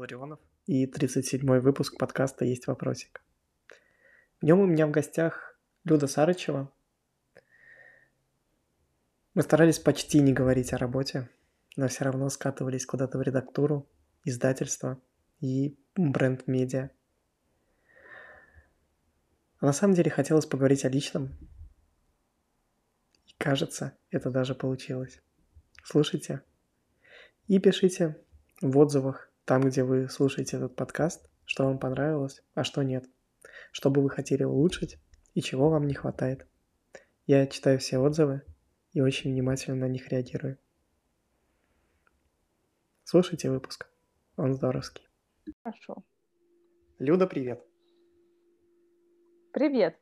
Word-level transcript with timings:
Ларионов 0.00 0.40
и 0.64 0.86
37-й 0.86 1.60
выпуск 1.60 1.98
подкаста 1.98 2.46
«Есть 2.46 2.66
вопросик». 2.66 3.22
В 4.40 4.44
нем 4.44 4.60
у 4.60 4.66
меня 4.66 4.86
в 4.86 4.90
гостях 4.90 5.58
Люда 5.84 6.06
Сарычева. 6.06 6.72
Мы 9.34 9.42
старались 9.42 9.78
почти 9.78 10.20
не 10.20 10.32
говорить 10.32 10.72
о 10.72 10.78
работе, 10.78 11.28
но 11.76 11.86
все 11.88 12.04
равно 12.04 12.30
скатывались 12.30 12.86
куда-то 12.86 13.18
в 13.18 13.22
редактуру, 13.22 13.86
издательство 14.24 14.98
и 15.40 15.78
бренд-медиа. 15.96 16.88
А 19.58 19.66
на 19.66 19.74
самом 19.74 19.92
деле 19.92 20.10
хотелось 20.10 20.46
поговорить 20.46 20.86
о 20.86 20.88
личном. 20.88 21.36
И 23.26 23.34
кажется, 23.36 23.98
это 24.10 24.30
даже 24.30 24.54
получилось. 24.54 25.20
Слушайте 25.84 26.40
и 27.48 27.58
пишите 27.58 28.16
в 28.62 28.78
отзывах 28.78 29.29
там, 29.50 29.62
где 29.62 29.82
вы 29.82 30.08
слушаете 30.08 30.58
этот 30.58 30.76
подкаст, 30.76 31.28
что 31.44 31.64
вам 31.64 31.80
понравилось, 31.80 32.40
а 32.54 32.62
что 32.62 32.84
нет, 32.84 33.04
что 33.72 33.90
бы 33.90 34.00
вы 34.00 34.08
хотели 34.08 34.44
улучшить 34.44 34.96
и 35.34 35.42
чего 35.42 35.70
вам 35.70 35.88
не 35.88 35.94
хватает. 35.94 36.46
Я 37.26 37.48
читаю 37.48 37.80
все 37.80 37.98
отзывы 37.98 38.42
и 38.92 39.00
очень 39.00 39.32
внимательно 39.32 39.88
на 39.88 39.88
них 39.88 40.06
реагирую. 40.06 40.56
Слушайте 43.02 43.50
выпуск, 43.50 43.88
он 44.36 44.54
здоровский. 44.54 45.08
Хорошо. 45.64 46.04
Люда, 47.00 47.26
привет. 47.26 47.60
Привет. 49.52 49.98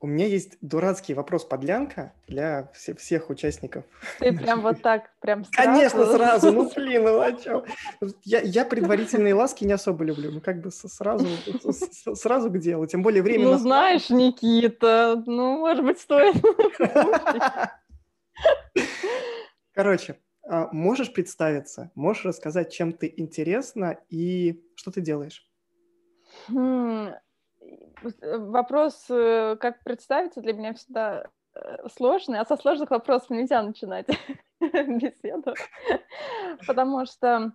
У 0.00 0.06
меня 0.06 0.26
есть 0.26 0.58
дурацкий 0.60 1.12
вопрос 1.12 1.44
подлянка 1.44 2.12
для 2.28 2.70
все, 2.72 2.94
всех 2.94 3.30
участников. 3.30 3.84
Ты 4.20 4.32
прям 4.32 4.60
вот 4.60 4.80
так, 4.80 5.10
прям 5.18 5.44
сразу? 5.44 5.68
Конечно, 5.68 6.06
сразу. 6.06 6.52
Ну, 6.52 6.70
блин, 6.72 7.02
ну 7.02 7.20
о 7.20 7.32
чем? 7.32 7.64
Я, 8.24 8.40
я 8.40 8.64
предварительные 8.64 9.34
ласки 9.34 9.64
не 9.64 9.72
особо 9.72 10.04
люблю. 10.04 10.30
Ну, 10.30 10.40
как 10.40 10.60
бы 10.60 10.70
сразу, 10.70 11.26
сразу 12.14 12.48
к 12.50 12.58
делу. 12.58 12.86
Тем 12.86 13.02
более 13.02 13.22
время... 13.22 13.46
Ну, 13.46 13.58
знаешь, 13.58 14.08
Никита, 14.10 15.20
ну, 15.26 15.58
может 15.58 15.84
быть, 15.84 15.98
стоит. 15.98 16.36
Короче, 19.72 20.20
а, 20.48 20.68
можешь 20.70 21.12
представиться? 21.12 21.90
Можешь 21.96 22.24
рассказать, 22.24 22.72
чем 22.72 22.92
ты 22.92 23.12
интересна 23.16 23.98
и 24.10 24.62
что 24.76 24.92
ты 24.92 25.00
делаешь? 25.00 25.44
Э, 28.20 28.38
вопрос, 28.38 29.06
э, 29.10 29.56
как 29.60 29.82
представиться, 29.82 30.40
для 30.40 30.52
меня 30.52 30.74
всегда 30.74 31.24
э, 31.54 31.88
сложный, 31.88 32.40
а 32.40 32.44
со 32.44 32.56
сложных 32.56 32.90
вопросов 32.90 33.30
нельзя 33.30 33.62
начинать 33.62 34.06
беседу, 34.60 35.54
потому 36.66 37.04
что 37.06 37.52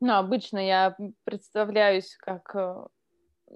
ну, 0.00 0.14
обычно 0.14 0.58
я 0.58 0.96
представляюсь 1.24 2.16
как 2.16 2.54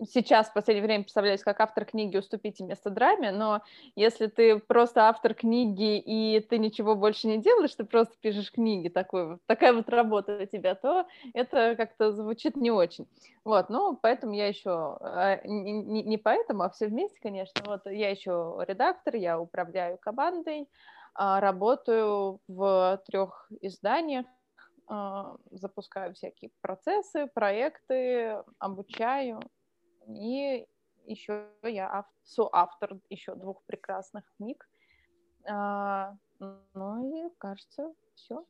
сейчас 0.04 0.48
в 0.48 0.52
последнее 0.52 0.84
время 0.84 1.04
представляюсь 1.04 1.42
как 1.42 1.60
автор 1.60 1.84
книги 1.84 2.16
«Уступите 2.16 2.64
место 2.64 2.90
драме», 2.90 3.32
но 3.32 3.62
если 3.96 4.26
ты 4.26 4.58
просто 4.58 5.08
автор 5.08 5.34
книги 5.34 5.98
и 5.98 6.40
ты 6.40 6.58
ничего 6.58 6.94
больше 6.94 7.26
не 7.26 7.38
делаешь, 7.38 7.74
ты 7.74 7.84
просто 7.84 8.14
пишешь 8.20 8.52
книги, 8.52 8.88
такой, 8.88 9.38
такая 9.46 9.72
вот 9.72 9.88
работа 9.88 10.40
у 10.42 10.46
тебя, 10.46 10.74
то 10.74 11.06
это 11.34 11.76
как-то 11.76 12.12
звучит 12.12 12.56
не 12.56 12.70
очень. 12.70 13.06
Вот, 13.44 13.68
ну, 13.68 13.98
поэтому 14.00 14.32
я 14.32 14.46
еще, 14.46 14.98
а, 15.00 15.40
не, 15.44 16.02
не 16.02 16.18
поэтому, 16.18 16.62
а 16.62 16.70
все 16.70 16.86
вместе, 16.86 17.18
конечно, 17.20 17.62
вот 17.64 17.86
я 17.86 18.10
еще 18.10 18.56
редактор, 18.66 19.16
я 19.16 19.40
управляю 19.40 19.98
командой, 19.98 20.68
а, 21.14 21.40
работаю 21.40 22.40
в 22.48 23.02
трех 23.06 23.50
изданиях, 23.60 24.26
а, 24.86 25.36
запускаю 25.50 26.14
всякие 26.14 26.50
процессы, 26.60 27.28
проекты, 27.32 28.42
обучаю, 28.58 29.40
и 30.16 30.66
еще 31.06 31.48
я 31.62 32.04
соавтор 32.22 32.98
еще 33.08 33.34
двух 33.34 33.62
прекрасных 33.64 34.24
книг. 34.36 34.68
А, 35.48 36.14
ну 36.38 37.26
и 37.26 37.30
кажется, 37.38 37.94
все. 38.14 38.44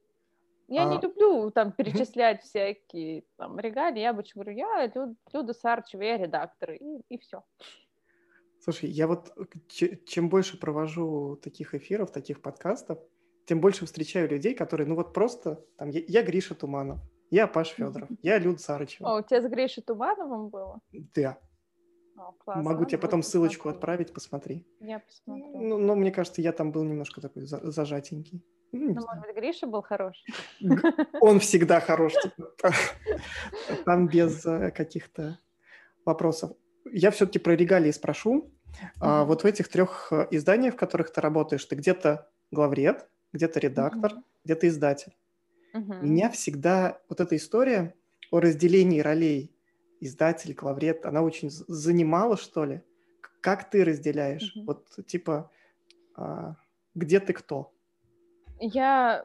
Я 0.68 0.88
а... 0.88 0.94
не 0.94 1.00
люблю 1.00 1.50
там 1.50 1.72
перечислять 1.72 2.42
всякие 2.42 3.24
там 3.36 3.58
регалии. 3.58 4.00
Я 4.00 4.10
обычно 4.10 4.42
говорю, 4.42 4.56
я 4.58 4.86
Люд, 4.94 5.16
Люда 5.32 5.52
Сарчева, 5.52 6.02
я 6.02 6.16
редактор, 6.16 6.72
и, 6.72 7.00
и 7.08 7.18
все. 7.18 7.42
Слушай, 8.60 8.90
я 8.90 9.06
вот 9.06 9.32
чем 9.68 10.28
больше 10.28 10.60
провожу 10.60 11.36
таких 11.42 11.74
эфиров, 11.74 12.12
таких 12.12 12.42
подкастов, 12.42 12.98
тем 13.46 13.60
больше 13.60 13.86
встречаю 13.86 14.28
людей, 14.28 14.54
которые, 14.54 14.86
ну 14.86 14.94
вот 14.94 15.12
просто, 15.12 15.64
там, 15.76 15.88
я, 15.88 16.02
я 16.06 16.22
Гриша 16.22 16.54
Туманов, 16.54 17.00
я 17.30 17.46
Паш 17.46 17.68
Федоров, 17.70 18.08
я 18.22 18.38
Люд 18.38 18.60
Сарычева. 18.60 19.08
О, 19.08 19.18
у 19.20 19.22
тебя 19.22 19.40
с 19.40 19.48
Гришей 19.48 19.82
Тумановым 19.82 20.50
было? 20.50 20.80
Да. 20.92 21.38
О, 22.20 22.62
Могу 22.62 22.84
тебе 22.84 22.98
потом 22.98 23.22
ссылочку 23.22 23.68
отправить, 23.68 24.12
посмотри. 24.12 24.66
Я 24.80 24.98
посмотрю. 24.98 25.58
Ну, 25.58 25.78
но 25.78 25.94
мне 25.94 26.10
кажется, 26.10 26.42
я 26.42 26.52
там 26.52 26.70
был 26.70 26.84
немножко 26.84 27.20
такой 27.20 27.44
зажатенький. 27.46 28.44
Ну, 28.72 28.94
ну 28.94 29.00
может 29.06 29.22
быть, 29.22 29.34
Гриша 29.34 29.66
был 29.66 29.82
хорош? 29.82 30.22
Он 31.20 31.40
всегда 31.40 31.80
хорош. 31.80 32.12
Типа. 32.22 32.72
Там 33.84 34.06
без 34.06 34.46
э, 34.46 34.70
каких-то 34.70 35.38
вопросов. 36.04 36.52
Я 36.92 37.10
все-таки 37.10 37.38
про 37.38 37.56
регалии 37.56 37.90
спрошу. 37.90 38.52
А 39.00 39.24
вот 39.24 39.42
в 39.42 39.46
этих 39.46 39.68
трех 39.68 40.12
э, 40.12 40.28
изданиях, 40.30 40.74
в 40.74 40.76
которых 40.76 41.12
ты 41.12 41.20
работаешь, 41.20 41.64
ты 41.64 41.74
где-то 41.74 42.30
главред, 42.52 43.08
где-то 43.32 43.58
редактор, 43.58 44.12
где-то 44.44 44.68
издатель. 44.68 45.16
Меня 45.72 46.30
всегда 46.30 47.00
вот 47.08 47.20
эта 47.20 47.36
история 47.36 47.94
о 48.30 48.40
разделении 48.40 49.00
ролей 49.00 49.52
издатель, 50.00 50.54
главред, 50.54 51.04
она 51.04 51.22
очень 51.22 51.50
занимала, 51.50 52.36
что 52.36 52.64
ли? 52.64 52.82
Как 53.40 53.70
ты 53.70 53.84
разделяешь? 53.84 54.54
Mm-hmm. 54.56 54.64
Вот, 54.66 55.06
типа, 55.06 55.50
а, 56.16 56.56
где 56.94 57.20
ты 57.20 57.32
кто? 57.32 57.72
Я, 58.58 59.24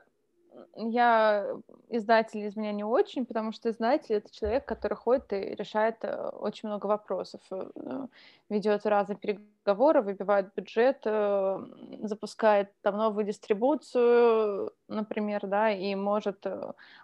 я 0.76 1.58
издатель 1.90 2.46
из 2.46 2.56
меня 2.56 2.72
не 2.72 2.84
очень, 2.84 3.26
потому 3.26 3.52
что 3.52 3.70
издатель— 3.70 4.16
это 4.16 4.34
человек, 4.34 4.66
который 4.66 4.96
ходит 4.96 5.34
и 5.34 5.56
решает 5.56 5.98
э, 6.04 6.30
очень 6.30 6.70
много 6.70 6.86
вопросов, 6.86 7.42
э, 7.52 8.08
ведет 8.50 8.86
разные 8.86 9.18
переговоры, 9.18 10.02
выбивает 10.02 10.54
бюджет, 10.56 11.02
э, 11.06 11.66
запускает 12.04 12.72
там 12.82 12.98
новую 12.98 13.26
дистрибуцию, 13.26 14.72
например, 14.88 15.48
да, 15.48 15.72
и 15.72 15.96
может 15.96 16.46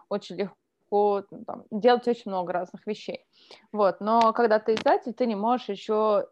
очень 0.07 0.37
легко 0.37 0.55
легко 0.91 1.23
там, 1.45 1.65
делать 1.71 2.07
очень 2.07 2.31
много 2.31 2.53
разных 2.53 2.85
вещей. 2.85 3.25
Вот. 3.71 4.01
Но 4.01 4.33
когда 4.33 4.59
ты 4.59 4.73
издатель, 4.75 5.13
ты 5.13 5.25
не 5.25 5.35
можешь 5.35 5.69
еще 5.69 6.27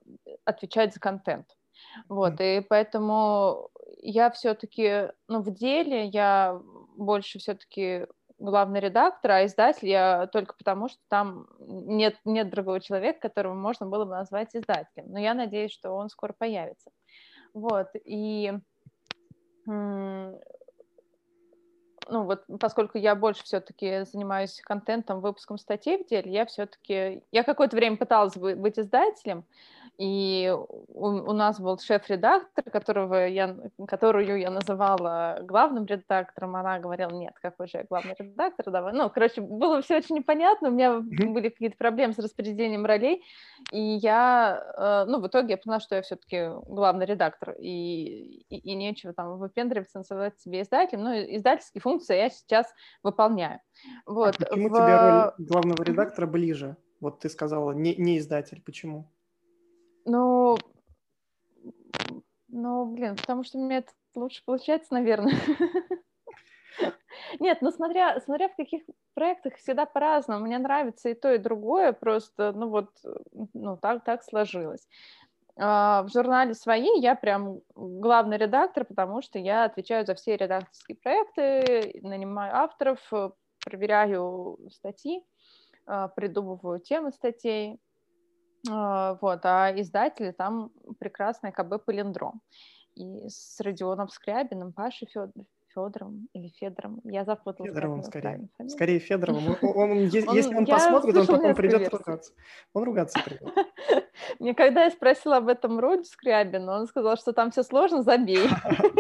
отвечать 0.46 0.94
за 0.94 1.00
контент. 1.00 1.48
Вот, 2.10 2.42
и 2.42 2.60
поэтому 2.60 3.70
я 4.02 4.30
все-таки, 4.32 5.12
ну, 5.30 5.42
в 5.42 5.50
деле 5.52 6.08
я 6.08 6.60
больше 6.98 7.40
все-таки 7.40 8.06
главный 8.38 8.82
редактор, 8.82 9.32
а 9.32 9.46
издатель 9.46 9.88
я 9.88 10.28
только 10.28 10.56
потому, 10.58 10.90
что 10.90 11.00
там 11.08 11.48
нет, 11.60 12.18
нет 12.26 12.50
другого 12.50 12.82
человека, 12.82 13.22
которого 13.22 13.54
можно 13.54 13.86
было 13.86 14.04
бы 14.04 14.12
назвать 14.12 14.54
издателем. 14.54 15.10
Но 15.10 15.20
я 15.20 15.34
надеюсь, 15.34 15.72
что 15.72 15.92
он 15.92 16.10
скоро 16.10 16.34
появится. 16.38 16.92
Вот, 17.54 17.88
и 18.04 18.54
ну 22.10 22.24
вот 22.24 22.44
поскольку 22.60 22.98
я 22.98 23.16
больше 23.16 23.44
все-таки 23.44 24.04
занимаюсь 24.04 24.62
контентом, 24.62 25.22
выпуском 25.22 25.58
статей 25.58 26.04
в 26.04 26.08
деле, 26.08 26.32
я 26.32 26.46
все-таки, 26.46 27.24
я 27.32 27.44
какое-то 27.44 27.76
время 27.76 27.98
пыталась 27.98 28.36
быть 28.36 28.80
издателем, 28.80 29.46
и 30.00 30.50
у, 30.50 31.08
у 31.08 31.34
нас 31.34 31.60
был 31.60 31.78
шеф-редактор, 31.78 32.64
которого 32.72 33.28
я, 33.28 33.58
которую 33.86 34.40
я 34.40 34.50
называла 34.50 35.40
главным 35.42 35.86
редактором. 35.86 36.56
Она 36.56 36.80
говорила, 36.80 37.10
нет, 37.12 37.34
какой 37.42 37.68
же 37.68 37.80
я 37.80 37.84
главный 37.84 38.16
редактор, 38.18 38.72
давай. 38.72 38.94
Ну, 38.94 39.10
короче, 39.10 39.42
было 39.42 39.82
все 39.82 39.98
очень 39.98 40.16
непонятно, 40.16 40.70
у 40.70 40.72
меня 40.72 41.00
были 41.02 41.50
какие-то 41.50 41.76
проблемы 41.76 42.14
с 42.14 42.20
распределением 42.20 42.86
ролей, 42.86 43.26
и 43.74 43.82
я, 43.82 44.64
э, 44.78 45.12
ну, 45.12 45.20
в 45.20 45.28
итоге 45.28 45.52
я 45.52 45.58
поняла, 45.58 45.82
что 45.82 45.96
я 45.96 46.02
все-таки 46.02 46.48
главный 46.66 47.06
редактор, 47.06 47.56
и, 47.60 48.46
и, 48.50 48.58
и 48.58 48.76
нечего 48.76 49.12
там 49.12 49.38
выпендриваться, 49.38 49.98
называть 49.98 50.40
себе 50.40 50.62
издателем, 50.62 51.04
но 51.04 51.14
издательские 51.14 51.82
функции 51.82 52.16
я 52.16 52.30
сейчас 52.30 52.74
выполняю. 53.04 53.60
Вот. 54.06 54.36
А 54.42 54.46
почему 54.46 54.70
в... 54.70 54.72
тебе 54.72 54.98
роль 54.98 55.46
главного 55.46 55.84
редактора 55.84 56.26
ближе? 56.26 56.78
Вот 57.02 57.20
ты 57.20 57.28
сказала, 57.28 57.74
не, 57.74 57.96
не 57.96 58.18
издатель, 58.18 58.62
почему? 58.66 59.10
Ну, 60.06 60.58
ну, 62.48 62.86
блин, 62.86 63.16
потому 63.16 63.44
что 63.44 63.58
мне 63.58 63.78
это 63.78 63.92
лучше 64.16 64.44
получается, 64.46 64.94
наверное. 64.94 65.36
Нет, 67.40 67.60
ну 67.62 67.72
смотря, 67.72 68.20
смотря 68.22 68.50
в 68.50 68.56
каких 68.56 68.84
проектах 69.14 69.56
всегда 69.56 69.86
по-разному. 69.86 70.46
Мне 70.46 70.58
нравится 70.58 71.10
и 71.10 71.14
то, 71.14 71.34
и 71.34 71.38
другое, 71.38 71.94
просто, 71.94 72.54
ну 72.54 72.70
вот, 72.70 72.90
ну 73.54 73.78
так, 73.78 74.04
так 74.04 74.24
сложилось. 74.24 74.88
А, 75.58 76.04
в 76.04 76.10
журнале 76.10 76.54
«Свои» 76.54 77.00
я 77.00 77.16
прям 77.16 77.60
главный 77.76 78.38
редактор, 78.38 78.86
потому 78.86 79.22
что 79.22 79.40
я 79.40 79.66
отвечаю 79.66 80.06
за 80.06 80.16
все 80.16 80.38
редакторские 80.38 80.98
проекты, 80.98 82.00
нанимаю 82.02 82.56
авторов, 82.56 83.00
проверяю 83.64 84.58
статьи. 84.72 85.24
придумываю 86.16 86.80
темы 86.80 87.12
статей, 87.12 87.80
вот, 88.68 89.40
а 89.46 89.74
издатели 89.76 90.32
там 90.32 90.72
прекрасный 91.00 91.52
КБ 91.52 91.86
«Полиндром». 91.86 92.42
И 92.96 93.30
с 93.30 93.60
Родионом 93.62 94.10
Скрябиным, 94.10 94.74
Пашей 94.74 95.08
Федор, 95.08 95.46
Федором 95.74 96.28
или 96.34 96.50
Федором. 96.50 97.02
Я 97.04 97.26
запуталась. 97.26 97.72
Федоровым 97.72 98.04
скорее. 98.04 98.50
Скорее 98.68 99.00
Федоровым. 99.00 99.56
Он, 99.62 99.92
он, 99.92 99.98
если 100.08 100.56
он 100.56 100.66
посмотрит, 100.66 101.16
он 101.16 101.28
потом 101.28 101.56
придет 101.56 101.90
ругаться. 101.90 102.34
Он 102.74 102.84
ругаться 102.84 103.20
придет. 103.24 103.54
Мне 104.40 104.54
когда 104.54 104.86
я 104.86 104.92
спросила 104.92 105.38
об 105.38 105.48
этом 105.48 105.80
Роде 105.80 106.04
Скрябину, 106.04 106.72
он 106.72 106.88
сказал, 106.88 107.18
что 107.18 107.34
там 107.34 107.52
все 107.52 107.64
сложно, 107.64 108.04
забей. 108.04 108.48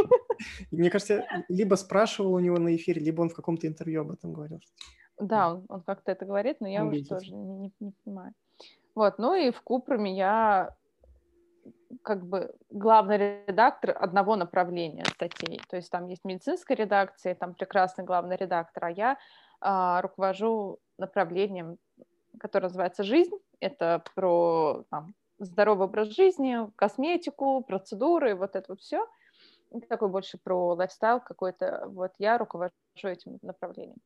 Мне 0.71 0.89
кажется, 0.89 1.25
либо 1.49 1.75
спрашивал 1.75 2.33
у 2.33 2.39
него 2.39 2.57
на 2.57 2.75
эфире, 2.75 3.01
либо 3.01 3.21
он 3.21 3.29
в 3.29 3.33
каком-то 3.33 3.67
интервью 3.67 4.01
об 4.01 4.11
этом 4.11 4.33
говорил. 4.33 4.59
Да, 5.19 5.51
он, 5.53 5.65
он 5.67 5.81
как-то 5.81 6.11
это 6.11 6.25
говорит, 6.25 6.61
но 6.61 6.67
я 6.67 6.85
уже 6.85 7.03
тоже 7.03 7.35
не 7.35 7.71
понимаю. 8.03 8.33
Вот, 8.99 9.17
ну 9.17 9.33
и 9.33 9.49
в 9.51 9.61
Купраме 9.61 10.13
я 10.13 10.75
как 12.01 12.21
бы 12.25 12.53
главный 12.69 13.45
редактор 13.47 13.95
одного 13.97 14.35
направления 14.35 15.05
статей. 15.05 15.61
То 15.69 15.77
есть 15.77 15.89
там 15.89 16.07
есть 16.07 16.25
медицинская 16.25 16.75
редакция, 16.75 17.33
там 17.33 17.53
прекрасный 17.53 18.03
главный 18.03 18.35
редактор, 18.35 18.83
а 18.83 18.91
я 18.91 19.17
а, 19.61 20.01
руковожу 20.01 20.79
направлением, 20.97 21.77
которое 22.41 22.65
называется 22.65 23.03
«Жизнь». 23.03 23.37
Это 23.61 24.03
про 24.15 24.83
там, 24.89 25.15
здоровый 25.37 25.87
образ 25.87 26.09
жизни, 26.09 26.69
косметику, 26.75 27.63
процедуры, 27.63 28.35
вот 28.35 28.57
это 28.57 28.65
вот 28.67 28.81
все. 28.81 29.07
Такой 29.87 30.09
больше 30.09 30.37
про 30.37 30.73
лайфстайл 30.73 31.21
какой-то. 31.21 31.85
Вот 31.87 32.11
я 32.17 32.37
руковожу 32.37 32.73
этим 33.03 33.39
направлением. 33.43 34.01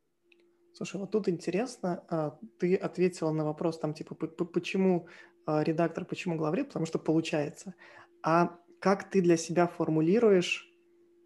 Слушай, 0.74 1.00
вот 1.00 1.12
тут 1.12 1.30
интересно, 1.30 2.04
а, 2.10 2.38
ты 2.58 2.76
ответила 2.76 3.32
на 3.32 3.46
вопрос 3.46 3.80
там 3.80 3.94
типа, 3.94 4.16
почему 4.16 5.08
а, 5.46 5.64
редактор, 5.64 6.04
почему 6.04 6.36
главред, 6.36 6.68
потому 6.68 6.86
что 6.86 7.00
получается. 7.00 7.76
А 8.24 8.58
как 8.80 9.10
ты 9.10 9.22
для 9.22 9.38
себя 9.38 9.68
формулируешь, 9.68 10.68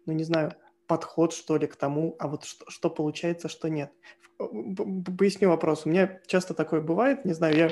ну 0.06 0.12
не 0.12 0.24
знаю, 0.24 0.54
подход 0.86 1.32
что 1.32 1.56
ли 1.56 1.66
к 1.66 1.76
тому, 1.76 2.14
а 2.18 2.28
вот 2.28 2.44
что, 2.44 2.64
что 2.68 2.90
получается, 2.90 3.48
что 3.48 3.68
нет? 3.68 3.90
Поясню 4.36 5.48
вопрос. 5.48 5.86
У 5.86 5.88
меня 5.88 6.20
часто 6.26 6.54
такое 6.54 6.80
бывает, 6.80 7.24
не 7.24 7.32
знаю, 7.32 7.56
я 7.56 7.70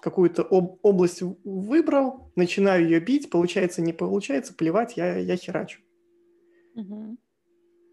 какую-то 0.00 0.42
об, 0.42 0.78
область 0.82 1.22
выбрал, 1.44 2.32
начинаю 2.34 2.84
ее 2.84 3.00
бить, 3.00 3.28
получается, 3.30 3.82
не 3.82 3.92
получается, 3.92 4.54
плевать, 4.54 4.96
я, 4.96 5.18
я 5.18 5.36
херачу. 5.36 5.80
Угу. 6.76 7.18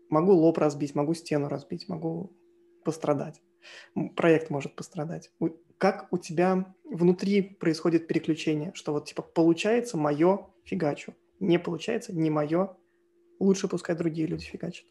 Могу 0.09 0.31
лоб 0.31 0.57
разбить, 0.57 0.95
могу 0.95 1.13
стену 1.13 1.49
разбить, 1.49 1.89
могу 1.89 2.36
пострадать. 2.87 3.41
Проект 4.15 4.49
может 4.49 4.75
пострадать 4.75 5.31
как 5.77 6.07
у 6.11 6.17
тебя 6.17 6.73
внутри 6.83 7.41
происходит 7.41 8.07
переключение, 8.07 8.71
что 8.73 8.93
вот 8.93 9.05
типа 9.05 9.21
получается 9.21 9.97
мое 9.97 10.47
фигачу, 10.63 11.13
не 11.39 11.59
получается 11.59 12.13
не 12.13 12.29
мое, 12.29 12.75
лучше 13.39 13.67
пускай 13.67 13.95
другие 13.95 14.27
люди 14.27 14.43
фигачат. 14.43 14.85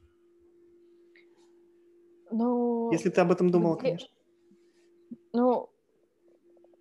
Ну, 2.30 2.90
Если 2.92 3.10
ты 3.10 3.20
об 3.20 3.30
этом 3.30 3.50
думала, 3.50 3.76
где... 3.76 3.82
конечно. 3.82 4.08
Ну, 5.32 5.70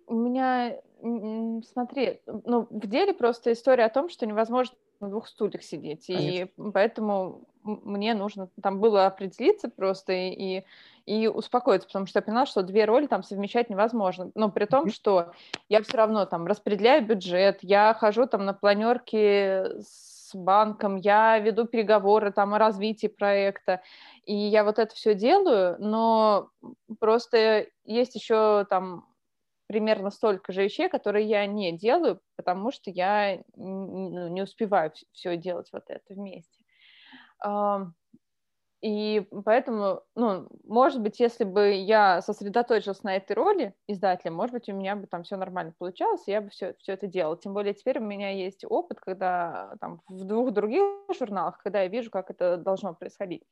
у 0.06 0.14
меня, 0.14 0.80
смотри, 1.72 2.20
ну, 2.26 2.66
в 2.70 2.86
деле 2.86 3.12
просто 3.12 3.52
история 3.52 3.84
о 3.84 3.90
том, 3.90 4.08
что 4.08 4.26
невозможно 4.26 4.76
на 4.98 5.08
двух 5.08 5.28
стульях 5.28 5.62
сидеть, 5.62 6.06
конечно. 6.06 6.28
и 6.28 6.70
поэтому 6.72 7.46
мне 7.66 8.14
нужно 8.14 8.48
там 8.62 8.80
было 8.80 9.06
определиться 9.06 9.68
просто 9.68 10.12
и, 10.12 10.64
и 11.04 11.26
успокоиться, 11.28 11.88
потому 11.88 12.06
что 12.06 12.18
я 12.18 12.22
поняла, 12.22 12.46
что 12.46 12.62
две 12.62 12.84
роли 12.84 13.06
там 13.06 13.22
совмещать 13.22 13.70
невозможно. 13.70 14.30
Но 14.34 14.50
при 14.50 14.64
том, 14.66 14.90
что 14.90 15.32
я 15.68 15.82
все 15.82 15.96
равно 15.96 16.26
там 16.26 16.46
распределяю 16.46 17.04
бюджет, 17.04 17.58
я 17.62 17.94
хожу 17.94 18.26
там 18.26 18.44
на 18.44 18.54
планерки 18.54 19.80
с 19.80 20.34
банком, 20.34 20.96
я 20.96 21.38
веду 21.38 21.66
переговоры 21.66 22.32
там 22.32 22.54
о 22.54 22.58
развитии 22.58 23.06
проекта, 23.06 23.82
и 24.24 24.34
я 24.34 24.64
вот 24.64 24.78
это 24.78 24.94
все 24.94 25.14
делаю, 25.14 25.76
но 25.78 26.50
просто 26.98 27.66
есть 27.84 28.14
еще 28.14 28.66
там 28.68 29.06
примерно 29.66 30.10
столько 30.10 30.52
же 30.52 30.64
вещей, 30.64 30.88
которые 30.88 31.26
я 31.26 31.46
не 31.46 31.72
делаю, 31.72 32.20
потому 32.36 32.70
что 32.70 32.90
я 32.90 33.40
ну, 33.56 34.28
не 34.28 34.42
успеваю 34.42 34.92
все 35.12 35.36
делать 35.36 35.68
вот 35.72 35.84
это 35.88 36.14
вместе. 36.14 36.65
И 38.82 39.26
поэтому, 39.44 40.02
ну, 40.14 40.48
может 40.64 41.00
быть, 41.00 41.18
если 41.18 41.44
бы 41.44 41.72
я 41.72 42.20
сосредоточилась 42.20 43.02
на 43.02 43.16
этой 43.16 43.32
роли 43.32 43.74
издателя, 43.88 44.30
может 44.30 44.52
быть, 44.52 44.68
у 44.68 44.74
меня 44.74 44.94
бы 44.94 45.06
там 45.06 45.24
все 45.24 45.36
нормально 45.36 45.74
получалось, 45.78 46.22
и 46.26 46.30
я 46.30 46.42
бы 46.42 46.50
все, 46.50 46.74
все 46.78 46.92
это 46.92 47.06
делала. 47.06 47.36
Тем 47.38 47.54
более 47.54 47.72
теперь 47.72 47.98
у 47.98 48.04
меня 48.04 48.30
есть 48.30 48.64
опыт, 48.68 49.00
когда 49.00 49.74
там 49.80 50.02
в 50.08 50.24
двух 50.24 50.52
других 50.52 50.84
журналах, 51.18 51.58
когда 51.58 51.82
я 51.82 51.88
вижу, 51.88 52.10
как 52.10 52.30
это 52.30 52.58
должно 52.58 52.94
происходить. 52.94 53.42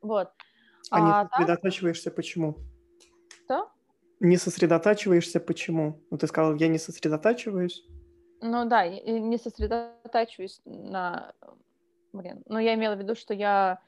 Вот. 0.00 0.30
А, 0.90 0.96
а 0.96 1.00
не 1.00 1.28
сосредотачиваешься 1.28 2.10
там... 2.10 2.16
почему? 2.16 2.56
Что? 3.44 3.68
Не 4.20 4.36
сосредотачиваешься 4.36 5.40
почему? 5.40 6.00
Ну, 6.10 6.16
ты 6.16 6.26
сказал, 6.28 6.54
я 6.54 6.68
не 6.68 6.78
сосредотачиваюсь. 6.78 7.84
Ну 8.40 8.64
да, 8.66 8.88
не 8.88 9.36
сосредотачиваюсь 9.36 10.60
на 10.64 11.32
блин, 12.18 12.42
ну 12.46 12.58
я 12.58 12.74
имела 12.74 12.94
в 12.94 12.98
виду, 12.98 13.14
что 13.14 13.34
я 13.34 13.78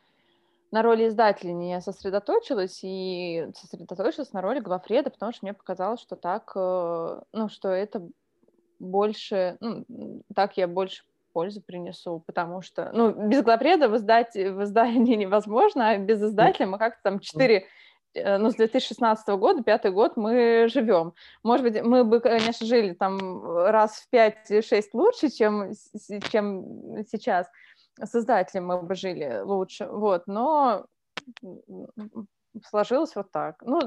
на 0.71 0.83
роли 0.83 1.09
издателя 1.09 1.53
не 1.53 1.81
сосредоточилась 1.81 2.81
и 2.83 3.49
сосредоточилась 3.55 4.33
на 4.33 4.41
роли 4.41 4.61
главреда, 4.61 5.11
потому 5.11 5.33
что 5.33 5.45
мне 5.45 5.53
показалось, 5.53 6.01
что 6.01 6.17
так, 6.17 6.53
э, 6.55 7.21
ну, 7.33 7.49
что 7.49 7.69
это 7.69 8.07
больше, 8.79 9.57
ну, 9.61 9.85
так 10.35 10.57
я 10.57 10.69
больше 10.69 11.03
пользы 11.33 11.61
принесу, 11.61 12.23
потому 12.27 12.63
что, 12.63 12.91
ну, 12.93 13.11
без 13.29 13.43
главреда 13.43 13.89
в, 13.89 13.97
издать, 13.97 14.35
в 14.35 14.63
издании 14.63 15.17
невозможно, 15.17 15.91
а 15.91 15.99
без 15.99 16.23
издателя 16.23 16.67
мы 16.67 16.79
как-то 16.79 17.01
там 17.03 17.21
четыре 17.21 17.67
э, 18.15 18.39
ну, 18.39 18.51
с 18.51 18.55
2016 18.55 19.29
года, 19.37 19.63
пятый 19.63 19.91
год 19.91 20.17
мы 20.17 20.69
живем. 20.69 21.15
Может 21.43 21.65
быть, 21.65 21.83
мы 21.83 22.05
бы, 22.05 22.21
конечно, 22.21 22.67
жили 22.67 22.95
там 22.95 23.45
раз 23.45 23.97
в 23.97 24.09
пять-шесть 24.11 24.95
лучше, 24.95 25.31
чем, 25.31 25.73
чем 26.31 27.05
сейчас, 27.11 27.49
создателем 28.05 28.67
мы 28.67 28.83
бы 28.83 28.95
жили 28.95 29.41
лучше, 29.43 29.87
вот, 29.87 30.27
но 30.27 30.87
сложилось 32.69 33.15
вот 33.15 33.31
так. 33.31 33.63
Ну, 33.63 33.81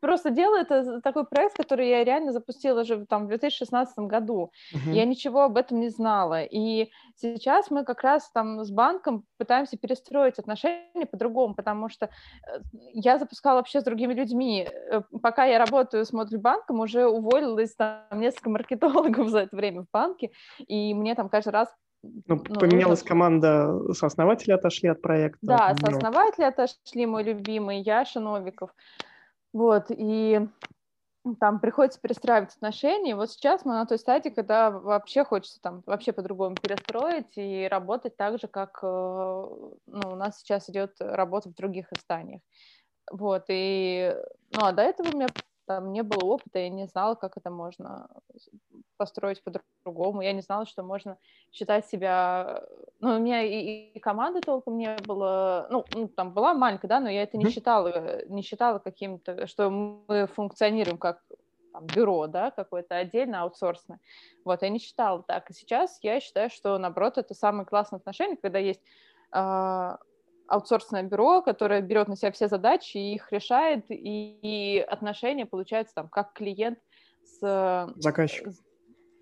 просто 0.00 0.30
дело 0.30 0.56
это 0.56 1.00
такой 1.00 1.26
проект, 1.26 1.56
который 1.56 1.88
я 1.88 2.04
реально 2.04 2.32
запустила 2.32 2.82
уже 2.82 3.06
там 3.06 3.24
в 3.24 3.28
2016 3.28 3.98
году. 3.98 4.52
Uh-huh. 4.72 4.92
Я 4.92 5.04
ничего 5.04 5.42
об 5.42 5.56
этом 5.56 5.80
не 5.80 5.88
знала. 5.88 6.42
И 6.42 6.90
сейчас 7.16 7.70
мы 7.70 7.84
как 7.84 8.02
раз 8.02 8.30
там 8.30 8.64
с 8.64 8.70
банком 8.70 9.24
пытаемся 9.36 9.76
перестроить 9.76 10.38
отношения 10.38 11.06
по-другому, 11.10 11.54
потому 11.54 11.88
что 11.88 12.06
э, 12.06 12.60
я 12.92 13.18
запускала 13.18 13.56
вообще 13.56 13.80
с 13.80 13.84
другими 13.84 14.14
людьми. 14.14 14.68
Э, 14.70 15.02
пока 15.22 15.44
я 15.44 15.58
работаю 15.58 16.04
с 16.04 16.12
модуль 16.12 16.38
банком, 16.38 16.80
уже 16.80 17.06
уволилось 17.06 17.74
там 17.74 18.04
несколько 18.12 18.50
маркетологов 18.50 19.28
за 19.28 19.40
это 19.40 19.56
время 19.56 19.82
в 19.82 19.86
банке, 19.92 20.30
и 20.58 20.94
мне 20.94 21.14
там 21.14 21.28
каждый 21.28 21.50
раз 21.50 21.68
ну, 22.26 22.42
ну, 22.48 22.60
поменялась 22.60 23.00
нужно... 23.00 23.08
команда, 23.08 23.92
сооснователи 23.94 24.52
отошли 24.52 24.88
от 24.88 25.00
проекта. 25.02 25.38
Да, 25.42 25.74
ну. 25.80 25.86
сооснователи 25.86 26.44
отошли, 26.44 27.06
мой 27.06 27.22
любимый 27.22 27.80
Яша 27.80 28.20
Новиков. 28.20 28.70
Вот, 29.52 29.86
и 29.88 30.46
там 31.40 31.60
приходится 31.60 32.00
перестраивать 32.00 32.54
отношения. 32.54 33.16
Вот 33.16 33.30
сейчас 33.30 33.64
мы 33.64 33.72
на 33.72 33.86
той 33.86 33.98
стадии, 33.98 34.28
когда 34.28 34.70
вообще 34.70 35.24
хочется 35.24 35.60
там 35.60 35.82
вообще 35.86 36.12
по-другому 36.12 36.56
перестроить 36.56 37.32
и 37.36 37.66
работать 37.70 38.16
так 38.16 38.38
же, 38.38 38.46
как 38.46 38.78
э, 38.82 38.86
ну, 38.86 39.76
у 39.86 40.16
нас 40.16 40.40
сейчас 40.40 40.68
идет 40.68 40.96
работа 41.00 41.48
в 41.48 41.54
других 41.54 41.86
изданиях. 41.92 42.42
Вот, 43.10 43.44
и, 43.48 44.14
ну, 44.52 44.64
а 44.64 44.72
до 44.72 44.82
этого 44.82 45.08
у 45.08 45.16
меня 45.16 45.28
там 45.66 45.92
не 45.92 46.02
было 46.02 46.24
опыта, 46.24 46.58
я 46.58 46.68
не 46.68 46.86
знала, 46.86 47.14
как 47.14 47.36
это 47.36 47.50
можно 47.50 48.08
построить 48.96 49.42
по-другому. 49.42 50.22
Я 50.22 50.32
не 50.32 50.40
знала, 50.40 50.66
что 50.66 50.82
можно 50.82 51.18
считать 51.52 51.86
себя... 51.86 52.62
Ну, 53.00 53.16
у 53.16 53.18
меня 53.18 53.42
и, 53.42 53.92
и 53.94 53.98
команды 54.00 54.40
толком 54.40 54.78
не 54.78 54.96
было. 55.06 55.66
Ну, 55.70 55.84
ну, 55.94 56.08
там 56.08 56.32
была 56.32 56.54
маленькая, 56.54 56.88
да, 56.88 57.00
но 57.00 57.08
я 57.08 57.22
это 57.22 57.36
не 57.36 57.50
считала, 57.50 58.24
не 58.26 58.42
считала 58.42 58.78
каким-то, 58.78 59.46
что 59.46 59.70
мы 59.70 60.26
функционируем 60.28 60.98
как 60.98 61.22
там, 61.72 61.86
бюро, 61.86 62.26
да, 62.28 62.50
какое-то 62.50 62.96
отдельно, 62.96 63.42
аутсорсное. 63.42 63.98
Вот, 64.44 64.62
я 64.62 64.68
не 64.68 64.78
считала 64.78 65.22
так. 65.22 65.50
И 65.50 65.54
сейчас 65.54 65.98
я 66.02 66.20
считаю, 66.20 66.50
что, 66.50 66.78
наоборот, 66.78 67.18
это 67.18 67.34
самое 67.34 67.66
классное 67.66 67.98
отношение, 67.98 68.36
когда 68.36 68.58
есть 68.58 68.80
э, 69.32 69.96
аутсорсное 70.46 71.02
бюро, 71.02 71.42
которое 71.42 71.80
берет 71.80 72.08
на 72.08 72.16
себя 72.16 72.32
все 72.32 72.48
задачи 72.48 72.96
и 72.96 73.14
их 73.14 73.32
решает, 73.32 73.84
и, 73.88 74.38
и 74.42 74.80
отношения 74.80 75.46
получаются 75.46 75.94
там 75.94 76.08
как 76.08 76.32
клиент 76.32 76.78
с... 77.24 77.92
Заказчик. 77.96 78.48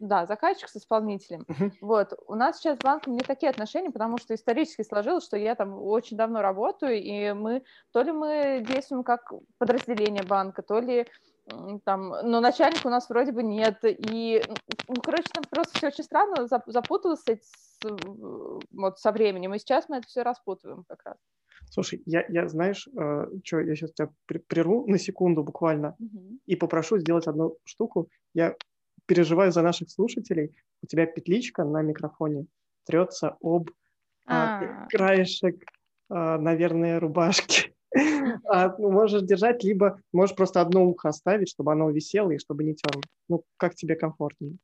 Да, 0.01 0.27
заказчик 0.27 0.69
с 0.69 0.77
исполнителем. 0.77 1.43
Uh-huh. 1.43 1.71
Вот. 1.81 2.13
У 2.27 2.35
нас 2.35 2.59
сейчас 2.59 2.77
с 2.77 2.83
банком 2.83 3.13
не 3.13 3.21
такие 3.21 3.51
отношения, 3.51 3.93
потому 3.93 4.19
что 4.19 4.35
исторически 4.35 4.83
сложилось, 4.83 5.25
что 5.25 5.37
я 5.37 5.55
там 5.55 5.81
очень 5.81 6.17
давно 6.17 6.43
работаю, 6.43 7.01
и 7.01 7.33
мы 7.33 7.63
то 7.93 8.03
ли 8.03 8.11
мы 8.11 8.65
действуем 8.67 9.05
как 9.05 9.33
подразделение 9.59 10.25
банка, 10.25 10.63
то 10.63 10.81
ли 10.81 11.07
там, 11.85 12.09
но 12.25 12.41
начальника 12.41 12.87
у 12.87 12.91
нас 12.91 13.09
вроде 13.09 13.33
бы 13.33 13.43
нет, 13.43 13.79
и, 13.83 14.43
ну, 14.89 14.95
короче, 15.03 15.29
там 15.33 15.45
просто 15.49 15.77
все 15.77 15.89
очень 15.89 16.05
странно, 16.05 16.49
запуталось 16.67 17.21
с, 17.21 17.72
вот 18.73 18.99
со 18.99 19.13
временем, 19.13 19.55
и 19.55 19.59
сейчас 19.59 19.89
мы 19.89 19.99
это 19.99 20.07
все 20.09 20.23
распутываем 20.23 20.85
как 20.85 21.03
раз. 21.05 21.17
Слушай, 21.71 22.03
я, 22.07 22.25
я 22.29 22.49
знаешь, 22.49 22.89
э, 22.89 23.27
что, 23.45 23.61
я 23.61 23.75
сейчас 23.75 23.93
тебя 23.93 24.11
прерву 24.49 24.87
на 24.87 24.99
секунду 24.99 25.43
буквально 25.43 25.97
угу. 25.99 26.39
и 26.47 26.57
попрошу 26.57 26.99
сделать 26.99 27.27
одну 27.27 27.57
штуку. 27.65 28.09
Я 28.35 28.57
переживаю 29.07 29.53
за 29.53 29.63
наших 29.63 29.91
слушателей. 29.91 30.55
У 30.83 30.87
тебя 30.87 31.07
петличка 31.07 31.65
на 31.65 31.83
микрофоне 31.83 32.47
трется 32.85 33.37
об 33.41 33.71
а, 34.27 34.87
краешек, 34.89 35.65
а, 36.09 36.39
наверное, 36.39 37.01
рубашки. 37.01 37.73
А, 38.49 38.75
ну, 38.79 38.91
можешь 38.91 39.23
держать, 39.23 39.63
либо 39.63 40.01
можешь 40.13 40.35
просто 40.35 40.63
одно 40.63 40.87
ухо 40.87 41.11
оставить, 41.11 41.51
чтобы 41.51 41.73
оно 41.73 41.91
висело 41.91 42.31
и 42.31 42.39
чтобы 42.39 42.65
не 42.65 42.75
терло. 42.75 43.03
Ну, 43.29 43.45
как 43.59 43.75
тебе 43.75 43.97
комфортнее. 43.97 44.57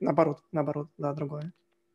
Наоборот, 0.00 0.42
наоборот, 0.52 0.90
да, 0.98 1.14
другое. 1.14 1.52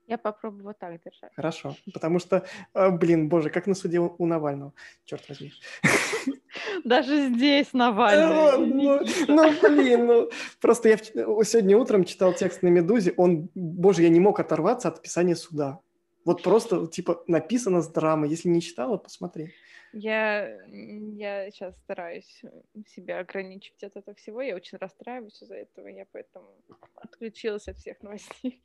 Я 0.09 0.17
попробую 0.17 0.63
вот 0.63 0.79
так 0.79 0.99
держать. 1.03 1.31
Хорошо, 1.35 1.75
потому 1.93 2.17
что, 2.17 2.43
а, 2.73 2.89
блин, 2.89 3.29
боже, 3.29 3.51
как 3.51 3.67
на 3.67 3.75
суде 3.75 3.99
у 3.99 4.25
Навального, 4.25 4.73
черт 5.05 5.29
возьми. 5.29 5.53
Даже 6.83 7.29
здесь 7.29 7.73
Навальный. 7.73 8.57
Ну, 8.57 8.99
ну, 9.27 9.61
блин, 9.61 10.07
ну, 10.07 10.29
просто 10.59 10.89
я 10.89 10.97
сегодня 10.97 11.77
утром 11.77 12.05
читал 12.05 12.33
текст 12.33 12.63
на 12.63 12.69
«Медузе», 12.69 13.13
он, 13.17 13.49
боже, 13.53 14.01
я 14.01 14.09
не 14.09 14.19
мог 14.19 14.39
оторваться 14.39 14.87
от 14.87 14.97
описания 14.97 15.35
суда. 15.35 15.79
Вот 16.25 16.41
просто, 16.41 16.87
типа, 16.87 17.23
написано 17.27 17.81
с 17.81 17.87
драмы. 17.87 18.27
Если 18.27 18.49
не 18.49 18.61
читала, 18.61 18.97
посмотри. 18.97 19.53
Я, 19.93 20.59
я 20.67 21.51
сейчас 21.51 21.77
стараюсь 21.77 22.41
себя 22.87 23.19
ограничивать 23.19 23.83
от 23.83 23.95
этого 23.95 24.15
всего. 24.15 24.41
Я 24.41 24.55
очень 24.55 24.79
расстраиваюсь 24.79 25.39
из-за 25.41 25.55
этого. 25.55 25.87
Я 25.87 26.05
поэтому 26.11 26.47
отключилась 26.95 27.67
от 27.67 27.77
всех 27.77 28.01
новостей. 28.01 28.63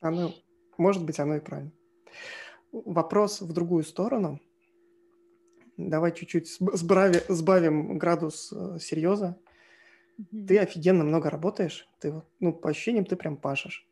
Оно, 0.00 0.32
может 0.80 1.04
быть, 1.04 1.18
оно 1.18 1.36
и 1.36 1.40
правильно. 1.40 1.72
Вопрос 2.72 3.40
в 3.40 3.52
другую 3.52 3.84
сторону. 3.84 4.40
Давай 5.76 6.12
чуть-чуть 6.12 6.48
сбрави, 6.48 7.20
сбавим 7.28 7.98
градус 7.98 8.52
э, 8.52 8.78
серьеза. 8.80 9.38
Mm-hmm. 10.18 10.46
Ты 10.46 10.58
офигенно 10.58 11.04
много 11.04 11.30
работаешь. 11.30 11.88
Ты, 12.00 12.22
ну, 12.38 12.52
по 12.52 12.70
ощущениям, 12.70 13.04
ты 13.06 13.16
прям 13.16 13.36
пашешь. 13.36 13.88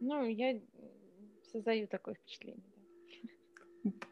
Ну, 0.00 0.24
я 0.26 0.60
создаю 1.52 1.86
такое 1.86 2.14
впечатление. 2.14 2.64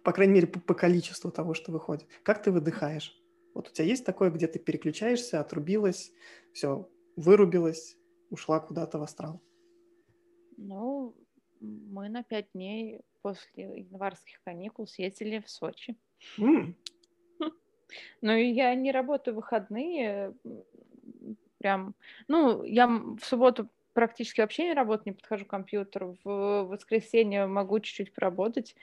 По 0.03 0.13
крайней 0.13 0.35
мере, 0.35 0.47
по, 0.47 0.61
по 0.61 0.75
количеству 0.75 1.31
того, 1.31 1.55
что 1.55 1.73
выходит. 1.73 2.07
Как 2.23 2.43
ты 2.43 2.51
выдыхаешь? 2.51 3.21
Вот 3.55 3.69
у 3.69 3.73
тебя 3.73 3.85
есть 3.85 4.05
такое, 4.05 4.31
где 4.31 4.47
ты 4.47 4.59
переключаешься, 4.59 5.41
отрубилась, 5.41 6.13
все, 6.53 6.89
вырубилась, 7.17 7.97
ушла 8.31 8.61
куда-то 8.61 8.99
в 8.99 9.03
астрал? 9.03 9.41
Ну, 10.57 11.15
мы 11.61 12.09
на 12.09 12.23
пять 12.23 12.49
дней 12.55 13.01
после 13.23 13.81
январских 13.81 14.41
каникул 14.45 14.87
съездили 14.87 15.41
в 15.41 15.51
Сочи. 15.51 15.97
Mm. 16.39 16.75
Ну, 18.23 18.37
я 18.37 18.75
не 18.75 18.93
работаю 18.93 19.35
в 19.35 19.37
выходные, 19.37 20.35
прям, 21.59 21.95
ну, 22.29 22.63
я 22.63 22.87
в 22.87 23.21
субботу 23.23 23.69
практически 23.93 24.41
вообще 24.41 24.65
не 24.65 24.75
работаю, 24.75 25.13
не 25.13 25.17
подхожу 25.17 25.45
к 25.45 25.51
компьютеру. 25.51 26.17
В 26.25 26.65
воскресенье 26.65 27.47
могу 27.47 27.81
чуть-чуть 27.81 28.15
поработать 28.15 28.77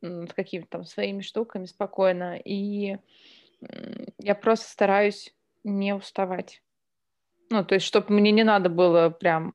с 0.00 0.32
какими-то 0.34 0.68
там 0.68 0.84
своими 0.84 1.22
штуками 1.22 1.66
спокойно. 1.66 2.36
И 2.44 2.98
я 4.18 4.34
просто 4.34 4.68
стараюсь 4.68 5.34
не 5.64 5.94
уставать. 5.94 6.62
Ну, 7.50 7.64
то 7.64 7.74
есть, 7.74 7.86
чтобы 7.86 8.12
мне 8.12 8.30
не 8.30 8.44
надо 8.44 8.68
было 8.68 9.10
прям 9.10 9.54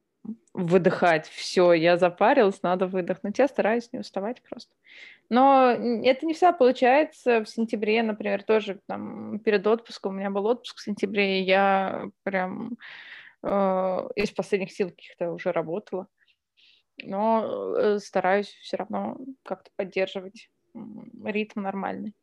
выдыхать. 0.53 1.27
Все, 1.27 1.73
я 1.73 1.97
запарилась, 1.97 2.61
надо 2.63 2.87
выдохнуть. 2.87 3.39
Я 3.39 3.47
стараюсь 3.47 3.91
не 3.91 3.99
уставать 3.99 4.41
просто. 4.41 4.73
Но 5.29 5.71
это 5.71 6.25
не 6.25 6.33
всегда 6.33 6.53
получается. 6.53 7.43
В 7.43 7.49
сентябре, 7.49 8.03
например, 8.03 8.43
тоже 8.43 8.79
там 8.87 9.39
перед 9.39 9.65
отпуском, 9.65 10.13
у 10.13 10.17
меня 10.17 10.29
был 10.29 10.45
отпуск 10.45 10.77
в 10.77 10.83
сентябре, 10.83 11.39
и 11.39 11.43
я 11.43 12.05
прям 12.23 12.77
э, 13.41 13.47
из 14.15 14.31
последних 14.31 14.71
сил 14.71 14.89
каких-то 14.89 15.31
уже 15.31 15.51
работала. 15.51 16.07
Но 17.01 17.75
э, 17.75 17.99
стараюсь 17.99 18.49
все 18.61 18.77
равно 18.77 19.17
как-то 19.43 19.71
поддерживать 19.75 20.49
ритм 21.23 21.61
нормальный. 21.61 22.13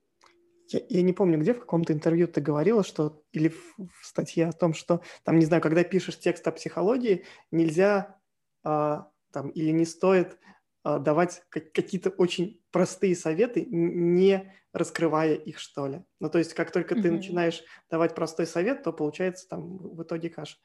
Я, 0.72 0.80
я 0.88 1.02
не 1.02 1.12
помню, 1.12 1.38
где 1.38 1.52
в 1.52 1.60
каком-то 1.60 1.92
интервью 1.92 2.28
ты 2.28 2.40
говорила, 2.40 2.84
что 2.84 3.22
или 3.32 3.48
в, 3.48 3.76
в 3.78 4.06
статье 4.06 4.46
о 4.46 4.52
том, 4.52 4.72
что 4.72 5.02
там, 5.24 5.38
не 5.38 5.44
знаю, 5.44 5.62
когда 5.62 5.82
пишешь 5.82 6.18
текст 6.18 6.46
о 6.46 6.52
психологии, 6.52 7.24
нельзя 7.50 8.18
а, 8.62 9.10
там 9.32 9.50
или 9.50 9.70
не 9.70 9.84
стоит 9.84 10.38
а, 10.82 10.98
давать 10.98 11.42
как, 11.48 11.72
какие-то 11.72 12.10
очень 12.10 12.62
простые 12.70 13.16
советы, 13.16 13.66
не 13.68 14.54
раскрывая 14.72 15.34
их, 15.34 15.58
что 15.58 15.88
ли. 15.88 16.04
Ну, 16.20 16.30
то 16.30 16.38
есть, 16.38 16.54
как 16.54 16.70
только 16.70 16.94
mm-hmm. 16.94 17.02
ты 17.02 17.10
начинаешь 17.10 17.64
давать 17.90 18.14
простой 18.14 18.46
совет, 18.46 18.84
то 18.84 18.92
получается 18.92 19.48
там 19.48 19.78
в 19.78 20.02
итоге 20.02 20.30
каша. 20.30 20.56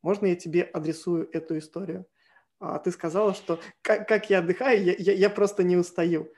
Можно 0.00 0.26
я 0.26 0.36
тебе 0.36 0.62
адресую 0.62 1.28
эту 1.32 1.58
историю? 1.58 2.06
А 2.58 2.78
ты 2.78 2.90
сказала, 2.90 3.34
что 3.34 3.60
как, 3.82 4.08
как 4.08 4.30
я 4.30 4.38
отдыхаю, 4.38 4.82
я, 4.82 4.94
я, 4.96 5.12
я 5.12 5.30
просто 5.30 5.62
не 5.62 5.76
устаю. 5.76 6.32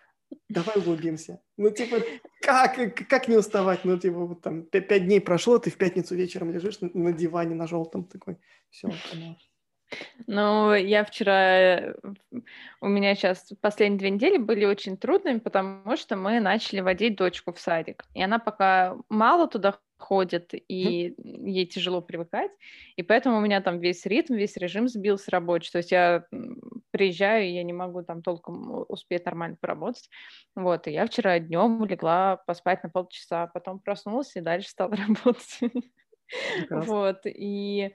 Давай 0.48 0.76
углубимся. 0.76 1.40
Ну, 1.56 1.70
типа, 1.70 1.96
как, 2.40 2.76
как 3.08 3.28
не 3.28 3.36
уставать? 3.36 3.84
Ну, 3.84 3.98
типа, 3.98 4.18
вот 4.18 4.42
там 4.42 4.62
пять 4.62 5.04
дней 5.04 5.20
прошло, 5.20 5.58
ты 5.58 5.70
в 5.70 5.76
пятницу 5.76 6.14
вечером 6.14 6.52
лежишь 6.52 6.80
на, 6.80 6.90
на 6.94 7.12
диване 7.12 7.54
на 7.54 7.66
желтом 7.66 8.04
такой. 8.04 8.38
Все, 8.70 8.88
понял. 9.10 9.36
Ну, 10.26 10.74
я 10.74 11.04
вчера... 11.04 11.94
У 12.80 12.88
меня 12.88 13.14
сейчас 13.14 13.52
последние 13.60 13.98
две 13.98 14.10
недели 14.10 14.38
были 14.38 14.64
очень 14.64 14.96
трудными, 14.96 15.38
потому 15.38 15.96
что 15.96 16.16
мы 16.16 16.40
начали 16.40 16.80
водить 16.80 17.16
дочку 17.16 17.52
в 17.52 17.60
садик. 17.60 18.04
И 18.14 18.22
она 18.22 18.38
пока 18.38 18.96
мало 19.08 19.48
туда 19.48 19.78
ходит, 19.98 20.52
и 20.54 21.14
ей 21.18 21.66
тяжело 21.66 22.00
привыкать. 22.02 22.50
И 22.96 23.02
поэтому 23.02 23.38
у 23.38 23.40
меня 23.40 23.60
там 23.60 23.80
весь 23.80 24.04
ритм, 24.06 24.34
весь 24.34 24.56
режим 24.56 24.88
сбился 24.88 25.30
рабочий. 25.30 25.70
То 25.72 25.78
есть 25.78 25.92
я 25.92 26.26
приезжаю, 26.90 27.46
и 27.46 27.52
я 27.52 27.62
не 27.62 27.72
могу 27.72 28.02
там 28.02 28.22
толком 28.22 28.84
успеть 28.88 29.24
нормально 29.24 29.56
поработать. 29.60 30.08
Вот, 30.54 30.86
и 30.86 30.92
я 30.92 31.06
вчера 31.06 31.38
днем 31.38 31.84
легла 31.84 32.36
поспать 32.46 32.82
на 32.82 32.90
полчаса, 32.90 33.46
потом 33.48 33.80
проснулась 33.80 34.36
и 34.36 34.40
дальше 34.40 34.68
стала 34.68 34.94
работать. 34.96 35.60
Вот, 36.70 37.20
и 37.26 37.94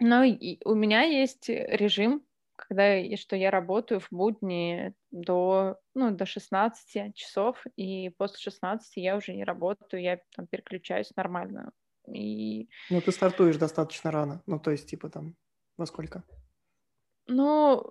но 0.00 0.24
у 0.64 0.74
меня 0.74 1.02
есть 1.02 1.48
режим, 1.48 2.24
когда 2.56 2.98
и 2.98 3.16
что 3.16 3.36
я 3.36 3.50
работаю 3.50 4.00
в 4.00 4.08
будни 4.10 4.94
до, 5.10 5.78
ну, 5.94 6.10
до 6.10 6.26
16 6.26 7.14
часов, 7.14 7.64
и 7.76 8.10
после 8.10 8.38
16 8.38 8.96
я 8.96 9.16
уже 9.16 9.34
не 9.34 9.44
работаю, 9.44 10.02
я 10.02 10.20
там 10.36 10.46
переключаюсь 10.46 11.14
нормально. 11.16 11.72
И... 12.06 12.68
Ну, 12.90 13.00
ты 13.00 13.12
стартуешь 13.12 13.56
достаточно 13.56 14.10
рано, 14.10 14.42
ну, 14.46 14.58
то 14.58 14.70
есть, 14.70 14.88
типа, 14.88 15.08
там, 15.08 15.36
во 15.76 15.86
сколько? 15.86 16.24
Ну, 17.26 17.84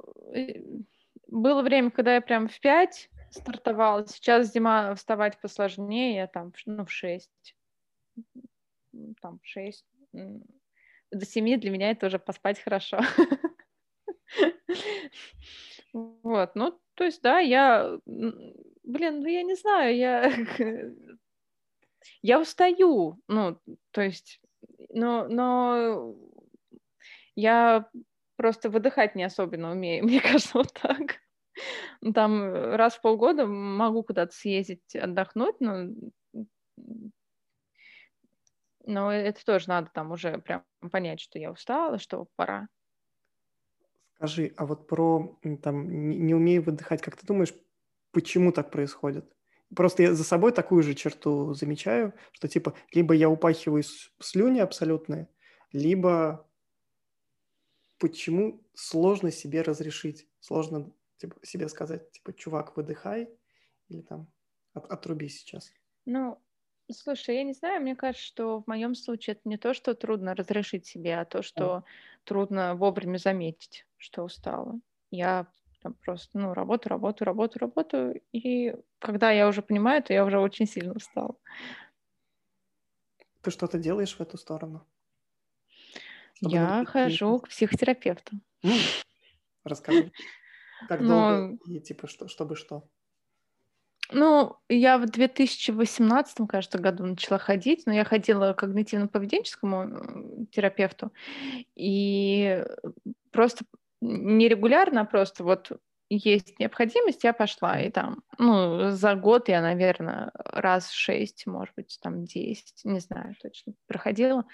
было 1.27 1.61
время, 1.61 1.91
когда 1.91 2.15
я 2.15 2.21
прям 2.21 2.47
в 2.47 2.59
5 2.59 3.09
стартовала, 3.31 4.05
сейчас 4.05 4.51
зима, 4.51 4.93
вставать 4.95 5.39
посложнее, 5.39 6.15
я 6.15 6.27
там, 6.27 6.51
ну, 6.65 6.85
в 6.85 6.91
6, 6.91 7.55
там, 9.21 9.39
в 9.39 9.47
6, 9.47 9.85
до 11.11 11.25
семи 11.25 11.57
для 11.57 11.71
меня 11.71 11.91
это 11.91 12.07
уже 12.07 12.19
поспать 12.19 12.59
хорошо. 12.59 12.99
Вот, 16.31 16.55
ну, 16.55 16.79
то 16.93 17.03
есть, 17.03 17.21
да, 17.21 17.39
я, 17.39 17.99
блин, 18.05 19.19
ну, 19.19 19.27
я 19.27 19.43
не 19.43 19.55
знаю, 19.55 19.97
я, 19.97 20.31
я 22.21 22.39
устаю, 22.39 23.19
ну, 23.27 23.59
то 23.91 24.01
есть, 24.01 24.39
но, 24.93 25.27
но 25.27 26.15
я 27.35 27.89
просто 28.37 28.69
выдыхать 28.69 29.15
не 29.15 29.25
особенно 29.25 29.71
умею, 29.71 30.03
мне 30.05 30.21
кажется, 30.21 30.51
вот 30.53 30.71
так. 30.71 31.19
Там 32.13 32.53
раз 32.53 32.95
в 32.95 33.01
полгода 33.01 33.45
могу 33.45 34.01
куда-то 34.03 34.33
съездить, 34.33 34.95
отдохнуть, 34.95 35.59
но 35.59 35.89
но 38.85 39.11
это 39.11 39.43
тоже 39.43 39.67
надо 39.67 39.91
там 39.93 40.11
уже 40.11 40.37
прям 40.37 40.63
понять, 40.93 41.19
что 41.19 41.37
я 41.37 41.51
устала, 41.51 41.99
что 41.99 42.27
пора. 42.37 42.69
Скажи, 44.21 44.53
а 44.55 44.67
вот 44.67 44.85
про 44.87 45.39
там 45.63 46.09
не 46.11 46.35
умею 46.35 46.61
выдыхать, 46.61 47.01
как 47.01 47.17
ты 47.17 47.25
думаешь, 47.25 47.55
почему 48.11 48.51
так 48.51 48.69
происходит? 48.69 49.25
Просто 49.75 50.03
я 50.03 50.13
за 50.13 50.23
собой 50.23 50.51
такую 50.51 50.83
же 50.83 50.93
черту 50.93 51.55
замечаю, 51.55 52.13
что 52.31 52.47
типа 52.47 52.75
либо 52.93 53.15
я 53.15 53.31
упахиваю 53.31 53.83
слюни 54.19 54.59
абсолютные, 54.59 55.27
либо 55.71 56.47
почему 57.97 58.63
сложно 58.75 59.31
себе 59.31 59.63
разрешить, 59.63 60.27
сложно 60.39 60.93
типа, 61.17 61.35
себе 61.41 61.67
сказать, 61.67 62.11
типа, 62.11 62.31
чувак, 62.33 62.77
выдыхай, 62.77 63.27
или 63.89 64.01
там 64.01 64.31
от, 64.73 64.85
отруби 64.85 65.29
сейчас. 65.29 65.73
Ну, 66.05 66.39
Слушай, 66.93 67.37
я 67.37 67.43
не 67.43 67.53
знаю, 67.53 67.81
мне 67.81 67.95
кажется, 67.95 68.25
что 68.25 68.61
в 68.61 68.67
моем 68.67 68.95
случае 68.95 69.35
это 69.35 69.41
не 69.45 69.57
то, 69.57 69.73
что 69.73 69.93
трудно 69.93 70.35
разрешить 70.35 70.85
себе, 70.85 71.17
а 71.17 71.25
то, 71.25 71.41
что 71.41 71.63
mm. 71.63 71.83
трудно 72.25 72.75
вовремя 72.75 73.17
заметить, 73.17 73.85
что 74.01 74.23
устала. 74.23 74.79
Я 75.11 75.47
там 75.81 75.93
просто, 75.93 76.37
ну, 76.37 76.53
работаю, 76.53 76.91
работаю, 76.91 77.27
работаю, 77.27 77.61
работаю, 77.61 78.21
и 78.31 78.75
когда 78.99 79.31
я 79.31 79.47
уже 79.47 79.61
понимаю, 79.61 80.03
то 80.03 80.13
я 80.13 80.25
уже 80.25 80.39
очень 80.39 80.67
сильно 80.67 80.93
устала. 80.93 81.35
Ты 83.41 83.51
что-то 83.51 83.79
делаешь 83.79 84.15
в 84.15 84.21
эту 84.21 84.37
сторону? 84.37 84.85
Чтобы 86.35 86.53
я 86.53 86.85
хожу 86.85 87.39
к 87.39 87.49
психотерапевту. 87.49 88.37
Расскажи. 89.63 90.11
Как 90.87 91.05
долго 91.05 91.57
и 91.67 91.79
типа 91.79 92.07
что, 92.07 92.27
чтобы 92.27 92.55
что? 92.55 92.87
Ну, 94.13 94.57
я 94.67 94.97
в 94.97 95.05
2018, 95.05 96.47
кажется, 96.49 96.77
году 96.77 97.05
начала 97.05 97.39
ходить, 97.39 97.83
но 97.85 97.93
я 97.93 98.03
ходила 98.03 98.51
к 98.53 98.61
когнитивно-поведенческому 98.63 100.47
терапевту, 100.51 101.13
и 101.75 102.65
просто 103.31 103.63
нерегулярно, 104.01 105.05
просто 105.05 105.43
вот 105.43 105.71
есть 106.09 106.59
необходимость, 106.59 107.23
я 107.23 107.31
пошла, 107.31 107.79
и 107.79 107.89
там, 107.89 108.23
ну, 108.37 108.89
за 108.89 109.15
год 109.15 109.47
я, 109.47 109.61
наверное, 109.61 110.31
раз 110.33 110.89
шесть, 110.91 111.47
может 111.47 111.73
быть, 111.75 111.99
там 112.01 112.25
десять, 112.25 112.83
не 112.83 112.99
знаю 112.99 113.35
точно, 113.41 113.73
проходила. 113.87 114.45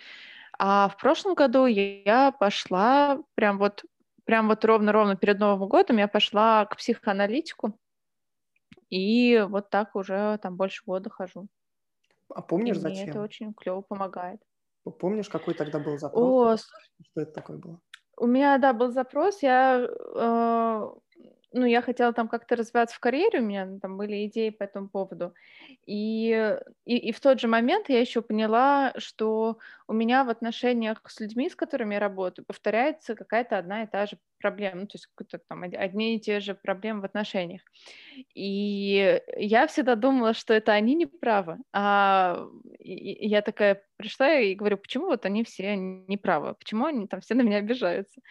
А 0.59 0.89
в 0.89 0.97
прошлом 0.97 1.33
году 1.33 1.65
я 1.65 2.31
пошла 2.31 3.23
прям 3.35 3.57
вот, 3.57 3.85
прям 4.25 4.47
вот 4.47 4.63
ровно-ровно 4.65 5.15
перед 5.15 5.39
Новым 5.39 5.67
годом 5.67 5.97
я 5.97 6.07
пошла 6.07 6.65
к 6.65 6.77
психоаналитику, 6.77 7.79
и 8.89 9.43
вот 9.49 9.69
так 9.69 9.95
уже 9.95 10.37
там 10.41 10.57
больше 10.57 10.83
года 10.85 11.09
хожу. 11.09 11.47
А 12.29 12.41
помнишь, 12.41 12.77
и 12.77 12.79
зачем? 12.79 13.01
Мне 13.03 13.09
это 13.09 13.21
очень 13.21 13.53
клево 13.53 13.81
помогает. 13.81 14.41
Помнишь, 14.99 15.29
какой 15.29 15.53
тогда 15.53 15.79
был 15.79 15.97
запрос? 15.97 16.21
О, 16.23 16.57
что 16.57 17.21
это 17.21 17.31
такое 17.31 17.57
было? 17.57 17.81
У 18.17 18.25
меня, 18.27 18.57
да, 18.57 18.73
был 18.73 18.91
запрос. 18.91 19.43
Я 19.43 19.87
э, 19.87 20.87
ну, 21.53 21.65
я 21.65 21.81
хотела 21.81 22.13
там 22.13 22.27
как-то 22.27 22.55
развиваться 22.55 22.95
в 22.95 22.99
карьере, 22.99 23.39
у 23.39 23.43
меня 23.43 23.79
там 23.81 23.97
были 23.97 24.25
идеи 24.27 24.49
по 24.49 24.63
этому 24.63 24.89
поводу. 24.89 25.33
И, 25.85 26.57
и, 26.85 26.97
и 26.97 27.11
в 27.11 27.19
тот 27.19 27.39
же 27.39 27.47
момент 27.47 27.89
я 27.89 27.99
еще 27.99 28.21
поняла, 28.21 28.93
что 28.97 29.57
у 29.87 29.93
меня 29.93 30.23
в 30.23 30.29
отношениях 30.29 31.01
с 31.07 31.19
людьми, 31.19 31.49
с 31.49 31.55
которыми 31.55 31.95
я 31.95 31.99
работаю, 31.99 32.45
повторяется 32.45 33.15
какая-то 33.15 33.57
одна 33.57 33.83
и 33.83 33.87
та 33.87 34.05
же 34.05 34.17
проблема, 34.39 34.81
ну, 34.81 34.87
то 34.87 34.97
есть 34.97 35.07
там 35.47 35.63
одни 35.63 36.15
и 36.15 36.19
те 36.19 36.39
же 36.39 36.55
проблемы 36.55 37.01
в 37.01 37.05
отношениях. 37.05 37.61
И 38.33 39.21
я 39.37 39.67
всегда 39.67 39.95
думала, 39.95 40.33
что 40.33 40.53
это 40.53 40.73
они 40.73 40.95
не 40.95 41.05
правы. 41.05 41.57
А 41.73 42.47
я 42.79 43.41
такая 43.41 43.83
пришла 43.97 44.39
и 44.39 44.55
говорю, 44.55 44.77
почему 44.77 45.07
вот 45.07 45.25
они 45.25 45.43
все 45.43 45.75
не 45.75 46.17
правы, 46.17 46.55
почему 46.55 46.85
они 46.85 47.07
там 47.07 47.21
все 47.21 47.35
на 47.35 47.41
меня 47.41 47.57
обижаются. 47.57 48.21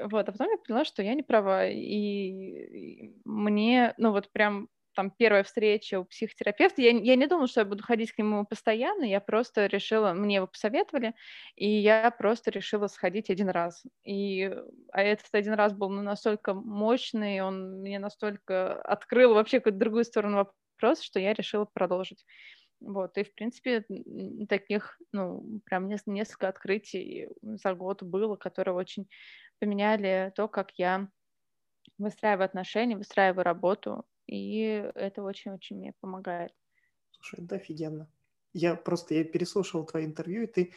Вот, 0.00 0.28
а 0.28 0.32
потом 0.32 0.50
я 0.50 0.56
поняла, 0.58 0.84
что 0.84 1.02
я 1.02 1.14
не 1.14 1.22
права, 1.22 1.68
и 1.68 3.12
мне, 3.24 3.94
ну 3.98 4.12
вот 4.12 4.30
прям 4.32 4.68
там 5.00 5.10
первая 5.10 5.42
встреча 5.44 5.98
у 5.98 6.04
психотерапевта, 6.04 6.82
я, 6.82 6.90
я 6.90 7.16
не 7.16 7.26
думала, 7.26 7.46
что 7.46 7.60
я 7.60 7.64
буду 7.64 7.82
ходить 7.82 8.12
к 8.12 8.18
нему 8.18 8.44
постоянно, 8.44 9.04
я 9.04 9.18
просто 9.18 9.64
решила, 9.64 10.12
мне 10.12 10.34
его 10.34 10.46
посоветовали, 10.46 11.14
и 11.56 11.66
я 11.66 12.10
просто 12.10 12.50
решила 12.50 12.86
сходить 12.86 13.30
один 13.30 13.48
раз. 13.48 13.82
И 14.04 14.54
а 14.92 15.02
этот 15.02 15.32
один 15.32 15.54
раз 15.54 15.72
был 15.72 15.88
ну, 15.88 16.02
настолько 16.02 16.52
мощный, 16.52 17.40
он 17.40 17.80
мне 17.80 17.98
настолько 17.98 18.74
открыл 18.82 19.32
вообще 19.32 19.60
какую-то 19.60 19.78
другую 19.78 20.04
сторону 20.04 20.36
вопроса, 20.36 21.02
что 21.02 21.18
я 21.18 21.32
решила 21.32 21.64
продолжить. 21.64 22.26
Вот, 22.80 23.16
и, 23.16 23.24
в 23.24 23.34
принципе, 23.34 23.86
таких, 24.50 25.00
ну, 25.12 25.62
прям 25.64 25.88
несколько 25.88 26.48
открытий 26.48 27.28
за 27.40 27.72
год 27.72 28.02
было, 28.02 28.36
которые 28.36 28.74
очень 28.74 29.08
поменяли 29.60 30.30
то, 30.36 30.46
как 30.46 30.72
я 30.76 31.08
выстраиваю 31.96 32.44
отношения, 32.44 32.98
выстраиваю 32.98 33.44
работу, 33.44 34.04
и 34.30 34.90
это 34.94 35.22
очень-очень 35.22 35.76
мне 35.76 35.92
помогает. 36.00 36.52
Слушай, 37.10 37.44
это 37.44 37.56
офигенно. 37.56 38.08
Я 38.52 38.76
просто, 38.76 39.14
я 39.14 39.24
переслушал 39.24 39.84
твое 39.84 40.06
интервью, 40.06 40.44
и 40.44 40.46
ты 40.46 40.72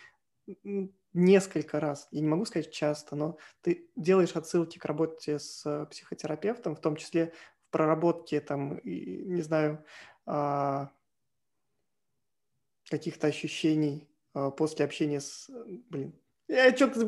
несколько 1.13 1.79
раз, 1.79 2.07
я 2.11 2.21
не 2.21 2.27
могу 2.27 2.45
сказать 2.45 2.71
часто, 2.71 3.15
но 3.15 3.37
ты 3.61 3.89
делаешь 3.95 4.35
отсылки 4.35 4.79
к 4.79 4.85
работе 4.85 5.39
с 5.39 5.63
э, 5.65 5.85
психотерапевтом, 5.85 6.75
в 6.75 6.81
том 6.81 6.95
числе 6.95 7.31
в 7.67 7.71
проработке, 7.71 8.41
там, 8.41 8.77
и, 8.79 9.23
не 9.25 9.41
знаю, 9.41 9.85
а, 10.25 10.91
каких-то 12.89 13.27
ощущений 13.27 14.09
а, 14.33 14.51
после 14.51 14.85
общения 14.85 15.21
с... 15.21 15.49
Блин, 15.89 16.19
я 16.47 16.75
что-то 16.75 17.06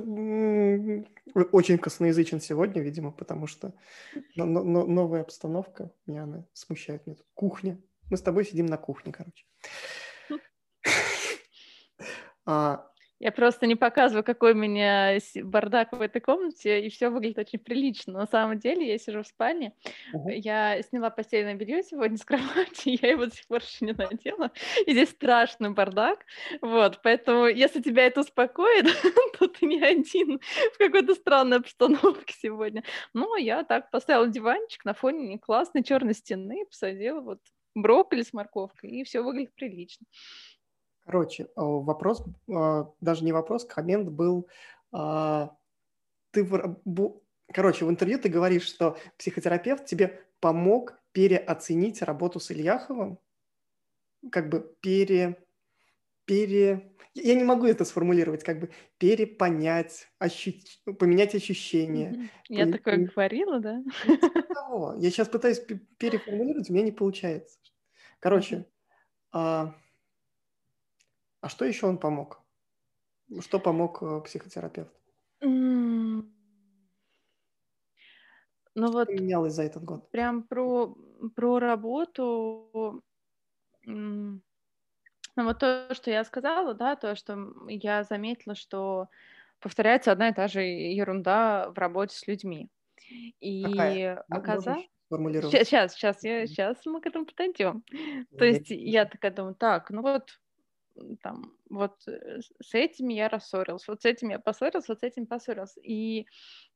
очень 1.52 1.78
косноязычен 1.78 2.40
сегодня, 2.40 2.82
видимо, 2.82 3.12
потому 3.12 3.48
что 3.48 3.74
новая 4.36 5.22
обстановка 5.22 5.92
меня 6.06 6.24
она 6.24 6.46
смущает. 6.54 7.06
Меня 7.06 7.16
тут 7.18 7.28
кухня. 7.34 7.80
Мы 8.10 8.18
с 8.18 8.22
тобой 8.22 8.46
сидим 8.46 8.66
на 8.68 8.78
кухне, 8.78 9.12
короче. 9.12 9.46
А, 12.48 12.92
я 13.20 13.32
просто 13.32 13.66
не 13.66 13.76
показываю, 13.76 14.24
какой 14.24 14.52
у 14.52 14.56
меня 14.56 15.18
бардак 15.44 15.94
в 15.94 16.02
этой 16.02 16.22
комнате, 16.22 16.86
и 16.86 16.90
все 16.90 17.10
выглядит 17.10 17.38
очень 17.38 17.60
прилично. 17.60 18.14
На 18.14 18.28
самом 18.28 18.60
деле 18.60 18.88
я 18.88 18.98
сижу 18.98 19.24
в 19.24 19.28
спальне, 19.28 19.74
uh-huh. 20.14 20.34
я 20.34 20.82
сняла 20.84 21.10
постельное 21.10 21.56
белье 21.56 21.82
сегодня 21.84 22.18
с 22.18 22.26
кровати, 22.26 23.00
я 23.02 23.12
его 23.12 23.26
до 23.26 23.36
сих 23.36 23.48
пор 23.48 23.62
еще 23.62 23.86
не 23.86 23.94
надела, 23.94 24.52
и 24.86 24.92
здесь 24.92 25.10
страшный 25.10 25.72
бардак, 25.72 26.26
вот, 26.62 27.00
поэтому 27.04 27.48
если 27.48 27.82
тебя 27.82 28.06
это 28.06 28.22
успокоит, 28.22 28.86
то 29.40 29.48
ты 29.48 29.66
не 29.66 29.82
один 29.82 30.40
в 30.74 30.78
какой-то 30.78 31.16
странной 31.16 31.58
обстановке 31.58 32.36
сегодня. 32.38 32.84
Но 33.14 33.38
я 33.38 33.64
так 33.64 33.92
поставила 33.92 34.28
диванчик 34.28 34.84
на 34.86 34.94
фоне 34.94 35.40
классной 35.40 35.84
черной 35.84 36.14
стены, 36.14 36.66
посадила 36.66 37.22
вот 37.22 37.40
брокколи 37.76 38.24
с 38.24 38.34
морковкой, 38.34 38.90
и 38.90 39.04
все 39.04 39.22
выглядит 39.22 39.54
прилично. 39.54 40.06
Короче, 41.06 41.48
а, 41.56 41.64
вопрос, 41.64 42.24
а, 42.50 42.92
даже 43.00 43.24
не 43.24 43.32
вопрос, 43.32 43.66
коммент 43.66 44.10
был, 44.10 44.48
а, 44.92 45.56
ты 46.32 46.48
короче, 47.54 47.86
в 47.86 47.90
интервью 47.90 48.20
ты 48.20 48.30
говоришь, 48.30 48.66
что 48.66 48.98
психотерапевт 49.18 49.86
тебе 49.86 50.26
помог 50.40 51.00
переоценить 51.12 52.02
работу 52.02 52.40
с 52.40 52.52
Ильяховым, 52.52 53.20
как 54.32 54.50
бы 54.50 54.76
пере, 54.82 55.38
пере, 56.26 56.92
я 57.14 57.36
не 57.36 57.44
могу 57.44 57.66
это 57.66 57.86
сформулировать, 57.86 58.44
как 58.44 58.60
бы 58.60 58.70
перепонять, 58.98 60.10
ощу... 60.20 60.54
поменять 61.00 61.36
ощущения. 61.36 62.30
Я 62.50 62.70
такое 62.70 62.98
говорила, 62.98 63.60
да? 63.60 63.82
Я 64.98 65.10
сейчас 65.10 65.30
пытаюсь 65.30 65.62
переформулировать, 65.98 66.70
у 66.70 66.74
меня 66.74 66.84
не 66.84 66.92
получается. 66.92 67.58
Короче, 68.20 68.66
а 69.32 69.74
что 71.50 71.66
еще 71.66 71.88
он 71.88 71.98
помог? 71.98 72.42
Что 73.40 73.60
помог 73.60 74.02
э, 74.02 74.22
психотерапевт? 74.22 74.94
Ну 75.42 76.24
вот 78.92 79.10
менялось 79.10 79.54
за 79.54 79.64
этот 79.64 79.84
год? 79.84 80.10
Прям 80.12 80.44
про, 80.44 80.96
про 81.36 81.60
работу. 81.60 83.04
Ну 83.86 84.42
вот 85.36 85.60
то, 85.60 85.94
что 85.94 86.12
я 86.12 86.24
сказала, 86.24 86.74
да, 86.74 86.96
то, 86.96 87.16
что 87.16 87.54
я 87.68 88.04
заметила, 88.04 88.56
что 88.56 89.08
повторяется 89.60 90.12
одна 90.12 90.30
и 90.30 90.34
та 90.34 90.48
же 90.48 90.62
ерунда 90.62 91.70
в 91.70 91.78
работе 91.78 92.16
с 92.16 92.28
людьми. 92.28 92.70
И 93.40 94.18
оказалось... 94.30 94.88
Сейчас, 95.52 95.94
сейчас, 95.94 96.24
я, 96.24 96.48
сейчас 96.48 96.84
мы 96.86 97.00
к 97.00 97.06
этому 97.06 97.26
подойдем. 97.26 97.84
То 98.38 98.46
есть 98.46 98.70
я 98.70 99.06
такая 99.06 99.32
думаю, 99.32 99.56
так, 99.56 99.90
ну 99.92 100.02
вот 100.02 100.40
там, 101.22 101.54
вот 101.70 102.08
э, 102.08 102.40
с 102.62 102.74
этими 102.74 103.14
я 103.14 103.30
рассорился, 103.30 103.92
вот 103.92 104.02
с 104.02 104.06
этим 104.06 104.30
я 104.30 104.40
поссорился, 104.40 104.94
вот 104.94 105.00
с 105.00 105.04
этим 105.04 105.28
поссорился. 105.28 105.80
И 105.82 106.28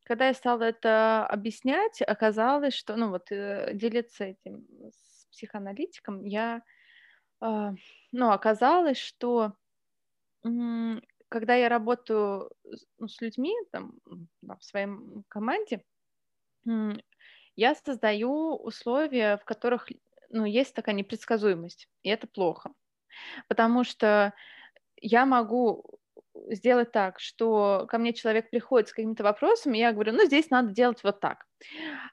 когда 0.03 0.27
я 0.27 0.33
стала 0.33 0.63
это 0.63 1.25
объяснять, 1.25 2.01
оказалось, 2.01 2.73
что, 2.73 2.95
ну 2.95 3.09
вот, 3.09 3.31
э, 3.31 3.71
делиться 3.73 4.25
этим 4.25 4.67
с 4.91 5.25
психоаналитиком, 5.31 6.25
я, 6.25 6.61
э, 7.41 7.71
ну, 8.11 8.31
оказалось, 8.31 8.97
что 8.97 9.53
когда 11.29 11.55
я 11.55 11.67
работаю 11.67 12.49
ну, 12.97 13.07
с 13.09 13.19
людьми 13.19 13.53
там, 13.71 13.99
в 14.41 14.63
своей 14.63 14.87
команде, 15.27 15.83
я 17.55 17.75
создаю 17.75 18.55
условия, 18.55 19.37
в 19.37 19.43
которых 19.43 19.89
ну, 20.29 20.45
есть 20.45 20.73
такая 20.73 20.95
непредсказуемость, 20.95 21.89
и 22.03 22.09
это 22.09 22.25
плохо. 22.27 22.71
Потому 23.47 23.83
что 23.83 24.33
я 25.01 25.25
могу 25.25 25.85
сделать 26.49 26.91
так, 26.91 27.19
что 27.19 27.85
ко 27.89 27.97
мне 27.97 28.13
человек 28.13 28.49
приходит 28.49 28.89
с 28.89 28.93
какими-то 28.93 29.23
вопросами, 29.23 29.77
и 29.77 29.81
я 29.81 29.91
говорю, 29.93 30.13
ну, 30.13 30.25
здесь 30.25 30.49
надо 30.49 30.73
делать 30.73 31.03
вот 31.03 31.19
так. 31.19 31.45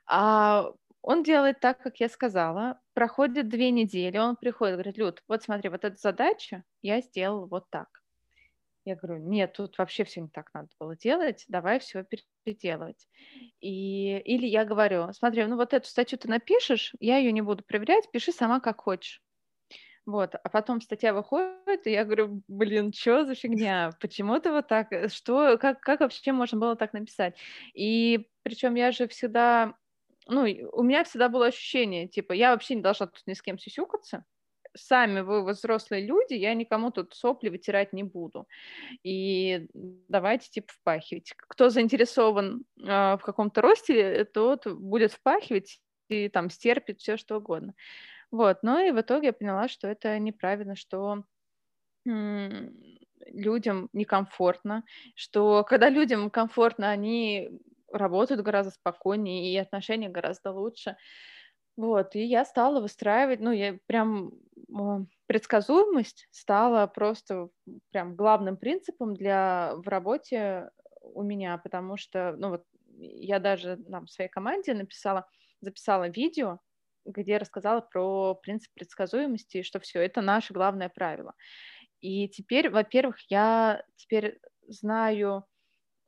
А 0.06 0.70
Он 1.02 1.22
делает 1.22 1.60
так, 1.60 1.82
как 1.82 2.00
я 2.00 2.08
сказала. 2.08 2.80
Проходит 2.94 3.48
две 3.48 3.70
недели, 3.70 4.18
он 4.18 4.36
приходит, 4.36 4.74
говорит, 4.74 4.98
Люд, 4.98 5.22
вот 5.28 5.42
смотри, 5.42 5.68
вот 5.70 5.84
эта 5.84 5.96
задача 5.96 6.64
я 6.82 7.00
сделал 7.00 7.46
вот 7.46 7.70
так. 7.70 7.88
Я 8.84 8.94
говорю, 8.94 9.18
нет, 9.18 9.52
тут 9.52 9.76
вообще 9.78 10.04
все 10.04 10.20
не 10.20 10.28
так 10.28 10.48
надо 10.54 10.68
было 10.78 10.96
делать, 10.96 11.44
давай 11.48 11.80
все 11.80 12.04
переделывать. 12.44 13.08
И, 13.60 14.16
или 14.18 14.46
я 14.46 14.64
говорю, 14.64 15.12
смотри, 15.12 15.44
ну 15.46 15.56
вот 15.56 15.74
эту 15.74 15.88
статью 15.88 16.18
ты 16.18 16.28
напишешь, 16.28 16.94
я 17.00 17.18
ее 17.18 17.32
не 17.32 17.42
буду 17.42 17.64
проверять, 17.64 18.08
пиши 18.12 18.30
сама 18.30 18.60
как 18.60 18.80
хочешь. 18.80 19.20
Вот, 20.06 20.36
а 20.36 20.48
потом 20.48 20.80
статья 20.80 21.12
выходит, 21.12 21.86
и 21.86 21.90
я 21.90 22.04
говорю, 22.04 22.40
блин, 22.46 22.92
что 22.92 23.24
за 23.24 23.34
фигня? 23.34 23.90
Почему 24.00 24.38
ты 24.38 24.52
вот 24.52 24.68
так? 24.68 24.92
Э, 24.92 25.08
что, 25.08 25.58
как, 25.58 25.80
как 25.80 26.00
вообще 26.00 26.30
можно 26.30 26.58
было 26.58 26.76
так 26.76 26.92
написать? 26.92 27.36
И 27.74 28.28
причем 28.44 28.76
я 28.76 28.92
же 28.92 29.08
всегда, 29.08 29.74
ну, 30.28 30.42
у 30.72 30.82
меня 30.84 31.02
всегда 31.02 31.28
было 31.28 31.46
ощущение, 31.46 32.06
типа, 32.06 32.34
я 32.34 32.52
вообще 32.52 32.76
не 32.76 32.82
должна 32.82 33.08
тут 33.08 33.26
ни 33.26 33.34
с 33.34 33.42
кем 33.42 33.58
сюсюкаться, 33.58 34.24
сами 34.76 35.20
вы 35.20 35.44
взрослые 35.44 36.06
люди, 36.06 36.34
я 36.34 36.54
никому 36.54 36.92
тут 36.92 37.14
сопли 37.14 37.48
вытирать 37.48 37.92
не 37.92 38.04
буду. 38.04 38.46
И 39.02 39.66
давайте, 40.08 40.50
типа, 40.50 40.72
впахивать. 40.72 41.32
Кто 41.36 41.68
заинтересован 41.68 42.64
э, 42.80 43.16
в 43.16 43.20
каком-то 43.24 43.60
росте, 43.60 44.24
тот 44.24 44.66
будет 44.66 45.12
впахивать 45.12 45.80
и 46.08 46.28
там 46.28 46.50
стерпит 46.50 47.00
все 47.00 47.16
что 47.16 47.38
угодно. 47.38 47.74
Вот, 48.36 48.58
но 48.62 48.80
и 48.80 48.90
в 48.92 49.00
итоге 49.00 49.28
я 49.28 49.32
поняла, 49.32 49.66
что 49.68 49.88
это 49.88 50.18
неправильно, 50.18 50.76
что 50.76 51.24
людям 53.26 53.88
некомфортно, 53.92 54.84
что 55.14 55.64
когда 55.64 55.88
людям 55.88 56.30
комфортно, 56.30 56.90
они 56.90 57.50
работают 57.92 58.42
гораздо 58.42 58.72
спокойнее, 58.72 59.52
и 59.52 59.56
отношения 59.56 60.08
гораздо 60.08 60.52
лучше. 60.52 60.96
Вот, 61.76 62.16
и 62.16 62.24
я 62.24 62.44
стала 62.44 62.80
выстраивать, 62.80 63.40
ну, 63.40 63.52
я 63.52 63.78
прям 63.86 64.32
предсказуемость 65.26 66.28
стала 66.30 66.86
просто 66.86 67.48
прям 67.90 68.16
главным 68.16 68.56
принципом 68.56 69.14
для 69.14 69.72
в 69.76 69.88
работе 69.88 70.70
у 71.02 71.22
меня, 71.22 71.58
потому 71.58 71.96
что, 71.96 72.34
ну, 72.38 72.50
вот 72.50 72.64
я 72.98 73.40
даже 73.40 73.76
нам 73.88 74.08
своей 74.08 74.30
команде 74.30 74.74
написала, 74.74 75.26
записала 75.60 76.08
видео, 76.08 76.60
где 77.06 77.38
рассказала 77.38 77.80
про 77.80 78.34
принцип 78.34 78.72
предсказуемости, 78.74 79.62
что 79.62 79.80
все, 79.80 80.00
это 80.00 80.20
наше 80.20 80.52
главное 80.52 80.88
правило. 80.88 81.34
И 82.00 82.28
теперь, 82.28 82.70
во-первых, 82.70 83.16
я 83.30 83.82
теперь 83.96 84.38
знаю, 84.68 85.44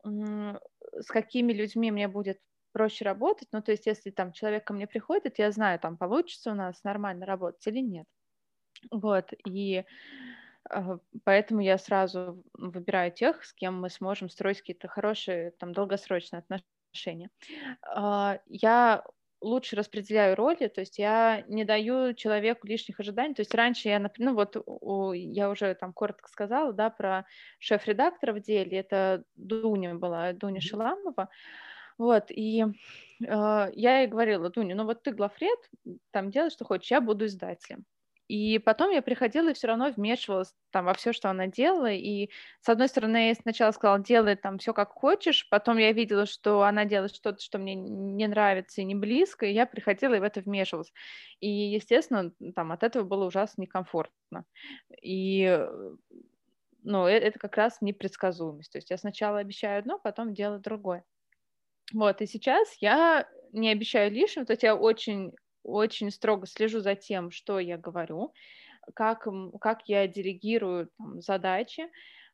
с 0.04 1.06
какими 1.08 1.52
людьми 1.52 1.90
мне 1.90 2.08
будет 2.08 2.38
проще 2.72 3.04
работать. 3.04 3.48
Ну, 3.52 3.62
то 3.62 3.72
есть, 3.72 3.87
если 3.87 4.11
там 4.11 4.32
человек 4.32 4.64
ко 4.64 4.72
мне 4.72 4.87
приходит, 4.87 5.38
я 5.38 5.50
знаю, 5.50 5.78
там, 5.78 5.96
получится 5.96 6.52
у 6.52 6.54
нас 6.54 6.84
нормально 6.84 7.26
работать 7.26 7.66
или 7.66 7.80
нет. 7.80 8.06
Вот, 8.92 9.32
и 9.46 9.84
э, 10.70 10.98
поэтому 11.24 11.61
я 11.61 11.78
сразу 11.78 12.44
выбираю 12.54 13.11
тех, 13.11 13.44
с 13.44 13.52
кем 13.52 13.80
мы 13.80 13.90
сможем 13.90 14.28
строить 14.28 14.61
какие-то 14.61 14.87
хорошие, 14.88 15.52
там, 15.58 15.72
долгосрочные 15.72 16.44
отношения. 16.92 17.30
Э, 17.96 18.38
я 18.46 19.04
лучше 19.40 19.77
распределяю 19.77 20.37
роли, 20.37 20.68
то 20.68 20.81
есть 20.81 20.98
я 20.98 21.44
не 21.48 21.64
даю 21.64 22.14
человеку 22.14 22.66
лишних 22.66 23.01
ожиданий. 23.01 23.35
То 23.35 23.42
есть 23.42 23.55
раньше 23.55 23.88
я, 23.88 23.98
например, 23.98 24.33
ну 24.33 24.37
вот 24.37 24.57
у, 24.66 25.12
я 25.12 25.51
уже 25.51 25.74
там 25.74 25.92
коротко 25.92 26.29
сказала, 26.29 26.72
да, 26.72 26.90
про 26.90 27.24
шеф-редактора 27.59 28.33
в 28.33 28.40
деле, 28.40 28.79
это 28.79 29.24
Дуня 29.37 29.94
была, 29.94 30.33
Дуня 30.33 30.61
Шиламова, 30.61 31.29
вот, 31.98 32.27
и 32.31 32.62
э, 32.64 32.66
я 33.27 33.98
ей 34.01 34.07
говорила, 34.07 34.51
Дуня, 34.51 34.74
ну 34.74 34.85
вот 34.85 35.03
ты 35.03 35.12
главред, 35.12 35.59
там 36.11 36.31
делай, 36.31 36.51
что 36.51 36.64
хочешь, 36.64 36.90
я 36.90 37.01
буду 37.01 37.27
издателем. 37.27 37.85
И 38.28 38.58
потом 38.58 38.90
я 38.90 39.00
приходила 39.00 39.50
и 39.50 39.54
все 39.54 39.68
равно 39.68 39.90
вмешивалась 39.90 40.54
там 40.70 40.84
во 40.84 40.92
все, 40.92 41.14
что 41.14 41.30
она 41.30 41.46
делала. 41.46 41.90
И 41.90 42.30
с 42.60 42.68
одной 42.68 42.88
стороны, 42.88 43.28
я 43.28 43.34
сначала 43.34 43.70
сказала, 43.72 43.98
делай 44.00 44.36
там 44.36 44.58
все 44.58 44.74
как 44.74 44.90
хочешь. 44.90 45.48
Потом 45.48 45.78
я 45.78 45.92
видела, 45.92 46.26
что 46.26 46.62
она 46.62 46.84
делает 46.84 47.14
что-то, 47.14 47.42
что 47.42 47.58
мне 47.58 47.74
не 47.74 48.26
нравится 48.26 48.82
и 48.82 48.84
не 48.84 48.94
близко, 48.94 49.46
и 49.46 49.52
я 49.52 49.64
приходила 49.64 50.14
и 50.14 50.20
в 50.20 50.22
это 50.22 50.40
вмешивалась. 50.42 50.92
И, 51.40 51.48
естественно, 51.48 52.30
там 52.54 52.70
от 52.72 52.82
этого 52.82 53.04
было 53.04 53.24
ужасно 53.24 53.62
некомфортно. 53.62 54.44
И 55.02 55.66
ну, 56.82 57.06
это, 57.06 57.26
это 57.26 57.38
как 57.38 57.56
раз 57.56 57.80
непредсказуемость. 57.80 58.72
То 58.72 58.78
есть 58.78 58.90
я 58.90 58.98
сначала 58.98 59.38
обещаю 59.38 59.78
одно, 59.78 59.98
потом 59.98 60.34
делаю 60.34 60.60
другое. 60.60 61.04
Вот, 61.94 62.20
и 62.20 62.26
сейчас 62.26 62.74
я 62.80 63.26
не 63.52 63.70
обещаю 63.70 64.12
лишнего, 64.12 64.44
то 64.44 64.52
есть 64.52 64.62
я 64.62 64.76
очень 64.76 65.32
очень 65.62 66.11
строго 66.11 66.47
слежу 66.47 66.81
за 66.81 66.94
тем, 66.94 67.31
что 67.31 67.59
я 67.59 67.77
говорю, 67.77 68.33
как, 68.94 69.27
как 69.61 69.83
я 69.87 70.07
делегирую 70.07 70.90
там, 70.99 71.21
задачи. 71.21 71.90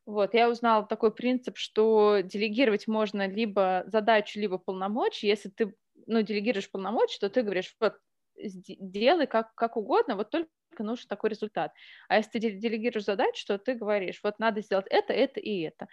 Вот, 0.07 0.35
я 0.35 0.51
узнала 0.51 0.87
такой 0.87 1.15
принцип, 1.15 1.57
что 1.57 2.21
делегировать 2.23 2.87
можно 2.87 3.27
либо 3.27 3.85
задачу, 3.87 4.39
либо 4.39 4.59
полномочия. 4.59 5.29
Если 5.29 5.49
ты 5.49 5.75
ну, 6.07 6.23
делегируешь 6.23 6.71
полномочия, 6.71 7.19
то 7.21 7.31
ты 7.31 7.43
говоришь, 7.43 7.75
вот, 7.81 7.95
делай 8.37 9.27
как, 9.27 9.55
как 9.55 9.77
угодно, 9.77 10.17
вот 10.17 10.31
только 10.31 10.51
нужен 10.79 11.07
такой 11.09 11.31
результат. 11.31 11.73
А 12.09 12.17
если 12.17 12.39
ты 12.39 12.51
делегируешь 12.51 13.05
задачу, 13.05 13.47
то 13.47 13.59
ты 13.59 13.75
говоришь, 13.75 14.21
вот 14.23 14.39
надо 14.39 14.61
сделать 14.61 14.87
это, 14.91 15.13
это 15.13 15.41
и 15.41 15.61
это. 15.61 15.89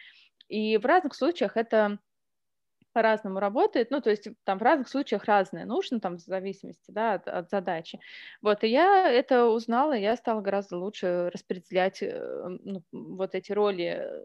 И 0.48 0.78
в 0.78 0.86
разных 0.86 1.16
случаях 1.16 1.56
это 1.56 2.00
по-разному 2.94 3.40
работает, 3.40 3.92
ну, 3.92 4.02
то 4.02 4.10
есть 4.10 4.28
там 4.44 4.58
в 4.58 4.62
разных 4.62 4.90
случаях 4.90 5.26
разное 5.26 5.66
нужно, 5.66 6.00
там, 6.00 6.18
в 6.18 6.22
зависимости, 6.22 6.92
да, 6.92 7.14
от, 7.14 7.28
от 7.28 7.50
задачи. 7.50 8.00
Вот, 8.42 8.64
и 8.64 8.68
я 8.68 9.10
это 9.10 9.46
узнала, 9.46 9.94
я 9.94 10.16
стала 10.16 10.42
гораздо 10.42 10.78
лучше 10.78 11.30
распределять, 11.34 12.02
э, 12.02 12.48
ну, 12.64 12.84
вот 12.92 13.36
эти 13.36 13.52
роли 13.52 14.02
э, 14.02 14.24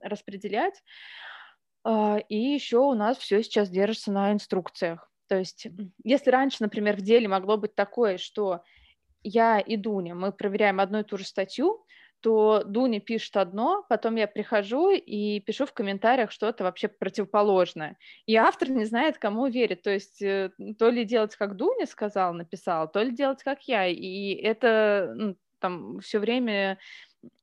распределять. 0.00 0.82
А, 1.84 2.18
и 2.28 2.36
еще 2.36 2.78
у 2.78 2.94
нас 2.94 3.18
все 3.18 3.42
сейчас 3.42 3.68
держится 3.68 4.12
на 4.12 4.32
инструкциях. 4.32 5.10
То 5.28 5.38
есть, 5.38 5.66
если 6.02 6.30
раньше, 6.30 6.58
например, 6.60 6.96
в 6.96 7.00
деле 7.00 7.28
могло 7.28 7.56
быть 7.56 7.74
такое, 7.74 8.18
что 8.18 8.62
я 9.22 9.58
и 9.58 9.76
Дуня, 9.76 10.14
мы 10.14 10.32
проверяем 10.32 10.80
одну 10.80 11.00
и 11.00 11.04
ту 11.04 11.16
же 11.16 11.24
статью, 11.24 11.84
то 12.24 12.62
Дуня 12.64 13.00
пишет 13.00 13.36
одно, 13.36 13.84
потом 13.90 14.16
я 14.16 14.26
прихожу 14.26 14.90
и 14.92 15.40
пишу 15.40 15.66
в 15.66 15.74
комментариях 15.74 16.30
что-то 16.30 16.64
вообще 16.64 16.88
противоположное. 16.88 17.98
И 18.24 18.34
автор 18.34 18.70
не 18.70 18.86
знает, 18.86 19.18
кому 19.18 19.46
верит. 19.48 19.82
То 19.82 19.90
есть 19.90 20.22
э, 20.22 20.50
то 20.78 20.88
ли 20.88 21.04
делать, 21.04 21.36
как 21.36 21.54
Дуня 21.56 21.84
сказал, 21.84 22.32
написал, 22.32 22.90
то 22.90 23.02
ли 23.02 23.12
делать, 23.12 23.42
как 23.42 23.68
я. 23.68 23.86
И 23.88 24.32
это 24.36 25.12
ну, 25.14 25.36
там 25.58 26.00
все 26.00 26.18
время 26.18 26.78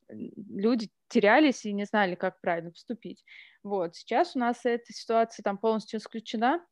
люди 0.09 0.89
терялись 1.09 1.63
и 1.63 1.73
не 1.73 1.85
знали, 1.85 2.15
как 2.15 2.41
правильно 2.41 2.71
поступить. 2.71 3.23
Вот. 3.61 3.95
Сейчас 3.95 4.35
у 4.35 4.39
нас 4.39 4.65
эта 4.65 4.91
ситуация 4.91 5.43
там 5.43 5.59
полностью 5.59 5.99
исключена. 5.99 6.65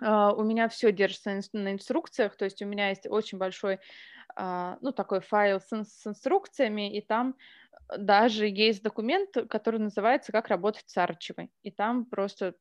Uh, 0.00 0.34
у 0.34 0.42
меня 0.42 0.68
все 0.70 0.90
держится 0.90 1.38
на 1.52 1.72
инструкциях, 1.72 2.34
то 2.36 2.46
есть 2.46 2.62
у 2.62 2.66
меня 2.66 2.88
есть 2.88 3.06
очень 3.06 3.36
большой 3.36 3.78
ну, 4.36 4.92
такой 4.92 5.20
файл 5.20 5.60
с, 5.60 5.84
с 5.84 6.06
инструкциями, 6.06 6.96
и 6.96 7.00
там 7.00 7.34
даже 7.98 8.46
есть 8.46 8.82
документ, 8.82 9.30
который 9.48 9.80
называется 9.80 10.32
«Как 10.32 10.48
работать 10.48 10.84
с 10.86 10.96
Арчевой». 10.96 11.50
И 11.62 11.70
там 11.70 12.04
просто 12.04 12.54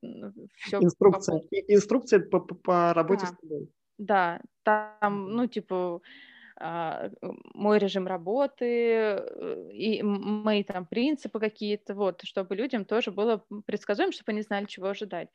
все... 0.56 0.78
Инструкция. 0.78 1.40
По... 1.40 1.56
Инструкция 1.68 2.20
по, 2.20 2.40
по, 2.40 2.56
по 2.56 2.94
работе 2.94 3.26
да. 3.26 3.28
с 3.28 3.38
тобой. 3.38 3.70
Да, 3.98 4.42
там, 4.64 5.32
ну, 5.32 5.48
типа, 5.48 6.02
а, 6.64 7.10
мой 7.54 7.80
режим 7.80 8.06
работы 8.06 8.66
э, 8.66 9.70
и 9.74 10.04
мои 10.04 10.64
там 10.64 10.86
принципы 10.86 11.40
какие-то, 11.40 11.96
вот, 11.96 12.22
чтобы 12.24 12.56
людям 12.56 12.86
тоже 12.86 13.12
было 13.12 13.44
предсказуемо, 13.66 14.12
чтобы 14.12 14.32
они 14.32 14.42
знали, 14.42 14.66
чего 14.66 14.88
ожидать. 14.88 15.30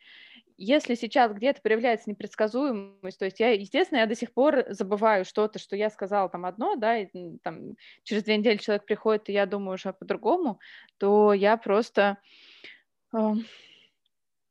Если 0.59 0.95
сейчас 0.95 1.33
где-то 1.33 1.61
появляется 1.61 2.09
непредсказуемость, 2.09 3.19
то 3.19 3.27
есть 3.27 3.41
я, 3.41 3.51
естественно, 3.53 3.99
я 3.99 4.07
до 4.07 4.15
сих 4.15 4.33
пор 4.33 4.65
забываю 4.69 5.25
что-то, 5.25 5.59
что 5.59 5.77
я 5.77 5.91
сказала 5.91 6.29
там 6.29 6.47
одно, 6.47 6.77
да, 6.77 6.99
и 6.99 7.09
там 7.43 7.75
через 8.05 8.25
две 8.25 8.39
недели 8.39 8.57
человек 8.57 8.87
приходит, 8.87 9.29
и 9.29 9.33
я 9.33 9.47
думаю 9.47 9.75
уже 9.75 9.93
по-другому, 9.93 10.59
то 10.99 11.33
я 11.35 11.57
просто 11.57 12.19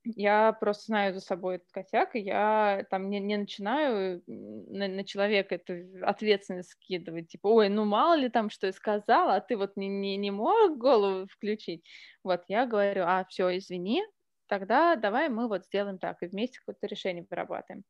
я 0.06 0.54
просто 0.54 0.86
знаю 0.86 1.13
за 1.13 1.20
собой 1.20 1.56
этот 1.56 1.72
косяк, 1.72 2.15
и 2.15 2.20
я 2.20 2.86
там 2.91 3.10
не, 3.10 3.20
не 3.20 3.38
начинаю 3.38 4.22
на, 4.28 4.88
на 4.88 5.04
человека 5.04 5.56
эту 5.56 6.06
ответственность 6.06 6.72
скидывать, 6.72 7.30
типа, 7.30 7.48
ой, 7.48 7.70
ну 7.70 7.86
мало 7.86 8.15
ли 8.15 8.30
там, 8.30 8.50
что 8.50 8.68
я 8.68 8.74
сказала, 8.74 9.36
а 9.36 9.41
ты 9.41 9.58
вот 9.58 9.76
не, 9.76 9.88
не, 9.88 10.15
не 10.18 10.32
мог 10.32 10.78
голову 10.78 11.28
включить. 11.28 11.84
Вот, 12.24 12.44
я 12.48 12.68
говорю, 12.68 13.04
а, 13.06 13.26
все, 13.30 13.58
извини, 13.58 14.04
тогда 14.48 14.96
давай 14.96 15.30
мы 15.30 15.48
вот 15.48 15.66
сделаем 15.66 15.98
так, 16.00 16.22
и 16.24 16.28
вместе 16.28 16.60
какое-то 16.60 16.88
решение 16.88 17.26
вырабатываем. 17.30 17.84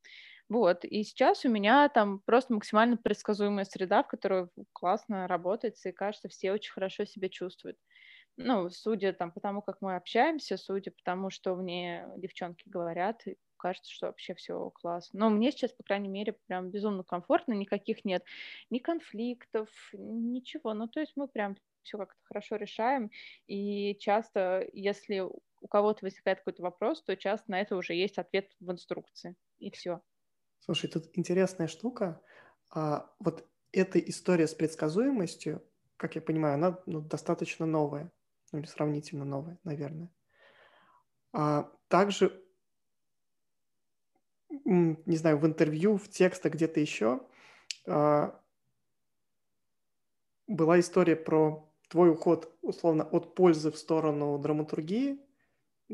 Вот, 0.50 0.86
и 0.86 1.04
сейчас 1.04 1.46
у 1.46 1.50
меня 1.50 1.90
там 1.90 2.20
просто 2.26 2.54
максимально 2.54 2.98
предсказуемая 2.98 3.66
среда, 3.66 4.04
в 4.04 4.08
которой 4.08 4.50
классно 4.74 5.28
работает, 5.28 5.76
и 5.86 5.92
кажется, 5.92 6.30
все 6.30 6.54
очень 6.54 6.72
хорошо 6.74 7.06
себя 7.06 7.30
чувствуют 7.30 7.78
ну, 8.38 8.70
судя 8.70 9.14
там 9.14 9.32
по 9.32 9.40
тому, 9.40 9.62
как 9.62 9.78
мы 9.82 9.96
общаемся, 9.96 10.58
судя 10.58 10.92
по 10.92 11.02
тому, 11.04 11.30
что 11.30 11.56
мне 11.56 12.08
девчонки 12.18 12.64
говорят, 12.68 13.24
кажется, 13.58 13.92
что 13.92 14.08
вообще 14.08 14.36
все 14.36 14.70
классно. 14.72 15.20
Но 15.20 15.30
мне 15.30 15.52
сейчас, 15.52 15.72
по 15.74 15.84
крайней 15.84 16.10
мере, 16.10 16.34
прям 16.48 16.70
безумно 16.70 17.04
комфортно, 17.04 17.54
никаких 17.54 18.04
нет 18.06 18.24
ни 18.70 18.80
конфликтов, 18.80 19.70
ничего. 19.94 20.74
Ну, 20.74 20.88
то 20.88 21.00
есть 21.00 21.14
мы 21.16 21.28
прям 21.28 21.56
все 21.84 21.98
как-то 21.98 22.20
хорошо 22.26 22.56
решаем, 22.58 23.12
и 23.48 23.96
часто, 24.00 24.68
если 24.74 25.24
у 25.62 25.68
кого-то 25.68 26.06
возникает 26.06 26.40
какой-то 26.40 26.64
вопрос, 26.64 27.04
то 27.04 27.16
часто 27.16 27.52
на 27.52 27.62
это 27.62 27.76
уже 27.76 27.94
есть 27.94 28.18
ответ 28.18 28.52
в 28.60 28.72
инструкции, 28.72 29.36
и 29.58 29.72
все. 29.72 30.02
Слушай, 30.60 30.90
тут 30.90 31.10
интересная 31.14 31.68
штука. 31.68 32.22
А, 32.70 33.12
вот 33.20 33.48
эта 33.72 34.00
история 34.00 34.48
с 34.48 34.54
предсказуемостью, 34.54 35.64
как 35.98 36.16
я 36.16 36.22
понимаю, 36.22 36.56
она 36.56 36.80
ну, 36.86 37.02
достаточно 37.02 37.66
новая, 37.66 38.12
ну, 38.52 38.60
или 38.60 38.66
сравнительно 38.66 39.26
новая, 39.26 39.60
наверное. 39.64 40.12
А 41.34 41.72
также, 41.88 42.42
не 44.50 45.18
знаю, 45.18 45.38
в 45.38 45.46
интервью, 45.46 45.98
в 45.98 46.10
текстах 46.10 46.54
где-то 46.54 46.80
еще 46.80 47.22
а, 47.88 48.40
была 50.48 50.80
история 50.80 51.16
про 51.16 51.70
твой 51.90 52.12
уход, 52.12 52.58
условно, 52.62 53.04
от 53.04 53.36
пользы 53.36 53.72
в 53.72 53.78
сторону 53.78 54.38
драматургии. 54.40 55.20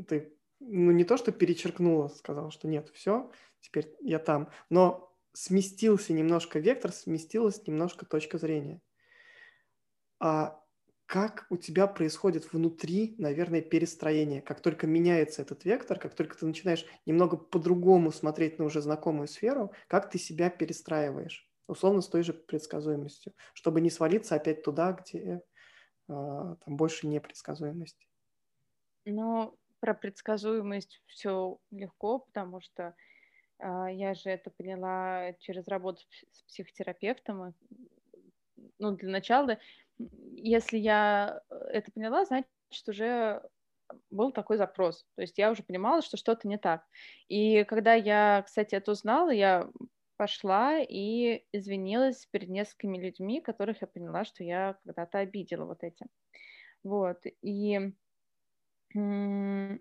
Ты, 0.08 0.38
ну, 0.60 0.92
не 0.92 1.04
то, 1.04 1.18
что 1.18 1.32
перечеркнула, 1.32 2.08
сказала, 2.10 2.52
что 2.52 2.68
нет, 2.68 2.90
все, 2.94 3.32
теперь 3.60 3.94
я 4.02 4.20
там, 4.20 4.50
но 4.70 5.12
сместился 5.34 6.14
немножко 6.14 6.60
вектор, 6.60 6.92
сместилась 6.92 7.66
немножко 7.68 8.06
точка 8.06 8.38
зрения. 8.38 8.82
А 10.20 10.62
как 11.12 11.46
у 11.50 11.58
тебя 11.58 11.88
происходит 11.88 12.54
внутри, 12.54 13.16
наверное, 13.18 13.62
перестроение? 13.62 14.42
Как 14.42 14.62
только 14.62 14.88
меняется 14.88 15.42
этот 15.42 15.66
вектор, 15.66 16.00
как 16.00 16.16
только 16.16 16.38
ты 16.38 16.46
начинаешь 16.46 16.86
немного 17.06 17.36
по-другому 17.36 18.12
смотреть 18.12 18.60
на 18.60 18.66
уже 18.66 18.82
знакомую 18.82 19.28
сферу, 19.28 19.74
как 19.88 20.10
ты 20.10 20.18
себя 20.18 20.50
перестраиваешь? 20.50 21.50
Условно 21.68 22.02
с 22.02 22.08
той 22.08 22.24
же 22.24 22.34
предсказуемостью, 22.34 23.34
чтобы 23.54 23.82
не 23.82 23.90
свалиться 23.90 24.36
опять 24.36 24.64
туда, 24.64 24.94
где 24.94 25.20
э, 25.20 25.42
там 26.08 26.78
больше 26.78 27.08
непредсказуемости. 27.08 28.08
Ну, 29.06 29.58
про 29.82 29.94
предсказуемость 29.94 31.02
все 31.08 31.60
легко, 31.72 32.20
потому 32.20 32.62
что 32.62 32.96
а, 33.60 33.92
я 33.92 34.14
же 34.14 34.30
это 34.30 34.50
поняла 34.52 35.34
через 35.40 35.68
работу 35.68 36.02
с 36.32 36.44
психотерапевтом. 36.44 37.54
Ну, 38.80 38.92
для 38.92 39.10
начала, 39.10 39.58
если 39.98 40.78
я 40.78 41.42
э, 41.50 41.56
это 41.74 41.92
поняла, 41.92 42.26
значит, 42.26 42.48
уже 42.88 43.42
был 44.10 44.32
такой 44.32 44.58
запрос. 44.58 45.06
То 45.16 45.22
есть 45.22 45.38
я 45.38 45.52
уже 45.52 45.64
понимала, 45.64 46.02
что 46.02 46.18
что-то 46.18 46.48
не 46.48 46.58
так. 46.58 46.86
И 47.28 47.64
когда 47.66 47.94
я, 47.94 48.44
кстати, 48.46 48.76
это 48.76 48.92
узнала, 48.92 49.32
я 49.32 49.70
пошла 50.18 50.78
и 50.80 51.44
извинилась 51.52 52.28
перед 52.28 52.50
несколькими 52.50 53.00
людьми, 53.00 53.42
которых 53.42 53.82
я 53.82 53.88
поняла, 53.88 54.24
что 54.24 54.44
я 54.44 54.78
когда-то 54.86 55.20
обидела 55.20 55.66
вот 55.66 55.84
этим. 55.84 56.08
Вот. 56.84 57.24
И 57.42 57.92
ну, 58.94 59.80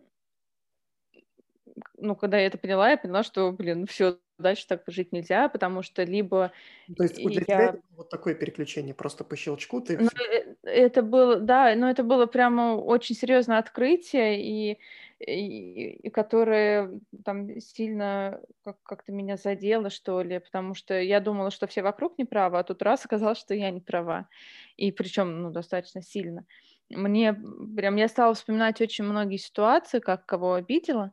когда 2.16 2.38
я 2.38 2.46
это 2.46 2.58
поняла, 2.58 2.90
я 2.90 2.96
поняла, 2.96 3.22
что, 3.22 3.52
блин, 3.52 3.86
все, 3.86 4.18
дальше 4.38 4.66
так 4.66 4.82
жить 4.86 5.12
нельзя, 5.12 5.48
потому 5.48 5.82
что 5.82 6.02
либо... 6.02 6.52
Ну, 6.88 6.94
то 6.94 7.02
есть 7.04 7.16
для 7.16 7.32
я... 7.32 7.44
тебя 7.44 7.64
это 7.64 7.80
вот 7.96 8.08
такое 8.08 8.34
переключение, 8.34 8.94
просто 8.94 9.24
по 9.24 9.36
щелчку 9.36 9.80
ты... 9.80 9.98
Ну, 9.98 10.08
э, 10.08 10.56
это 10.64 11.02
было, 11.02 11.38
да, 11.38 11.74
но 11.76 11.90
это 11.90 12.02
было 12.02 12.26
прямо 12.26 12.76
очень 12.76 13.14
серьезное 13.14 13.58
открытие, 13.58 14.42
и, 14.42 14.78
и, 15.18 15.90
и 15.92 16.10
которое 16.10 17.00
там 17.24 17.60
сильно 17.60 18.40
как- 18.64 18.82
как-то 18.82 19.12
меня 19.12 19.36
задело, 19.36 19.90
что 19.90 20.22
ли, 20.22 20.38
потому 20.38 20.74
что 20.74 21.00
я 21.00 21.20
думала, 21.20 21.50
что 21.50 21.66
все 21.66 21.82
вокруг 21.82 22.18
не 22.18 22.24
правы, 22.24 22.58
а 22.58 22.64
тут 22.64 22.82
раз 22.82 23.04
оказалось, 23.04 23.38
что 23.38 23.54
я 23.54 23.70
не 23.70 23.80
права, 23.80 24.28
и 24.76 24.90
причем, 24.90 25.42
ну, 25.42 25.50
достаточно 25.50 26.02
сильно. 26.02 26.46
Мне 26.90 27.34
прям, 27.76 27.96
я 27.96 28.08
стала 28.08 28.34
вспоминать 28.34 28.80
очень 28.80 29.04
многие 29.04 29.36
ситуации, 29.36 30.00
как 30.00 30.26
кого 30.26 30.54
обидела, 30.54 31.12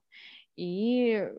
и 0.55 1.29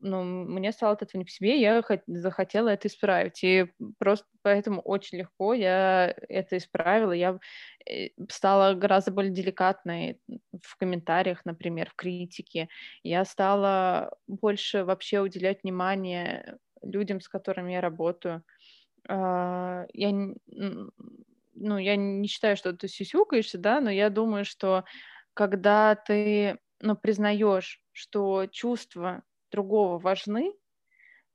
ну, 0.00 0.24
мне 0.24 0.72
стало 0.72 0.94
от 0.94 1.02
этого 1.02 1.20
не 1.20 1.24
по 1.24 1.30
себе, 1.30 1.60
я 1.60 1.82
захотела 2.08 2.68
это 2.68 2.88
исправить. 2.88 3.42
И 3.44 3.68
просто 3.98 4.26
поэтому 4.42 4.80
очень 4.82 5.18
легко 5.18 5.54
я 5.54 6.14
это 6.28 6.58
исправила. 6.58 7.12
Я 7.12 7.38
э, 7.88 8.08
стала 8.28 8.74
гораздо 8.74 9.12
более 9.12 9.32
деликатной 9.32 10.20
в 10.62 10.76
комментариях, 10.76 11.44
например, 11.44 11.90
в 11.90 11.94
критике. 11.94 12.68
Я 13.04 13.24
стала 13.24 14.16
больше 14.26 14.84
вообще 14.84 15.20
уделять 15.20 15.62
внимание 15.62 16.58
людям, 16.82 17.20
с 17.20 17.28
которыми 17.28 17.72
я 17.72 17.80
работаю. 17.80 18.42
А, 19.08 19.86
я, 19.92 20.10
ну, 21.54 21.78
я 21.78 21.96
не 21.96 22.26
считаю, 22.28 22.56
что 22.56 22.72
ты 22.72 22.88
сисюкаешься, 22.88 23.58
да, 23.58 23.80
но 23.80 23.90
я 23.90 24.10
думаю, 24.10 24.44
что 24.44 24.84
когда 25.34 25.94
ты 25.94 26.58
ну, 26.80 26.96
признаешь, 26.96 27.82
что 27.92 28.46
чувства 28.46 29.22
другого 29.50 29.98
важны, 29.98 30.54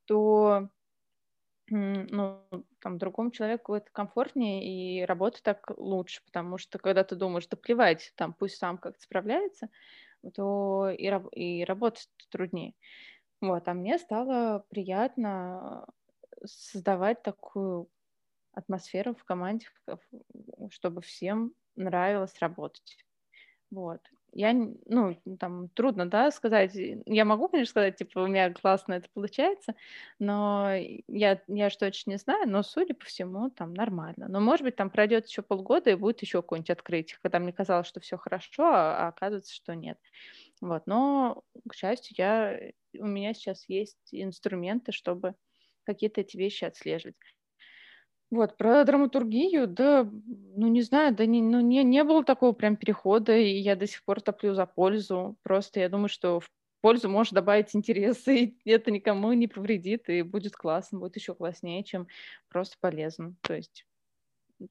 то 0.05 0.69
ну, 1.69 2.45
там, 2.79 2.97
другому 2.97 3.31
человеку 3.31 3.73
это 3.75 3.91
комфортнее 3.91 4.63
и 5.01 5.05
работать 5.05 5.43
так 5.43 5.69
лучше, 5.77 6.21
потому 6.25 6.57
что 6.57 6.79
когда 6.79 7.03
ты 7.03 7.15
думаешь, 7.15 7.47
да 7.47 7.57
плевать, 7.57 8.13
там, 8.15 8.33
пусть 8.33 8.57
сам 8.57 8.77
как-то 8.77 9.01
справляется, 9.01 9.69
то 10.35 10.89
и, 10.89 11.11
и 11.33 11.65
работать 11.65 12.09
труднее. 12.31 12.73
Вот, 13.41 13.67
а 13.67 13.73
мне 13.73 13.99
стало 13.99 14.65
приятно 14.69 15.87
создавать 16.45 17.23
такую 17.23 17.89
атмосферу 18.57 19.15
в 19.15 19.23
команде, 19.23 19.67
чтобы 20.71 21.01
всем 21.01 21.53
нравилось 21.75 22.39
работать. 22.39 22.97
Вот 23.71 24.01
я, 24.33 24.53
ну, 24.53 25.19
там, 25.39 25.69
трудно, 25.69 26.07
да, 26.07 26.29
сказать. 26.31 26.75
Я 26.75 27.25
могу, 27.25 27.47
конечно, 27.47 27.71
сказать, 27.71 27.95
типа, 27.95 28.19
у 28.19 28.27
меня 28.27 28.53
классно 28.53 28.93
это 28.93 29.09
получается, 29.13 29.73
но 30.19 30.73
я, 31.07 31.41
я 31.47 31.69
же 31.69 31.77
точно 31.77 32.11
не 32.11 32.17
знаю, 32.17 32.47
но, 32.47 32.61
судя 32.61 32.93
по 32.93 33.05
всему, 33.05 33.49
там 33.49 33.73
нормально. 33.73 34.27
Но, 34.27 34.39
может 34.39 34.63
быть, 34.63 34.75
там 34.75 34.89
пройдет 34.91 35.25
еще 35.27 35.41
полгода, 35.41 35.89
и 35.89 35.95
будет 35.95 36.21
еще 36.21 36.41
какое-нибудь 36.41 36.69
открытие, 36.69 37.17
когда 37.21 37.39
мне 37.39 37.51
казалось, 37.53 37.87
что 37.87 37.99
все 37.99 38.17
хорошо, 38.17 38.65
а, 38.65 39.05
а 39.05 39.07
оказывается, 39.07 39.53
что 39.55 39.73
нет. 39.75 39.97
Вот, 40.61 40.83
но, 40.85 41.43
к 41.67 41.73
счастью, 41.73 42.15
я, 42.17 42.59
у 42.99 43.07
меня 43.07 43.33
сейчас 43.33 43.67
есть 43.67 43.97
инструменты, 44.11 44.91
чтобы 44.91 45.35
какие-то 45.83 46.21
эти 46.21 46.37
вещи 46.37 46.65
отслеживать. 46.65 47.15
Вот, 48.31 48.57
про 48.57 48.83
драматургию, 48.83 49.67
да, 49.67 50.03
ну, 50.03 50.67
не 50.67 50.81
знаю, 50.81 51.15
да 51.15 51.25
не, 51.25 51.41
ну, 51.41 51.61
не, 51.61 51.83
не 51.83 52.03
было 52.03 52.25
такого 52.25 52.51
прям 52.51 52.75
перехода, 52.75 53.37
и 53.37 53.57
я 53.57 53.75
до 53.77 53.87
сих 53.87 54.03
пор 54.03 54.19
топлю 54.21 54.53
за 54.53 54.65
пользу. 54.65 55.37
Просто 55.43 55.79
я 55.79 55.87
думаю, 55.87 56.09
что 56.09 56.41
в 56.41 56.49
пользу 56.81 57.09
может 57.09 57.33
добавить 57.33 57.73
интересы, 57.73 58.57
и 58.65 58.69
это 58.69 58.91
никому 58.91 59.31
не 59.31 59.47
повредит, 59.47 60.09
и 60.09 60.23
будет 60.23 60.55
классно, 60.57 60.99
будет 60.99 61.15
еще 61.15 61.35
класснее, 61.35 61.83
чем 61.85 62.07
просто 62.49 62.75
полезно. 62.81 63.35
То 63.43 63.53
есть 63.55 63.85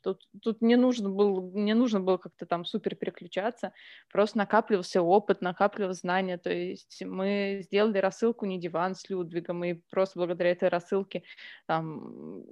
Тут, 0.03 0.29
тут 0.42 0.62
не 0.62 0.77
нужно 0.77 1.09
было, 1.11 1.40
не 1.53 1.75
нужно 1.75 2.01
было 2.01 2.16
как-то 2.16 2.44
там 2.46 2.64
супер 2.64 2.96
переключаться, 2.96 3.72
просто 4.11 4.38
накапливался 4.38 5.01
опыт, 5.03 5.42
накапливалось 5.42 6.01
знания, 6.01 6.38
то 6.38 6.51
есть 6.53 7.03
мы 7.05 7.61
сделали 7.62 7.99
рассылку 7.99 8.46
не 8.46 8.59
диван 8.61 8.94
с 8.96 9.09
Людвигом, 9.09 9.62
и 9.64 9.75
просто 9.90 10.18
благодаря 10.18 10.51
этой 10.51 10.68
рассылке 10.68 11.22
там 11.66 12.42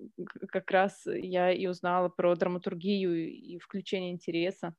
как 0.49 0.71
раз 0.71 1.03
я 1.07 1.51
и 1.51 1.67
узнала 1.67 2.09
про 2.09 2.37
драматургию 2.37 3.17
и 3.29 3.59
включение 3.59 4.13
интереса. 4.13 4.75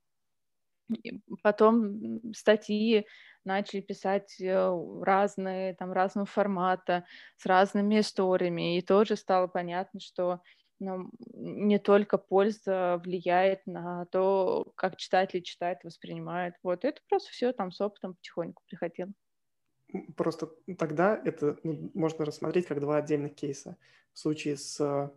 Потом 1.44 2.22
статьи 2.34 3.06
начали 3.44 3.82
писать 3.82 4.40
э, 4.40 4.72
разные, 5.02 5.74
там, 5.76 5.92
разного 5.92 6.26
формата, 6.26 7.06
с 7.38 7.46
разными 7.46 8.00
историями, 8.00 8.78
и 8.78 8.82
тоже 8.82 9.16
стало 9.16 9.48
понятно, 9.48 10.00
что 10.00 10.42
но 10.80 11.10
не 11.34 11.80
только 11.80 12.18
польза 12.18 13.02
влияет 13.04 13.66
на 13.66 14.06
то, 14.08 14.72
как 14.76 14.98
читатель 14.98 15.42
читает, 15.42 15.80
воспринимает. 15.84 16.56
Вот 16.64 16.86
это 16.86 17.02
просто 17.08 17.32
все 17.32 17.54
там 17.54 17.72
с 17.72 17.80
опытом 17.82 18.16
потихоньку 18.16 18.64
приходило. 18.68 19.12
Просто 20.16 20.50
тогда 20.78 21.20
это 21.24 21.58
ну, 21.64 21.92
можно 21.94 22.26
рассмотреть 22.26 22.66
как 22.66 22.80
два 22.80 22.98
отдельных 22.98 23.36
кейса. 23.36 23.78
В 24.14 24.20
случае 24.20 24.58
с 24.58 24.80
э, 24.80 25.10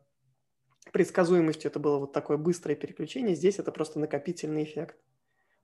предсказуемостью 0.92 1.71
это 1.71 1.79
было 1.79 1.99
вот 1.99 2.12
такое 2.12 2.37
быстрое 2.37 2.77
переключение, 2.77 3.35
здесь 3.35 3.59
это 3.59 3.73
просто 3.73 3.99
накопительный 3.99 4.64
эффект. 4.64 4.97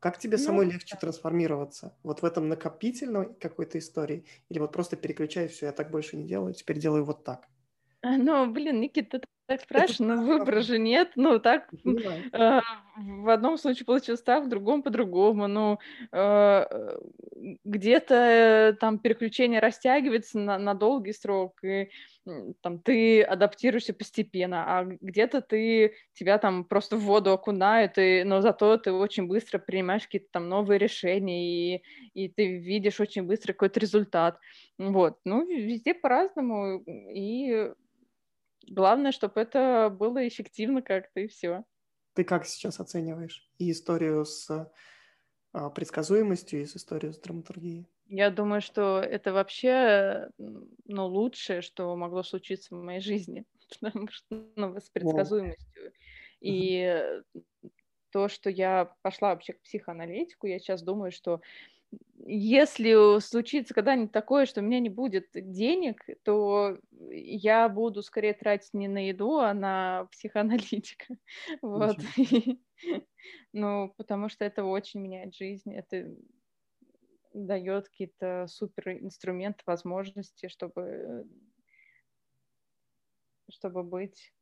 Как 0.00 0.18
тебе 0.18 0.36
ну, 0.36 0.42
самой 0.44 0.66
легче 0.66 0.96
трансформироваться? 1.00 1.96
Вот 2.02 2.20
в 2.20 2.24
этом 2.24 2.48
накопительной 2.48 3.34
какой-то 3.36 3.78
истории? 3.78 4.26
Или 4.50 4.58
вот 4.58 4.72
просто 4.72 4.96
переключаю 4.96 5.48
все, 5.48 5.66
я 5.66 5.72
так 5.72 5.90
больше 5.90 6.16
не 6.16 6.24
делаю, 6.24 6.52
теперь 6.52 6.78
делаю 6.78 7.04
вот 7.04 7.24
так? 7.24 7.48
Ну, 8.02 8.50
блин, 8.52 8.80
Никита, 8.80 9.18
ты 9.18 9.26
так 9.46 9.60
спрашиваешь, 9.60 9.98
но 9.98 10.22
выбора 10.22 10.60
же 10.62 10.78
нет. 10.78 11.12
Ну, 11.16 11.38
так 11.38 11.68
э, 11.84 12.60
в 12.96 13.28
одном 13.28 13.58
случае 13.58 13.84
получилось 13.84 14.22
так, 14.22 14.44
в 14.44 14.48
другом 14.48 14.82
по-другому. 14.82 15.46
Ну, 15.48 15.78
э, 16.12 16.96
где-то 17.64 18.14
э, 18.14 18.72
там 18.74 18.98
переключение 18.98 19.60
растягивается 19.60 20.38
на, 20.38 20.58
на 20.58 20.74
долгий 20.74 21.12
срок, 21.12 21.62
и 21.62 21.90
там 22.62 22.78
ты 22.78 23.22
адаптируешься 23.22 23.92
постепенно, 23.92 24.64
а 24.66 24.84
где-то 24.84 25.42
ты 25.42 25.94
тебя 26.14 26.38
там 26.38 26.64
просто 26.64 26.96
в 26.96 27.00
воду 27.00 27.32
окунают, 27.32 27.98
и, 27.98 28.22
но 28.24 28.40
зато 28.40 28.78
ты 28.78 28.92
очень 28.92 29.26
быстро 29.26 29.58
принимаешь 29.58 30.04
какие-то 30.04 30.28
там 30.32 30.48
новые 30.48 30.78
решения, 30.78 31.76
и, 31.76 31.82
и 32.14 32.28
ты 32.28 32.58
видишь 32.58 32.98
очень 33.00 33.24
быстро 33.24 33.52
какой-то 33.52 33.78
результат. 33.78 34.38
Вот, 34.78 35.18
ну, 35.26 35.46
везде 35.46 35.92
по-разному, 35.92 36.82
и 36.86 37.72
главное, 38.68 39.12
чтобы 39.12 39.40
это 39.40 39.88
было 39.90 40.26
эффективно 40.26 40.82
как-то, 40.82 41.20
и 41.20 41.28
все. 41.28 41.64
Ты 42.14 42.24
как 42.24 42.46
сейчас 42.46 42.80
оцениваешь 42.80 43.50
и 43.58 43.70
историю 43.70 44.24
с 44.24 44.70
а, 45.52 45.70
предсказуемостью 45.70 46.62
и 46.62 46.66
с 46.66 46.76
историей 46.76 47.12
с 47.12 47.18
драматургией? 47.18 47.88
Я 48.06 48.30
думаю, 48.30 48.60
что 48.60 49.00
это 49.00 49.32
вообще 49.32 50.28
ну, 50.38 51.06
лучшее, 51.06 51.62
что 51.62 51.94
могло 51.96 52.22
случиться 52.22 52.74
в 52.74 52.82
моей 52.82 53.00
жизни, 53.00 53.44
потому 53.80 54.08
что 54.10 54.44
ну, 54.56 54.76
с 54.78 54.90
предсказуемостью. 54.90 55.92
И 56.40 57.02
то, 58.10 58.28
что 58.28 58.50
я 58.50 58.94
пошла 59.02 59.30
вообще 59.30 59.54
к 59.54 59.62
психоаналитику, 59.62 60.46
я 60.46 60.58
сейчас 60.58 60.82
думаю, 60.82 61.10
что 61.10 61.40
если 62.26 63.20
случится 63.20 63.74
когда-нибудь 63.74 64.12
такое, 64.12 64.46
что 64.46 64.60
у 64.60 64.64
меня 64.64 64.80
не 64.80 64.88
будет 64.88 65.28
денег, 65.34 66.04
то 66.22 66.78
я 67.10 67.68
буду 67.68 68.02
скорее 68.02 68.32
тратить 68.34 68.72
не 68.74 68.88
на 68.88 69.08
еду, 69.08 69.38
а 69.38 69.52
на 69.54 70.06
психоаналитика. 70.12 71.16
Вот. 71.62 71.96
Ну, 73.52 73.94
потому 73.96 74.28
что 74.28 74.44
это 74.44 74.64
очень 74.64 75.00
меняет 75.00 75.34
жизнь. 75.34 75.72
Это 75.74 76.14
дает 77.32 77.88
какие-то 77.88 78.46
супер 78.48 78.90
инструменты, 78.92 79.62
возможности, 79.66 80.48
чтобы, 80.48 81.26
чтобы 83.48 83.82
быть 83.82 84.32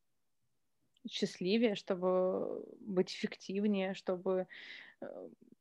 счастливее, 1.09 1.75
чтобы 1.75 2.65
быть 2.81 3.13
эффективнее, 3.13 3.95
чтобы 3.95 4.47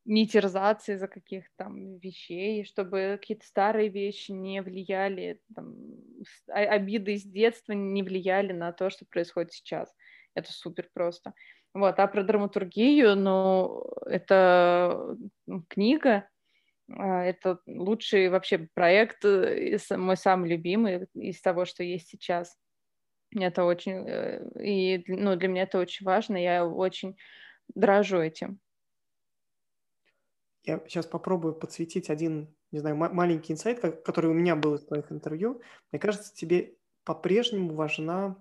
не 0.06 0.28
терзаться 0.28 0.94
из-за 0.94 1.08
каких-то 1.08 1.50
там 1.58 1.98
вещей, 2.00 2.66
чтобы 2.66 3.18
какие-то 3.20 3.46
старые 3.46 3.90
вещи 3.90 4.32
не 4.32 4.62
влияли, 4.62 5.40
там, 5.56 5.76
обиды 6.48 7.14
из 7.14 7.24
детства 7.24 7.74
не 7.74 8.04
влияли 8.04 8.52
на 8.52 8.72
то, 8.72 8.90
что 8.90 9.06
происходит 9.06 9.54
сейчас. 9.54 9.94
Это 10.34 10.52
супер 10.52 10.90
просто. 10.94 11.34
Вот, 11.74 12.00
а 12.00 12.08
про 12.08 12.24
драматургию, 12.24 13.16
ну, 13.16 13.86
это 14.06 15.16
книга, 15.70 16.28
а, 16.90 17.24
это 17.24 17.60
лучший 17.66 18.30
вообще 18.30 18.68
проект, 18.74 19.24
э, 19.24 19.78
мой 19.92 20.18
самый 20.18 20.50
любимый 20.50 21.08
из 21.14 21.42
того, 21.42 21.66
что 21.66 21.84
есть 21.84 22.10
сейчас. 22.10 22.58
Это 23.34 23.64
очень, 23.64 24.06
э, 24.06 24.46
и 24.62 25.04
ну, 25.08 25.36
для 25.38 25.48
меня 25.48 25.64
это 25.64 25.80
очень 25.80 26.06
важно, 26.06 26.36
я 26.36 26.66
очень 26.66 27.16
дрожу 27.74 28.18
этим. 28.18 28.60
Я 30.64 30.80
сейчас 30.88 31.08
попробую 31.08 31.56
подсветить 31.56 32.10
один, 32.10 32.56
не 32.72 32.80
знаю, 32.80 32.96
маленький 32.96 33.54
инсайт, 33.54 33.80
который 33.80 34.30
у 34.30 34.34
меня 34.34 34.56
был 34.56 34.76
из 34.76 34.86
твоих 34.86 35.12
интервью. 35.12 35.62
Мне 35.92 36.00
кажется, 36.00 36.34
тебе 36.34 36.76
по-прежнему 37.04 37.74
важна 37.74 38.38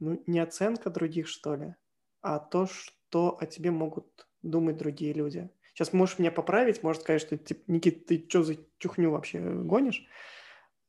ну, 0.00 0.22
не 0.26 0.40
оценка 0.40 0.90
других, 0.90 1.28
что 1.28 1.54
ли, 1.54 1.74
а 2.20 2.40
то, 2.40 2.66
что 2.66 3.38
о 3.38 3.46
тебе 3.46 3.70
могут 3.70 4.28
думать 4.42 4.76
другие 4.76 5.12
люди. 5.12 5.48
Сейчас 5.72 5.92
можешь 5.92 6.18
меня 6.18 6.32
поправить, 6.32 6.82
может 6.82 7.02
сказать, 7.02 7.22
что, 7.22 7.38
типа, 7.38 7.62
Никит, 7.68 8.06
ты 8.06 8.26
что 8.28 8.42
за 8.42 8.56
чухню 8.78 9.10
вообще 9.10 9.40
гонишь? 9.40 10.04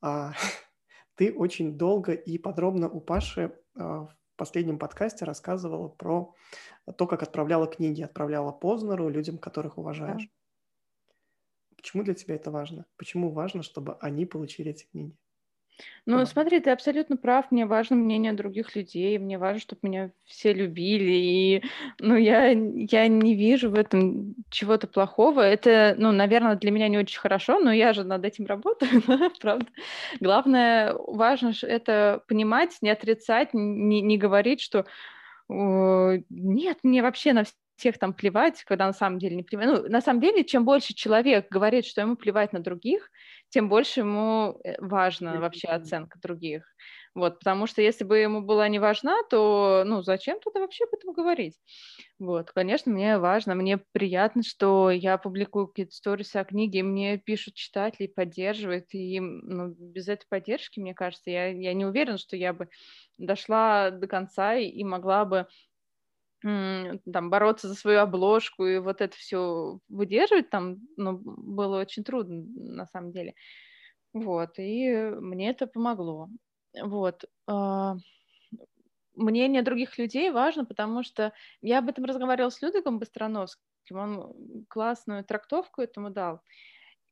А, 0.00 0.32
ты 1.14 1.32
очень 1.32 1.78
долго 1.78 2.12
и 2.12 2.36
подробно 2.38 2.88
у 2.88 3.00
Паши 3.00 3.56
а, 3.76 4.08
последнем 4.36 4.78
подкасте 4.78 5.24
рассказывала 5.24 5.88
про 5.88 6.34
то, 6.96 7.06
как 7.06 7.22
отправляла 7.22 7.66
книги, 7.66 8.02
отправляла 8.02 8.52
Познеру 8.52 9.08
людям, 9.08 9.38
которых 9.38 9.78
уважаешь. 9.78 10.24
Да. 10.24 10.30
Почему 11.76 12.02
для 12.02 12.14
тебя 12.14 12.34
это 12.36 12.50
важно? 12.50 12.86
Почему 12.96 13.30
важно, 13.30 13.62
чтобы 13.62 13.96
они 14.00 14.26
получили 14.26 14.70
эти 14.70 14.84
книги? 14.84 15.16
Ну, 16.06 16.16
Ага. 16.16 16.26
смотри, 16.26 16.60
ты 16.60 16.70
абсолютно 16.70 17.16
прав. 17.16 17.50
Мне 17.50 17.64
важно 17.64 17.96
мнение 17.96 18.32
других 18.34 18.76
людей. 18.76 19.16
Мне 19.18 19.38
важно, 19.38 19.60
чтобы 19.60 19.80
меня 19.82 20.10
все 20.24 20.52
любили. 20.52 21.12
И, 21.12 21.62
ну, 21.98 22.16
я, 22.16 22.48
я 22.50 23.08
не 23.08 23.34
вижу 23.34 23.70
в 23.70 23.74
этом 23.74 24.34
чего-то 24.50 24.86
плохого. 24.86 25.40
Это, 25.40 25.94
ну, 25.96 26.12
наверное, 26.12 26.56
для 26.56 26.70
меня 26.70 26.88
не 26.88 26.98
очень 26.98 27.18
хорошо, 27.18 27.58
но 27.58 27.72
я 27.72 27.94
же 27.94 28.04
над 28.04 28.24
этим 28.24 28.44
работаю, 28.44 28.90
правда. 29.40 29.66
Главное, 30.20 30.94
важно 30.94 31.52
это 31.62 32.22
понимать, 32.28 32.76
не 32.82 32.90
отрицать, 32.90 33.54
не, 33.54 34.02
не 34.02 34.18
говорить, 34.18 34.60
что 34.60 34.84
нет, 35.48 36.78
мне 36.82 37.02
вообще 37.02 37.32
на 37.32 37.44
всех 37.76 37.98
там 37.98 38.14
плевать, 38.14 38.62
когда 38.64 38.86
на 38.86 38.92
самом 38.92 39.18
деле 39.18 39.36
не 39.36 39.42
плевать. 39.42 39.66
Ну, 39.66 39.88
на 39.88 40.00
самом 40.00 40.20
деле, 40.20 40.44
чем 40.44 40.64
больше 40.64 40.94
человек 40.94 41.48
говорит, 41.50 41.86
что 41.86 42.00
ему 42.00 42.16
плевать 42.16 42.52
на 42.52 42.60
других, 42.60 43.10
тем 43.54 43.68
больше 43.68 44.00
ему 44.00 44.60
э, 44.64 44.74
важна 44.80 45.40
вообще 45.40 45.68
оценка 45.68 46.18
других. 46.20 46.64
Вот, 47.14 47.38
потому 47.38 47.66
что 47.66 47.80
если 47.82 48.04
бы 48.04 48.18
ему 48.18 48.42
была 48.42 48.68
не 48.68 48.80
важна, 48.80 49.22
то, 49.30 49.84
ну, 49.86 50.02
зачем 50.02 50.40
туда 50.40 50.60
вообще 50.60 50.84
об 50.84 50.94
этом 50.94 51.12
говорить? 51.12 51.60
Вот, 52.18 52.50
конечно, 52.52 52.92
мне 52.92 53.18
важно, 53.18 53.54
мне 53.54 53.78
приятно, 53.78 54.42
что 54.42 54.90
я 54.90 55.18
публикую 55.18 55.68
какие-то 55.68 55.92
сторисы 55.94 56.36
о 56.36 56.44
книге, 56.44 56.82
мне 56.82 57.18
пишут 57.18 57.54
читатели, 57.54 58.06
поддерживают, 58.06 58.86
и 58.94 59.20
ну, 59.20 59.68
без 59.68 60.08
этой 60.08 60.26
поддержки, 60.28 60.80
мне 60.80 60.94
кажется, 60.94 61.30
я, 61.30 61.48
я 61.48 61.74
не 61.74 61.84
уверена, 61.86 62.18
что 62.18 62.36
я 62.36 62.52
бы 62.52 62.68
дошла 63.18 63.90
до 63.90 64.06
конца 64.06 64.54
и, 64.56 64.66
и 64.68 64.84
могла 64.84 65.24
бы 65.24 65.46
там 66.44 67.30
бороться 67.30 67.68
за 67.68 67.74
свою 67.74 68.00
обложку 68.00 68.66
и 68.66 68.78
вот 68.78 69.00
это 69.00 69.16
все 69.16 69.78
выдерживать 69.88 70.50
там, 70.50 70.76
ну, 70.96 71.18
было 71.18 71.80
очень 71.80 72.04
трудно 72.04 72.44
на 72.54 72.86
самом 72.86 73.12
деле. 73.12 73.34
Вот, 74.12 74.58
и 74.58 74.94
мне 75.20 75.50
это 75.50 75.66
помогло. 75.66 76.28
Вот. 76.80 77.24
А, 77.46 77.96
мнение 79.14 79.62
других 79.62 79.98
людей 79.98 80.30
важно, 80.30 80.64
потому 80.64 81.02
что 81.02 81.32
я 81.62 81.78
об 81.78 81.88
этом 81.88 82.04
разговаривала 82.04 82.50
с 82.50 82.60
Людвигом 82.62 82.98
Быстроновским, 82.98 83.62
он 83.96 84.66
классную 84.68 85.24
трактовку 85.24 85.82
этому 85.82 86.10
дал, 86.10 86.40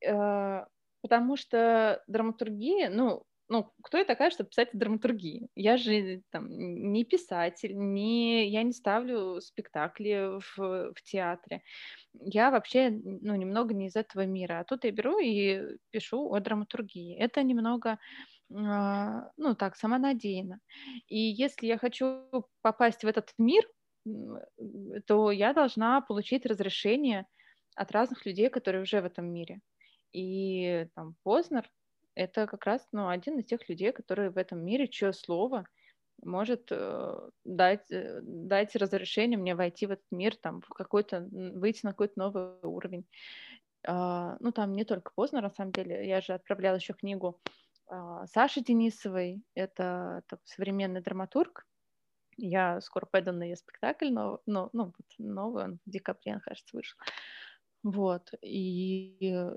э, 0.05 0.65
потому 1.01 1.37
что 1.37 2.03
драматургия, 2.07 2.91
ну, 2.91 3.25
ну, 3.53 3.71
кто 3.83 3.99
я 3.99 4.05
такая, 4.05 4.31
чтобы 4.31 4.49
писать 4.49 4.71
драматургии? 4.73 5.49
Я 5.55 5.77
же 5.77 6.23
там 6.31 6.49
не 6.49 7.05
писатель, 7.05 7.77
не, 7.77 8.49
я 8.49 8.63
не 8.63 8.73
ставлю 8.73 9.43
спектакли 9.43 10.41
в, 10.41 10.93
в 10.95 11.03
театре. 11.05 11.63
Я 12.15 12.51
вообще, 12.51 12.89
ну, 12.91 13.35
немного 13.35 13.75
не 13.75 13.89
из 13.89 13.97
этого 13.97 14.25
мира. 14.25 14.61
А 14.61 14.65
тут 14.65 14.85
я 14.85 14.91
беру 14.91 15.19
и 15.19 15.77
пишу 15.91 16.33
о 16.33 16.41
драматургии. 16.41 17.15
Это 17.19 17.43
немного, 17.43 17.91
э, 17.91 18.55
ну, 19.37 19.55
так, 19.55 19.77
самонадеянно. 19.77 20.59
И 21.09 21.19
если 21.19 21.67
я 21.67 21.77
хочу 21.77 22.23
попасть 22.63 23.05
в 23.05 23.07
этот 23.07 23.35
мир, 23.37 23.69
то 25.07 25.31
я 25.31 25.53
должна 25.53 26.01
получить 26.01 26.47
разрешение 26.47 27.27
от 27.77 27.93
разных 27.93 28.25
людей, 28.25 28.49
которые 28.49 28.83
уже 28.83 29.03
в 29.03 29.05
этом 29.05 29.27
мире. 29.27 29.61
И 30.15 30.87
там 30.95 31.17
Познер 31.23 31.71
это 32.15 32.47
как 32.47 32.65
раз 32.67 32.87
ну, 32.93 33.09
один 33.09 33.39
из 33.39 33.47
тех 33.47 33.69
людей, 33.69 33.93
которые 33.93 34.31
в 34.31 34.39
этом 34.39 34.65
мире, 34.65 34.89
чье 34.89 35.13
слово 35.13 35.67
может 36.23 36.69
э, 36.71 37.31
дать, 37.45 37.91
э, 37.91 38.21
дать 38.23 38.77
разрешение 38.77 39.39
мне 39.39 39.55
войти 39.55 39.87
в 39.87 39.93
этот 39.93 40.11
мир, 40.11 40.37
там, 40.37 40.61
в 40.61 40.69
какой-то, 40.69 41.29
выйти 41.31 41.85
на 41.85 41.93
какой-то 41.93 42.15
новый 42.17 42.61
уровень. 42.63 43.07
Э, 43.87 44.37
ну, 44.41 44.53
там 44.53 44.73
не 44.73 44.85
только 44.85 45.13
поздно, 45.15 45.41
на 45.41 45.51
самом 45.51 45.73
деле. 45.73 46.07
Я 46.07 46.21
же 46.21 46.33
отправляла 46.35 46.77
еще 46.77 46.95
книгу 46.95 47.41
э, 47.91 48.25
Саши 48.27 48.61
Денисовой. 48.61 49.43
Это, 49.55 50.23
это 50.25 50.41
современный 50.45 51.03
драматург. 51.03 51.67
Я 52.37 52.81
скоро 52.81 53.07
пойду 53.07 53.33
на 53.33 53.43
ее 53.45 53.57
спектакль, 53.57 54.11
но, 54.11 54.41
но 54.47 54.71
ну, 54.73 54.85
вот 54.87 55.07
новый, 55.19 55.65
он 55.65 55.79
в 55.85 55.91
декабре, 55.91 56.41
кажется, 56.41 56.77
вышел. 56.77 56.99
Вот. 57.83 58.31
И 58.43 59.17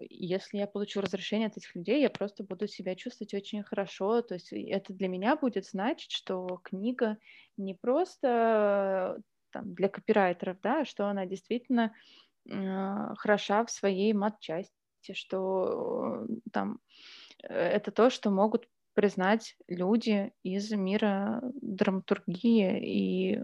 если 0.09 0.57
я 0.57 0.67
получу 0.67 0.99
разрешение 1.01 1.47
от 1.47 1.57
этих 1.57 1.75
людей, 1.75 2.01
я 2.01 2.09
просто 2.09 2.43
буду 2.43 2.67
себя 2.67 2.95
чувствовать 2.95 3.33
очень 3.35 3.63
хорошо. 3.63 4.21
То 4.23 4.33
есть 4.35 4.51
это 4.51 4.93
для 4.93 5.07
меня 5.07 5.35
будет 5.35 5.65
значить, 5.65 6.11
что 6.11 6.59
книга 6.63 7.17
не 7.57 7.75
просто 7.75 9.21
там, 9.51 9.75
для 9.75 9.89
копирайтеров, 9.89 10.57
да, 10.61 10.81
а 10.81 10.85
что 10.85 11.07
она 11.07 11.27
действительно 11.27 11.93
э, 12.49 13.13
хороша 13.17 13.63
в 13.63 13.69
своей 13.69 14.11
матчасти, 14.13 14.71
что 15.13 16.25
там 16.51 16.79
э, 17.43 17.53
это 17.53 17.91
то, 17.91 18.09
что 18.09 18.31
могут 18.31 18.67
признать 18.95 19.55
люди 19.67 20.31
из 20.41 20.71
мира 20.71 21.41
драматургии 21.61 22.79
и 22.81 23.39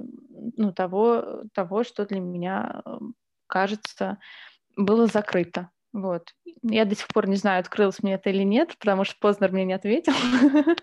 ну, 0.58 0.74
того, 0.74 1.44
того, 1.54 1.84
что 1.84 2.06
для 2.06 2.20
меня 2.20 2.82
кажется 3.48 4.18
было 4.86 5.08
закрыто. 5.08 5.70
Вот. 5.94 6.34
Я 6.64 6.86
до 6.86 6.96
сих 6.96 7.08
пор 7.10 7.28
не 7.28 7.36
знаю, 7.36 7.60
открылось 7.60 8.02
мне 8.02 8.14
это 8.14 8.30
или 8.30 8.44
нет, 8.44 8.78
потому 8.80 9.04
что 9.04 9.16
Познер 9.20 9.52
мне 9.52 9.66
не 9.66 9.74
ответил. 9.74 10.14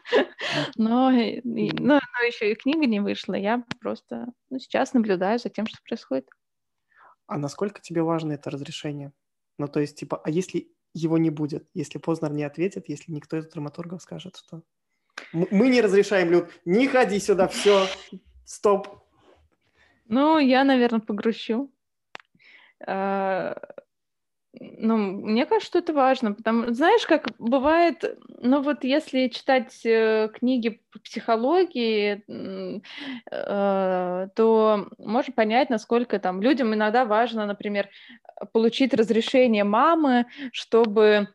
но, 0.76 1.10
но, 1.10 2.00
но 2.00 2.26
еще 2.26 2.52
и 2.52 2.54
книга 2.54 2.86
не 2.86 3.00
вышла. 3.00 3.34
Я 3.34 3.64
просто 3.80 4.26
ну, 4.50 4.58
сейчас 4.58 4.92
наблюдаю 4.92 5.38
за 5.38 5.48
тем, 5.48 5.66
что 5.66 5.78
происходит. 5.86 6.28
А 7.26 7.38
насколько 7.38 7.80
тебе 7.80 8.02
важно 8.02 8.32
это 8.32 8.50
разрешение? 8.50 9.12
Ну, 9.58 9.66
то 9.66 9.80
есть, 9.80 9.98
типа, 9.98 10.20
а 10.22 10.30
если 10.30 10.70
его 10.94 11.16
не 11.18 11.30
будет, 11.30 11.68
если 11.74 11.98
Познер 11.98 12.32
не 12.32 12.44
ответит, 12.44 12.88
если 12.88 13.12
никто 13.12 13.38
из 13.38 13.46
драматургов 13.48 14.02
скажет, 14.02 14.36
что 14.36 14.62
мы 15.32 15.68
не 15.68 15.80
разрешаем, 15.80 16.30
Люд, 16.30 16.50
не 16.64 16.86
ходи 16.86 17.18
сюда, 17.18 17.48
все, 17.48 17.86
стоп. 18.44 19.04
Ну, 20.06 20.38
я, 20.38 20.64
наверное, 20.64 21.00
погрущу. 21.00 21.70
Ну, 24.54 24.96
мне 24.96 25.44
кажется, 25.44 25.66
что 25.68 25.78
это 25.80 25.92
важно, 25.92 26.32
потому 26.32 26.72
знаешь, 26.72 27.06
как 27.06 27.26
бывает, 27.38 28.02
ну 28.40 28.62
вот 28.62 28.82
если 28.82 29.28
читать 29.28 29.84
э, 29.84 30.30
книги 30.32 30.80
по 30.90 30.98
психологии, 31.00 32.24
э, 33.30 34.28
то 34.34 34.88
можно 34.98 35.32
понять, 35.34 35.68
насколько 35.68 36.18
там 36.18 36.40
людям 36.40 36.72
иногда 36.72 37.04
важно, 37.04 37.44
например, 37.44 37.88
получить 38.52 38.94
разрешение 38.94 39.64
мамы, 39.64 40.26
чтобы, 40.52 41.28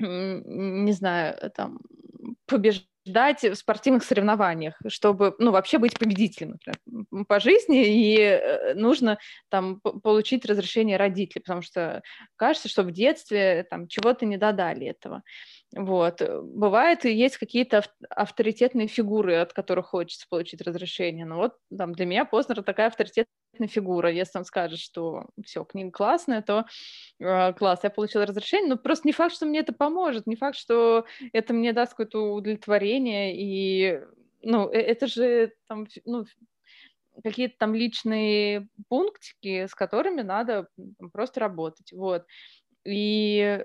не 0.00 0.92
знаю, 0.92 1.36
там 1.56 1.80
побежать 2.46 2.86
ждать 3.10 3.42
в 3.42 3.54
спортивных 3.54 4.04
соревнованиях, 4.04 4.74
чтобы, 4.86 5.34
ну, 5.38 5.50
вообще 5.50 5.78
быть 5.78 5.98
победителем 5.98 6.52
например, 6.52 7.24
по 7.26 7.40
жизни, 7.40 7.84
и 7.86 8.18
э, 8.18 8.74
нужно 8.74 9.18
там 9.48 9.80
получить 9.80 10.46
разрешение 10.46 10.96
родителей, 10.96 11.42
потому 11.42 11.62
что 11.62 12.02
кажется, 12.36 12.68
что 12.68 12.84
в 12.84 12.92
детстве 12.92 13.66
там 13.68 13.88
чего-то 13.88 14.26
не 14.26 14.36
додали 14.36 14.86
этого. 14.86 15.22
Вот. 15.76 16.20
Бывает, 16.42 17.04
и 17.04 17.12
есть 17.12 17.36
какие-то 17.36 17.84
авторитетные 18.08 18.88
фигуры, 18.88 19.36
от 19.36 19.52
которых 19.52 19.86
хочется 19.86 20.26
получить 20.28 20.60
разрешение. 20.62 21.24
Но 21.24 21.36
вот 21.36 21.54
там, 21.76 21.92
для 21.92 22.06
меня 22.06 22.24
Познер 22.24 22.62
такая 22.64 22.88
авторитетная 22.88 23.28
фигура. 23.68 24.10
Если 24.10 24.38
он 24.38 24.44
скажет, 24.44 24.80
что 24.80 25.26
все, 25.44 25.64
книга 25.64 25.92
классная, 25.92 26.42
то 26.42 26.66
э, 27.20 27.52
класс, 27.52 27.80
я 27.84 27.90
получила 27.90 28.26
разрешение. 28.26 28.70
Но 28.70 28.76
просто 28.78 29.06
не 29.06 29.12
факт, 29.12 29.34
что 29.34 29.46
мне 29.46 29.60
это 29.60 29.72
поможет, 29.72 30.26
не 30.26 30.34
факт, 30.34 30.56
что 30.56 31.06
это 31.32 31.52
мне 31.54 31.72
даст 31.72 31.92
какое-то 31.92 32.34
удовлетворение. 32.34 33.36
И 33.36 34.00
ну, 34.42 34.68
э, 34.70 34.76
это 34.76 35.06
же 35.06 35.52
там, 35.68 35.86
ну, 36.04 36.24
какие-то 37.22 37.54
там 37.58 37.76
личные 37.76 38.68
пунктики, 38.88 39.66
с 39.66 39.74
которыми 39.76 40.22
надо 40.22 40.66
просто 41.12 41.38
работать. 41.38 41.92
Вот. 41.92 42.26
И 42.84 43.64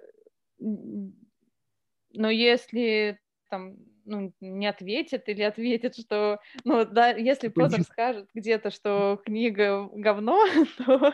но 2.15 2.29
если 2.29 3.19
там 3.49 3.75
ну, 4.05 4.33
не 4.39 4.67
ответит 4.67 5.27
или 5.27 5.41
ответит, 5.41 5.95
что, 5.95 6.39
ну, 6.63 6.85
да, 6.85 7.09
если 7.09 7.47
Познер 7.47 7.83
скажет 7.83 8.29
где-то, 8.33 8.71
что 8.71 9.19
книга 9.25 9.89
говно, 9.91 10.43
то, 10.77 11.13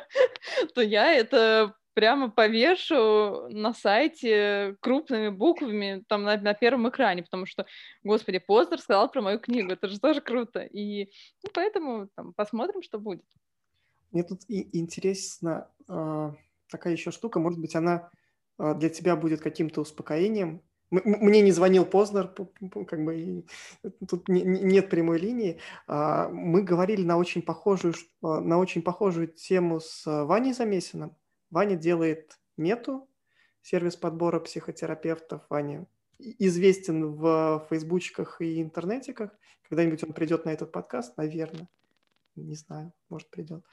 то 0.73 0.81
я 0.81 1.13
это 1.13 1.75
прямо 1.93 2.29
повешу 2.29 3.49
на 3.49 3.73
сайте 3.73 4.77
крупными 4.81 5.29
буквами 5.29 6.03
там 6.07 6.23
на, 6.23 6.37
на 6.37 6.53
первом 6.53 6.89
экране, 6.89 7.23
потому 7.23 7.45
что, 7.45 7.65
господи, 8.03 8.39
Познер 8.39 8.79
сказал 8.79 9.09
про 9.11 9.21
мою 9.21 9.39
книгу, 9.39 9.71
это 9.71 9.87
же 9.87 9.99
тоже 9.99 10.21
круто. 10.21 10.61
И 10.61 11.11
ну, 11.43 11.49
поэтому 11.53 12.07
там, 12.15 12.33
посмотрим, 12.33 12.81
что 12.81 12.99
будет. 12.99 13.25
Мне 14.11 14.23
тут 14.23 14.41
и 14.49 14.77
интересно 14.77 15.69
э, 15.87 16.31
такая 16.69 16.93
еще 16.93 17.11
штука, 17.11 17.39
может 17.39 17.59
быть, 17.59 17.75
она 17.75 18.09
э, 18.57 18.73
для 18.75 18.89
тебя 18.89 19.15
будет 19.15 19.41
каким-то 19.41 19.81
успокоением, 19.81 20.61
мне 20.91 21.41
не 21.41 21.51
звонил 21.51 21.85
Познер, 21.85 22.27
как 22.27 23.03
бы 23.03 23.45
тут 24.07 24.27
нет 24.27 24.89
прямой 24.89 25.19
линии. 25.19 25.59
А, 25.87 26.27
мы 26.29 26.63
говорили 26.63 27.03
на 27.03 27.17
очень 27.17 27.41
похожую, 27.41 27.93
а, 28.21 28.41
на 28.41 28.59
очень 28.59 28.81
похожую 28.81 29.27
тему 29.27 29.79
с 29.79 30.03
Ваней 30.05 30.53
Замесиным. 30.53 31.15
Ваня 31.49 31.75
делает 31.75 32.39
мету, 32.57 33.09
сервис 33.61 33.95
подбора 33.95 34.39
психотерапевтов. 34.41 35.43
Ваня 35.49 35.87
известен 36.19 37.13
в 37.13 37.65
фейсбучках 37.69 38.41
и 38.41 38.61
интернетиках. 38.61 39.31
Когда-нибудь 39.69 40.03
он 40.03 40.13
придет 40.13 40.45
на 40.45 40.49
этот 40.51 40.71
подкаст, 40.71 41.17
наверное. 41.17 41.69
Не 42.35 42.55
знаю, 42.55 42.93
может 43.09 43.29
придет. 43.29 43.63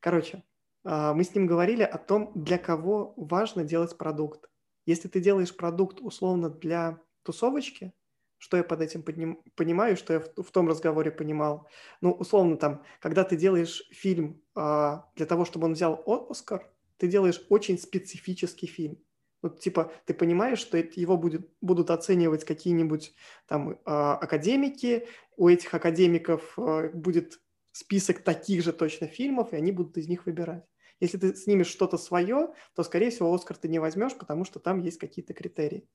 Короче, 0.00 0.42
а, 0.84 1.14
мы 1.14 1.22
с 1.22 1.34
ним 1.34 1.46
говорили 1.46 1.82
о 1.82 1.98
том, 1.98 2.32
для 2.34 2.58
кого 2.58 3.14
важно 3.16 3.64
делать 3.64 3.96
продукт. 3.96 4.48
Если 4.88 5.08
ты 5.08 5.20
делаешь 5.20 5.54
продукт 5.54 6.00
условно 6.00 6.48
для 6.48 6.98
тусовочки, 7.22 7.92
что 8.38 8.56
я 8.56 8.64
под 8.64 8.80
этим 8.80 9.02
подним, 9.02 9.42
понимаю, 9.54 9.98
что 9.98 10.14
я 10.14 10.20
в, 10.20 10.42
в 10.42 10.50
том 10.50 10.66
разговоре 10.66 11.10
понимал. 11.10 11.68
Ну, 12.00 12.12
условно, 12.12 12.56
там, 12.56 12.82
когда 12.98 13.22
ты 13.22 13.36
делаешь 13.36 13.86
фильм 13.90 14.42
а, 14.54 15.04
для 15.14 15.26
того, 15.26 15.44
чтобы 15.44 15.66
он 15.66 15.74
взял 15.74 16.02
Оскар, 16.06 16.72
ты 16.96 17.06
делаешь 17.06 17.44
очень 17.50 17.78
специфический 17.78 18.66
фильм. 18.66 18.96
Ну, 19.42 19.50
типа, 19.50 19.92
ты 20.06 20.14
понимаешь, 20.14 20.58
что 20.58 20.78
его 20.78 21.18
будет, 21.18 21.50
будут 21.60 21.90
оценивать 21.90 22.46
какие-нибудь 22.46 23.12
там 23.46 23.78
а, 23.84 24.16
академики, 24.16 25.06
у 25.36 25.50
этих 25.50 25.74
академиков 25.74 26.58
а, 26.58 26.88
будет 26.94 27.42
список 27.72 28.20
таких 28.22 28.64
же 28.64 28.72
точно 28.72 29.06
фильмов, 29.06 29.52
и 29.52 29.56
они 29.56 29.70
будут 29.70 29.98
из 29.98 30.08
них 30.08 30.24
выбирать. 30.24 30.64
Если 31.00 31.18
ты 31.18 31.34
снимешь 31.34 31.68
что-то 31.68 31.96
свое, 31.96 32.54
то, 32.74 32.82
скорее 32.82 33.10
всего, 33.10 33.32
Оскар 33.32 33.56
ты 33.56 33.68
не 33.68 33.78
возьмешь, 33.78 34.16
потому 34.16 34.44
что 34.44 34.58
там 34.58 34.80
есть 34.80 34.98
какие-то 34.98 35.34
критерии. 35.34 35.88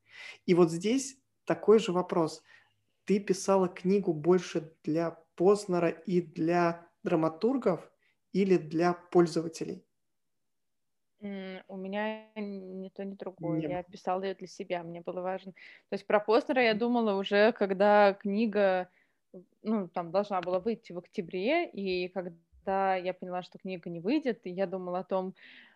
И 0.45 0.53
вот 0.53 0.71
здесь 0.71 1.17
такой 1.45 1.79
же 1.79 1.91
вопрос. 1.91 2.41
Ты 3.05 3.19
писала 3.19 3.67
книгу 3.67 4.13
больше 4.13 4.73
для 4.83 5.19
Познера 5.35 5.89
и 5.89 6.21
для 6.21 6.87
драматургов 7.03 7.91
или 8.31 8.57
для 8.57 8.93
пользователей? 8.93 9.85
У 11.19 11.77
меня 11.77 12.29
ни 12.35 12.89
то, 12.89 13.05
ни 13.05 13.15
другое. 13.15 13.59
Нет. 13.59 13.71
Я 13.71 13.83
писала 13.83 14.23
ее 14.23 14.35
для 14.35 14.47
себя, 14.47 14.83
мне 14.83 15.01
было 15.01 15.21
важно. 15.21 15.53
То 15.53 15.93
есть 15.93 16.05
про 16.05 16.19
Познера 16.19 16.61
я 16.61 16.73
думала 16.73 17.17
уже, 17.17 17.53
когда 17.53 18.13
книга 18.13 18.89
ну, 19.61 19.87
там 19.87 20.11
должна 20.11 20.41
была 20.41 20.59
выйти 20.59 20.91
в 20.91 20.97
октябре, 20.97 21.69
и 21.69 22.09
когда 22.09 22.31
когда 22.63 22.95
я 22.95 23.13
поняла, 23.13 23.43
что 23.43 23.59
книга 23.59 23.89
не 23.89 23.99
выйдет, 23.99 24.45
и 24.45 24.49
я 24.49 24.67
думала 24.67 24.99
о 24.99 25.03
том, 25.03 25.33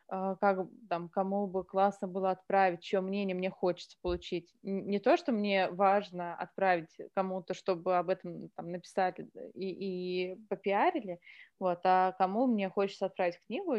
а, 0.10 0.36
как 0.36 0.68
там, 0.90 1.10
кому 1.10 1.48
бы 1.48 1.66
классно 1.66 2.08
было 2.08 2.32
отправить, 2.32 2.82
чье 2.82 3.02
мнение 3.02 3.36
мне 3.36 3.50
хочется 3.50 3.98
получить. 4.02 4.54
Не 4.64 5.00
то, 5.00 5.18
что 5.18 5.34
мне 5.34 5.70
важно 5.70 6.36
отправить 6.36 6.96
кому-то, 7.14 7.54
чтобы 7.54 7.98
об 7.98 8.10
этом 8.10 8.50
там, 8.56 8.72
написали 8.72 9.30
и, 9.54 10.32
и 10.32 10.36
попиарили, 10.50 11.20
вот, 11.60 11.80
а 11.84 12.14
кому 12.14 12.48
мне 12.48 12.70
хочется 12.70 13.08
отправить 13.08 13.40
книгу, 13.48 13.76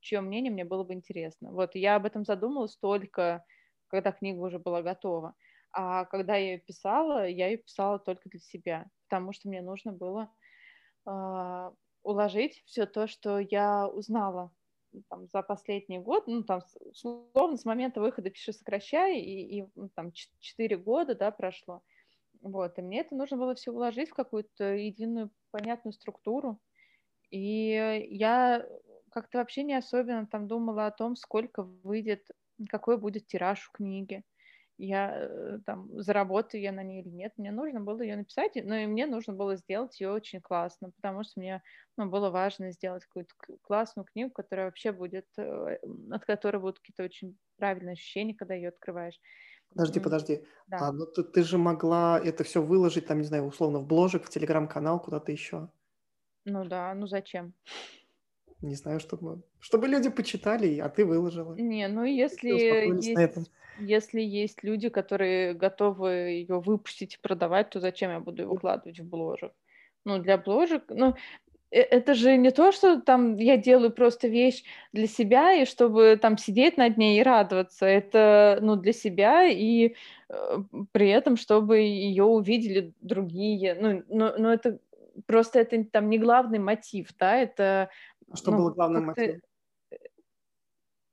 чье 0.00 0.20
мнение 0.20 0.50
мне 0.50 0.64
было 0.64 0.82
бы 0.82 0.94
интересно. 0.94 1.52
Вот, 1.52 1.74
я 1.74 1.96
об 1.96 2.06
этом 2.06 2.24
задумалась 2.24 2.76
только, 2.76 3.44
когда 3.88 4.12
книга 4.12 4.38
уже 4.40 4.58
была 4.58 4.82
готова. 4.82 5.34
А 5.72 6.06
когда 6.06 6.36
я 6.36 6.52
ее 6.52 6.58
писала, 6.58 7.28
я 7.28 7.48
ее 7.48 7.58
писала 7.58 7.98
только 7.98 8.30
для 8.30 8.40
себя, 8.40 8.86
потому 9.08 9.32
что 9.34 9.48
мне 9.48 9.60
нужно 9.60 9.92
было 9.92 10.30
а, 11.06 11.72
уложить 12.06 12.62
все 12.66 12.86
то, 12.86 13.06
что 13.06 13.38
я 13.38 13.88
узнала 13.88 14.52
там, 15.08 15.26
за 15.28 15.42
последний 15.42 15.98
год, 15.98 16.26
ну, 16.26 16.42
там, 16.44 16.60
условно, 16.80 17.56
с 17.56 17.64
момента 17.64 18.00
выхода 18.00 18.30
«Пиши, 18.30 18.52
сокращай», 18.52 19.18
и, 19.20 19.60
и 19.60 19.66
ну, 19.74 19.90
там, 19.94 20.12
4 20.12 20.76
года, 20.78 21.14
да, 21.14 21.30
прошло. 21.30 21.82
Вот, 22.42 22.78
и 22.78 22.82
мне 22.82 23.00
это 23.00 23.16
нужно 23.16 23.36
было 23.38 23.54
все 23.54 23.72
уложить 23.72 24.10
в 24.10 24.14
какую-то 24.14 24.74
единую 24.74 25.30
понятную 25.50 25.92
структуру. 25.94 26.60
И 27.30 28.06
я 28.10 28.66
как-то 29.10 29.38
вообще 29.38 29.64
не 29.64 29.74
особенно 29.74 30.26
там 30.26 30.48
думала 30.48 30.86
о 30.86 30.92
том, 30.92 31.16
сколько 31.16 31.62
выйдет, 31.62 32.28
какой 32.70 32.98
будет 32.98 33.26
тираж 33.26 33.68
у 33.68 33.72
книги 33.76 34.24
я 34.78 35.14
э, 35.16 35.58
там 35.64 35.88
заработаю 36.00 36.60
я 36.60 36.72
на 36.72 36.82
ней 36.82 37.02
или 37.02 37.08
нет. 37.08 37.32
Мне 37.36 37.50
нужно 37.50 37.80
было 37.80 38.00
ее 38.02 38.16
написать, 38.16 38.52
но 38.56 38.74
и 38.76 38.86
мне 38.86 39.06
нужно 39.06 39.32
было 39.32 39.56
сделать 39.56 40.00
ее 40.00 40.10
очень 40.10 40.40
классно, 40.40 40.90
потому 40.90 41.24
что 41.24 41.40
мне 41.40 41.62
ну, 41.96 42.06
было 42.06 42.30
важно 42.30 42.72
сделать 42.72 43.04
какую-то 43.04 43.34
классную 43.62 44.06
книгу, 44.06 44.30
которая 44.30 44.66
вообще 44.66 44.92
будет, 44.92 45.26
э, 45.38 45.78
от 46.10 46.24
которой 46.24 46.58
будут 46.58 46.78
какие-то 46.78 47.04
очень 47.04 47.38
правильные 47.56 47.94
ощущения, 47.94 48.34
когда 48.34 48.54
ее 48.54 48.68
открываешь. 48.68 49.18
Подожди, 49.70 50.00
подожди. 50.00 50.44
Да. 50.68 50.78
А, 50.80 50.92
ну 50.92 51.06
ты, 51.06 51.22
ты 51.22 51.42
же 51.42 51.58
могла 51.58 52.18
это 52.18 52.44
все 52.44 52.62
выложить, 52.62 53.06
там, 53.06 53.18
не 53.18 53.24
знаю, 53.24 53.44
условно, 53.44 53.78
в 53.80 53.86
бложек, 53.86 54.24
в 54.24 54.30
телеграм-канал, 54.30 55.00
куда-то 55.00 55.32
еще. 55.32 55.68
Ну 56.44 56.64
да, 56.64 56.94
ну 56.94 57.06
зачем? 57.06 57.54
Не 58.62 58.74
знаю, 58.74 59.00
чтобы, 59.00 59.42
чтобы 59.60 59.86
люди 59.86 60.08
почитали, 60.08 60.78
а 60.78 60.88
ты 60.88 61.04
выложила. 61.04 61.54
Не, 61.56 61.88
ну 61.88 62.04
если 62.04 62.48
есть, 62.48 63.18
если 63.78 64.20
есть 64.20 64.62
люди, 64.62 64.88
которые 64.88 65.54
готовы 65.54 66.10
ее 66.10 66.60
выпустить 66.60 67.14
и 67.14 67.20
продавать, 67.20 67.70
то 67.70 67.80
зачем 67.80 68.10
я 68.10 68.20
буду 68.20 68.42
ее 68.42 68.48
выкладывать 68.48 69.00
в 69.00 69.04
бложек? 69.04 69.52
Ну, 70.04 70.18
для 70.18 70.38
бложек, 70.38 70.84
ну, 70.88 71.14
э, 71.70 71.80
это 71.80 72.14
же 72.14 72.36
не 72.36 72.50
то, 72.50 72.72
что 72.72 73.00
там 73.00 73.36
я 73.36 73.56
делаю 73.56 73.90
просто 73.90 74.28
вещь 74.28 74.62
для 74.92 75.06
себя, 75.06 75.52
и 75.52 75.66
чтобы 75.66 76.18
там 76.20 76.38
сидеть 76.38 76.76
над 76.78 76.96
ней 76.96 77.20
и 77.20 77.22
радоваться. 77.22 77.86
Это, 77.86 78.58
ну, 78.62 78.76
для 78.76 78.92
себя, 78.92 79.44
и 79.44 79.94
э, 80.28 80.58
при 80.92 81.10
этом, 81.10 81.36
чтобы 81.36 81.78
ее 81.80 82.24
увидели 82.24 82.94
другие. 83.00 83.74
Ну, 83.74 84.02
но, 84.08 84.34
но 84.38 84.52
это 84.52 84.78
просто 85.26 85.60
это 85.60 85.84
там 85.84 86.08
не 86.08 86.18
главный 86.18 86.58
мотив, 86.58 87.08
да, 87.18 87.36
это... 87.36 87.90
Что 88.34 88.50
ну, 88.50 88.56
было 88.58 88.70
главным 88.70 89.06
мотивом? 89.06 89.40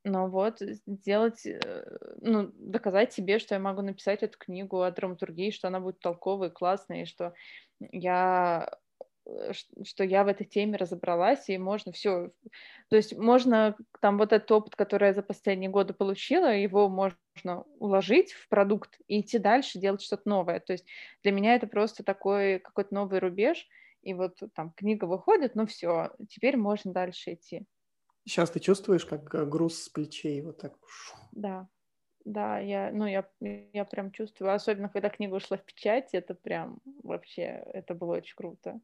Ну 0.05 0.27
вот, 0.27 0.59
сделать, 0.85 1.45
э, 1.45 1.83
ну, 2.19 2.51
доказать 2.55 3.13
себе, 3.13 3.39
что 3.39 3.55
я 3.55 3.59
могу 3.59 3.81
написать 3.81 4.21
эту 4.21 4.37
книгу 4.37 4.81
о 4.81 4.91
драматургии, 4.91 5.49
что 5.49 5.69
она 5.69 5.79
будет 5.79 5.99
толковой, 5.99 6.51
классной, 6.51 7.03
и 7.03 7.05
что 7.05 7.33
я 7.79 8.69
э, 9.25 9.53
что 9.85 10.03
я 10.03 10.25
в 10.25 10.27
этой 10.27 10.45
теме 10.45 10.75
разобралась, 10.75 11.47
и 11.47 11.57
можно 11.57 11.93
все... 11.93 12.31
То 12.89 12.97
есть 12.97 13.17
можно 13.17 13.77
там 14.01 14.17
вот 14.17 14.33
этот 14.33 14.51
опыт, 14.51 14.75
который 14.75 15.07
я 15.07 15.13
за 15.13 15.23
последние 15.23 15.69
годы 15.69 15.93
получила, 15.93 16.53
его 16.53 16.89
можно 16.89 17.63
уложить 17.79 18.33
в 18.33 18.49
продукт 18.49 18.99
и 19.07 19.21
идти 19.21 19.39
дальше, 19.39 19.79
делать 19.79 20.01
что-то 20.01 20.27
новое. 20.27 20.59
То 20.59 20.73
есть 20.73 20.85
для 21.23 21.31
меня 21.31 21.55
это 21.55 21.67
просто 21.67 22.03
такой 22.03 22.59
какой-то 22.59 22.93
новый 22.93 23.19
рубеж, 23.19 23.69
и 24.03 24.13
вот 24.13 24.39
там 24.53 24.71
книга 24.71 25.05
выходит, 25.05 25.55
ну 25.55 25.65
все, 25.65 26.11
теперь 26.29 26.57
можно 26.57 26.93
дальше 26.93 27.33
идти. 27.33 27.65
Сейчас 28.25 28.51
ты 28.51 28.59
чувствуешь, 28.59 29.05
как 29.05 29.33
э, 29.35 29.45
груз 29.45 29.83
с 29.83 29.89
плечей 29.89 30.41
вот 30.41 30.59
так? 30.59 30.73
Да, 31.31 31.67
да, 32.25 32.59
я, 32.59 32.91
ну, 32.93 33.05
я, 33.05 33.29
я 33.39 33.85
прям 33.85 34.11
чувствую, 34.11 34.53
особенно 34.53 34.89
когда 34.89 35.09
книга 35.09 35.35
ушла 35.35 35.57
в 35.57 35.65
печать, 35.65 36.13
это 36.13 36.35
прям 36.35 36.79
вообще, 37.03 37.43
это 37.73 37.95
было 37.95 38.17
очень 38.17 38.35
круто. 38.35 38.79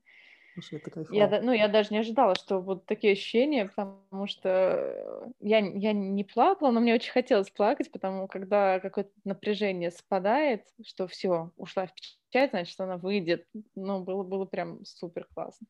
Слушай, 0.53 0.79
это 0.79 1.05
я, 1.11 1.41
ну, 1.41 1.51
я 1.51 1.67
даже 1.67 1.89
не 1.91 1.99
ожидала, 1.99 2.35
что 2.35 2.61
будут 2.61 2.85
такие 2.85 3.13
ощущения, 3.13 3.65
потому 3.65 4.27
что 4.27 5.31
я, 5.39 5.59
я 5.59 5.93
не 5.93 6.23
плакала, 6.23 6.71
но 6.71 6.79
мне 6.79 6.93
очень 6.93 7.11
хотелось 7.11 7.49
плакать, 7.49 7.91
потому 7.91 8.27
когда 8.27 8.79
какое-то 8.79 9.11
напряжение 9.23 9.91
спадает, 9.91 10.65
что 10.85 11.07
все, 11.07 11.51
ушла 11.55 11.87
в 11.87 11.93
печать, 11.93 12.51
значит, 12.51 12.79
она 12.79 12.97
выйдет. 12.97 13.47
Ну, 13.75 14.03
было, 14.03 14.23
было 14.23 14.45
прям 14.45 14.83
супер 14.85 15.27
классно 15.33 15.67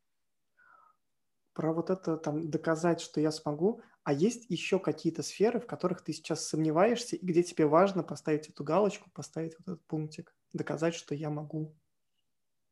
про 1.59 1.73
вот 1.73 1.89
это 1.89 2.15
там 2.15 2.49
доказать, 2.49 3.01
что 3.01 3.19
я 3.19 3.31
смогу, 3.31 3.81
а 4.05 4.13
есть 4.13 4.49
еще 4.49 4.79
какие-то 4.79 5.23
сферы, 5.23 5.59
в 5.59 5.67
которых 5.67 6.01
ты 6.01 6.13
сейчас 6.13 6.47
сомневаешься, 6.47 7.17
и 7.17 7.25
где 7.25 7.43
тебе 7.43 7.65
важно 7.65 8.01
поставить 8.01 8.47
эту 8.47 8.63
галочку, 8.63 9.09
поставить 9.13 9.57
вот 9.59 9.73
этот 9.73 9.85
пунктик, 9.85 10.33
доказать, 10.53 10.95
что 10.95 11.15
я 11.15 11.29
могу. 11.29 11.75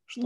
Что? 0.06 0.22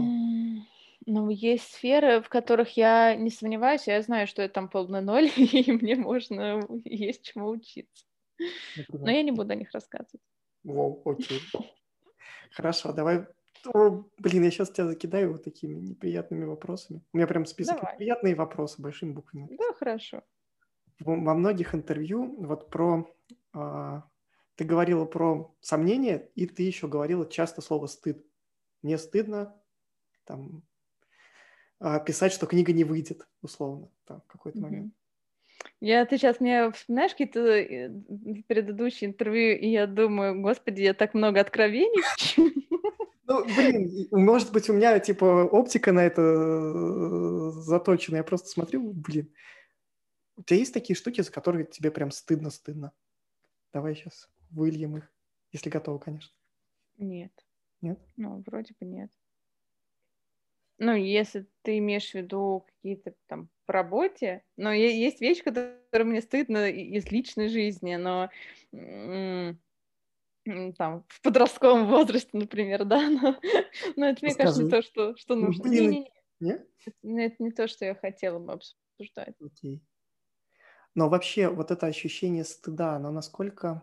Ну, 1.06 1.30
есть 1.30 1.72
сферы, 1.72 2.20
в 2.22 2.28
которых 2.28 2.76
я 2.76 3.16
не 3.16 3.30
сомневаюсь, 3.30 3.86
я 3.86 4.00
знаю, 4.02 4.26
что 4.26 4.42
я 4.42 4.48
там 4.48 4.68
полный 4.68 5.00
ноль, 5.00 5.30
и 5.36 5.72
мне 5.72 5.96
можно, 5.96 6.60
есть 6.84 7.24
чему 7.24 7.48
учиться. 7.48 8.04
Например? 8.76 9.04
Но 9.04 9.10
я 9.10 9.22
не 9.22 9.32
буду 9.32 9.52
о 9.52 9.56
них 9.56 9.70
рассказывать. 9.72 10.22
Воу, 10.64 11.02
окей. 11.04 11.40
Хорошо, 12.52 12.92
давай 12.92 13.26
о, 13.66 14.04
блин, 14.18 14.44
я 14.44 14.50
сейчас 14.50 14.70
тебя 14.70 14.86
закидаю 14.86 15.32
вот 15.32 15.44
такими 15.44 15.78
неприятными 15.78 16.44
вопросами. 16.44 17.02
У 17.12 17.16
меня 17.16 17.26
прям 17.26 17.46
список 17.46 17.76
Давай. 17.76 17.94
неприятные 17.94 18.34
вопросы 18.34 18.82
большими 18.82 19.12
буквами. 19.12 19.48
Да, 19.56 19.72
хорошо. 19.74 20.22
Во 21.00 21.34
многих 21.34 21.74
интервью 21.74 22.34
вот 22.38 22.70
про... 22.70 23.08
А, 23.52 24.04
ты 24.56 24.64
говорила 24.64 25.04
про 25.04 25.54
сомнения, 25.60 26.30
и 26.34 26.46
ты 26.46 26.64
еще 26.64 26.88
говорила 26.88 27.26
часто 27.26 27.60
слово 27.60 27.86
«стыд». 27.86 28.24
Мне 28.82 28.98
стыдно 28.98 29.56
там 30.24 30.62
писать, 32.06 32.32
что 32.32 32.46
книга 32.46 32.72
не 32.72 32.84
выйдет, 32.84 33.26
условно, 33.42 33.88
там, 34.06 34.20
в 34.20 34.26
какой-то 34.26 34.58
mm-hmm. 34.58 34.62
момент. 34.62 34.94
Я, 35.80 36.04
ты 36.06 36.16
сейчас 36.16 36.40
мне 36.40 36.70
вспоминаешь 36.72 37.12
какие-то 37.12 37.40
э, 37.40 37.90
предыдущие 38.46 39.10
интервью, 39.10 39.58
и 39.58 39.68
я 39.68 39.86
думаю, 39.86 40.40
господи, 40.40 40.82
я 40.82 40.94
так 40.94 41.14
много 41.14 41.40
откровений 41.40 42.02
Ну, 43.24 43.44
блин, 43.44 44.08
может 44.10 44.52
быть, 44.52 44.68
у 44.68 44.72
меня, 44.72 44.98
типа, 44.98 45.24
оптика 45.44 45.92
на 45.92 46.00
это 46.00 46.20
э, 46.22 47.50
заточена. 47.52 48.16
Я 48.16 48.24
просто 48.24 48.48
смотрю, 48.48 48.92
блин. 48.92 49.32
У 50.36 50.42
тебя 50.42 50.58
есть 50.58 50.74
такие 50.74 50.96
штуки, 50.96 51.20
за 51.20 51.30
которые 51.30 51.64
тебе 51.64 51.90
прям 51.90 52.10
стыдно-стыдно? 52.10 52.92
Давай 53.72 53.94
сейчас 53.94 54.28
выльем 54.50 54.98
их, 54.98 55.10
если 55.52 55.70
готова, 55.70 55.98
конечно. 55.98 56.32
Нет. 56.98 57.32
Нет? 57.80 57.98
Ну, 58.16 58.42
вроде 58.46 58.74
бы 58.78 58.86
нет. 58.86 59.10
Ну, 60.78 60.94
если 60.94 61.46
ты 61.62 61.78
имеешь 61.78 62.10
в 62.10 62.14
виду 62.14 62.66
какие-то 62.66 63.14
там 63.26 63.48
по 63.66 63.72
работе, 63.72 64.42
но 64.56 64.72
есть 64.72 65.20
вещи, 65.20 65.42
которые 65.42 65.78
мне 66.04 66.20
стыдно 66.20 66.68
из 66.68 67.10
личной 67.10 67.48
жизни, 67.48 67.96
но 67.96 68.30
там, 70.76 71.04
в 71.08 71.22
подростковом 71.22 71.86
возрасте, 71.88 72.30
например, 72.32 72.84
да, 72.84 73.08
но, 73.08 73.38
но 73.96 74.06
это, 74.06 74.24
мне 74.24 74.34
кажется, 74.34 74.64
не 74.64 74.70
то, 74.70 74.82
что, 74.82 75.16
что 75.16 75.36
ну, 75.36 75.46
нужно. 75.46 75.68
Не, 75.68 75.86
не, 75.86 76.10
не. 76.40 76.52
Это, 76.84 76.96
это 77.04 77.42
не 77.42 77.50
то, 77.52 77.68
что 77.68 77.84
я 77.84 77.94
хотела 77.94 78.38
бы 78.38 78.54
обсуждать. 78.54 79.34
Окей. 79.40 79.82
Но 80.94 81.08
вообще 81.08 81.48
вот 81.48 81.70
это 81.70 81.86
ощущение 81.86 82.44
стыда, 82.44 82.96
оно 82.96 83.10
насколько 83.10 83.82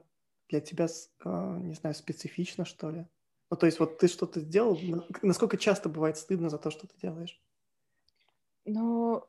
для 0.50 0.62
тебя, 0.62 0.88
а, 1.24 1.58
не 1.58 1.74
знаю, 1.74 1.96
специфично, 1.96 2.66
что 2.66 2.92
ли? 2.92 3.08
Ну, 3.50 3.58
то 3.58 3.66
есть 3.66 3.80
вот 3.80 3.98
ты 3.98 4.08
что-то 4.08 4.40
сделал, 4.40 4.80
насколько 5.22 5.58
часто 5.58 5.90
бывает 5.90 6.18
стыдно 6.18 6.50
за 6.50 6.58
то, 6.58 6.70
что 6.70 6.88
ты 6.88 6.94
делаешь? 7.02 7.42
Ну, 8.66 9.24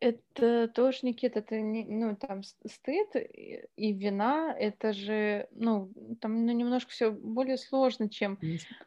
это 0.00 0.68
тоже, 0.68 1.00
Никита, 1.02 1.38
это 1.38 1.60
не, 1.60 1.84
ну, 1.84 2.16
там 2.16 2.42
стыд 2.42 3.08
и 3.14 3.92
вина, 3.92 4.54
это 4.58 4.92
же, 4.92 5.48
ну, 5.52 5.90
там 6.20 6.44
ну, 6.44 6.52
немножко 6.52 6.90
все 6.90 7.10
более 7.10 7.56
сложно, 7.56 8.10
чем 8.10 8.38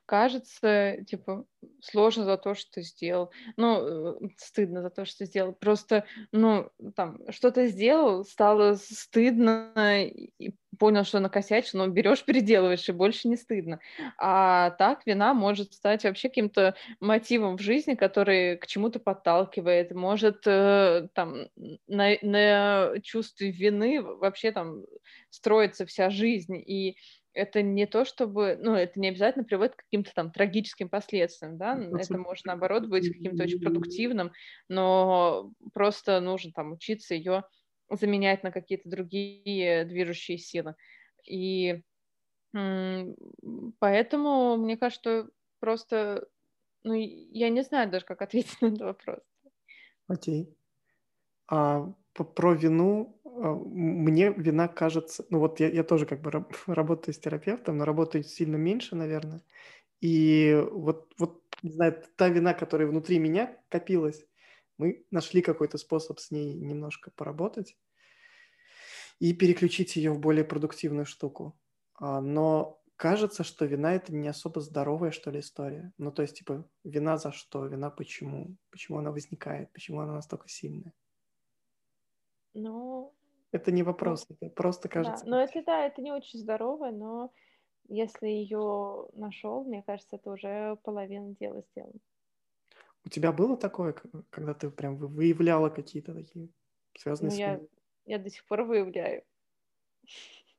кажется, 0.06 0.98
типа, 1.08 1.46
сложно 1.82 2.26
за 2.26 2.38
то, 2.38 2.54
что 2.54 2.74
ты 2.74 2.82
сделал, 2.84 3.32
ну, 3.58 4.18
э, 4.24 4.30
стыдно 4.38 4.82
за 4.82 4.92
то, 4.92 5.06
что 5.06 5.20
ты 5.20 5.26
сделал, 5.26 5.54
просто, 5.54 6.06
ну, 6.32 6.70
там, 6.96 7.20
что-то 7.32 7.68
сделал, 7.68 8.24
стало 8.24 8.76
стыдно, 8.76 10.06
и 10.06 10.54
понял, 10.80 11.04
что 11.04 11.20
накосячил, 11.20 11.80
но 11.80 11.88
берешь, 11.88 12.24
переделываешь, 12.26 12.90
и 12.90 12.94
больше 12.94 13.28
не 13.28 13.36
стыдно. 13.36 13.80
А 14.18 14.72
так 14.72 15.06
вина 15.06 15.34
может 15.34 15.74
стать 15.74 16.04
вообще 16.04 16.30
каким-то 16.30 16.76
мотивом 17.00 17.58
в 17.58 17.62
жизни, 17.62 17.94
который 17.96 18.58
к 18.58 18.66
чему-то 18.66 19.00
подталкивает, 19.00 19.92
может 19.92 20.48
э, 20.48 21.08
там 21.14 21.48
на, 21.88 22.16
на 22.22 22.94
чувстве 23.04 23.52
вины 23.52 24.02
вообще 24.02 24.52
там 24.52 24.84
строится 25.30 25.86
вся 25.86 26.10
жизнь, 26.10 26.56
и 26.58 26.98
это 27.34 27.62
не 27.62 27.86
то, 27.86 28.06
чтобы, 28.06 28.58
ну, 28.60 28.74
это 28.74 29.00
не 29.00 29.10
обязательно 29.10 29.46
приводит 29.46 29.76
к 29.76 29.84
каким-то 29.84 30.12
там 30.14 30.32
трагическим 30.32 30.90
последствиям, 30.90 31.58
да, 31.58 31.80
это 31.98 32.18
может, 32.18 32.46
наоборот, 32.46 32.88
быть 32.88 33.08
каким-то 33.08 33.44
очень 33.44 33.62
продуктивным, 33.62 34.32
но 34.68 35.52
просто 35.74 36.20
нужно 36.22 36.52
там 36.54 36.74
учиться 36.74 37.14
ее 37.14 37.44
заменять 37.90 38.44
на 38.44 38.52
какие-то 38.52 38.90
другие 38.90 39.86
движущие 39.86 40.38
силы. 40.38 40.76
И 41.26 41.82
поэтому, 43.80 44.58
мне 44.58 44.78
кажется, 44.78 45.02
что 45.02 45.30
просто, 45.60 46.28
ну, 46.84 46.94
я 46.94 47.50
не 47.50 47.62
знаю 47.62 47.90
даже, 47.90 48.06
как 48.06 48.22
ответить 48.22 48.58
на 48.62 48.68
этот 48.68 48.82
вопрос. 48.82 49.20
Окей. 50.08 50.56
А 51.48 51.94
про 52.14 52.54
вину, 52.54 53.20
а, 53.26 53.54
мне 53.54 54.34
вина 54.36 54.68
кажется, 54.68 55.26
ну 55.30 55.40
вот 55.40 55.60
я, 55.60 55.70
я 55.70 55.84
тоже 55.84 56.06
как 56.06 56.22
бы 56.22 56.32
работаю 56.68 57.14
с 57.14 57.20
терапевтом, 57.20 57.78
но 57.78 57.86
работаю 57.86 58.24
сильно 58.24 58.56
меньше, 58.56 58.96
наверное. 58.96 59.42
И 60.02 60.58
вот, 60.72 61.14
вот, 61.18 61.44
не 61.64 61.72
знаю, 61.72 62.04
та 62.16 62.30
вина, 62.30 62.54
которая 62.54 62.88
внутри 62.88 63.20
меня 63.20 63.58
копилась, 63.70 64.26
мы 64.80 65.06
нашли 65.12 65.42
какой-то 65.42 65.78
способ 65.78 66.20
с 66.20 66.32
ней 66.32 66.56
немножко 66.56 67.12
поработать 67.12 67.78
и 69.20 69.34
переключить 69.34 69.96
ее 69.98 70.12
в 70.12 70.20
более 70.20 70.46
продуктивную 70.46 71.06
штуку. 71.06 71.60
А, 71.96 72.22
но 72.22 72.82
кажется, 72.96 73.44
что 73.44 73.66
вина 73.66 73.94
это 73.94 74.16
не 74.16 74.30
особо 74.30 74.62
здоровая, 74.62 75.12
что 75.12 75.32
ли, 75.32 75.42
история. 75.42 75.92
Ну, 75.98 76.12
то 76.12 76.22
есть, 76.22 76.38
типа, 76.38 76.68
вина 76.84 77.18
за 77.18 77.32
что, 77.32 77.66
вина 77.66 77.90
почему, 77.90 78.56
почему 78.72 79.00
она 79.00 79.12
возникает, 79.12 79.72
почему 79.74 80.00
она 80.00 80.14
настолько 80.14 80.48
сильная. 80.48 80.94
Ну... 82.54 83.14
Это 83.52 83.72
не 83.72 83.84
вопрос, 83.84 84.28
ну, 84.30 84.38
это 84.40 84.54
просто 84.54 84.90
кажется. 84.90 85.26
Да, 85.26 85.32
но 85.32 85.42
это, 85.42 85.64
да, 85.66 85.86
это 85.88 86.02
не 86.02 86.12
очень 86.12 86.40
здорово, 86.40 86.92
но 86.92 87.34
если 87.88 88.28
ее 88.28 89.08
нашел, 89.14 89.64
мне 89.64 89.82
кажется, 89.82 90.18
это 90.18 90.30
уже 90.30 90.78
половина 90.84 91.36
дела 91.36 91.64
сделана. 91.72 92.00
У 93.10 93.12
тебя 93.12 93.32
было 93.32 93.58
такое, 93.58 93.96
когда 94.30 94.54
ты 94.54 94.70
прям 94.70 94.96
выявляла 94.96 95.72
какие-то 95.72 96.14
такие 96.14 96.50
связанные 96.96 97.32
ну, 97.32 97.36
с 97.36 97.40
я, 97.40 97.60
я 98.06 98.20
до 98.20 98.30
сих 98.30 98.46
пор 98.46 98.62
выявляю. 98.66 99.24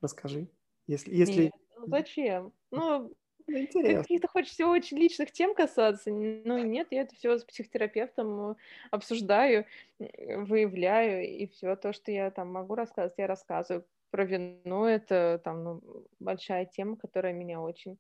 Расскажи. 0.01 0.49
Если, 0.89 1.15
если... 1.15 1.43
Нет, 1.45 1.53
ну 1.77 1.87
зачем? 1.87 2.53
Ну, 2.73 3.15
Интересно. 3.47 4.03
Каких-то 4.03 4.27
хочется 4.27 4.67
очень 4.67 4.99
личных 4.99 5.31
тем 5.31 5.55
касаться. 5.55 6.11
Ну 6.11 6.59
нет, 6.59 6.89
я 6.91 7.03
это 7.03 7.15
все 7.15 7.39
с 7.39 7.45
психотерапевтом 7.45 8.57
обсуждаю, 8.91 9.65
выявляю, 9.99 11.25
и 11.29 11.47
все 11.47 11.77
то, 11.77 11.93
что 11.93 12.11
я 12.11 12.33
там 12.33 12.51
могу 12.51 12.75
рассказывать, 12.75 13.19
я 13.19 13.29
рассказываю. 13.29 13.87
Про 14.11 14.25
вину 14.25 14.87
это 14.87 15.41
там 15.45 15.63
ну, 15.63 15.83
большая 16.19 16.67
тема, 16.67 16.97
которая 16.97 17.33
меня 17.33 17.61
очень 17.61 17.97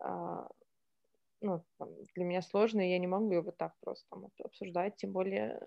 а, 0.00 0.48
ну, 1.40 1.64
там, 1.78 1.90
для 2.14 2.24
меня 2.24 2.42
сложно, 2.42 2.80
и 2.80 2.90
я 2.90 2.98
не 2.98 3.06
могу 3.06 3.30
ее 3.30 3.42
вот 3.42 3.56
так 3.56 3.72
просто 3.80 4.06
там, 4.10 4.28
обсуждать, 4.42 4.96
тем 4.96 5.12
более 5.12 5.60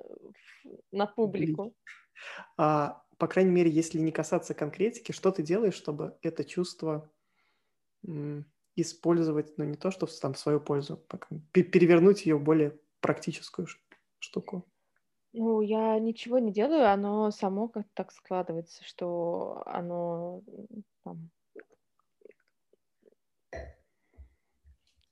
на 0.91 1.05
публику. 1.05 1.74
А, 2.57 3.03
по 3.18 3.28
крайней 3.28 3.51
мере, 3.51 3.70
если 3.70 3.99
не 3.99 4.11
касаться 4.11 4.53
конкретики, 4.53 5.11
что 5.11 5.32
ты 5.32 5.43
делаешь, 5.43 5.76
чтобы 5.76 6.18
это 6.22 6.43
чувство 6.43 7.09
использовать, 8.76 9.57
ну, 9.57 9.65
не 9.65 9.76
то, 9.76 9.91
что 9.91 10.07
там 10.22 10.34
в 10.34 10.39
свою 10.39 10.59
пользу, 10.59 11.03
перевернуть 11.51 12.26
ее 12.26 12.38
в 12.38 12.43
более 12.43 12.80
практическую 13.01 13.68
штуку? 14.20 14.65
Ну, 15.34 15.61
я 15.61 15.99
ничего 15.99 16.39
не 16.39 16.51
делаю, 16.51 16.91
оно 16.91 17.32
само 17.32 17.68
как 17.68 17.86
так 17.93 18.11
складывается, 18.11 18.84
что 18.84 19.61
оно 19.65 20.41
там, 21.03 21.30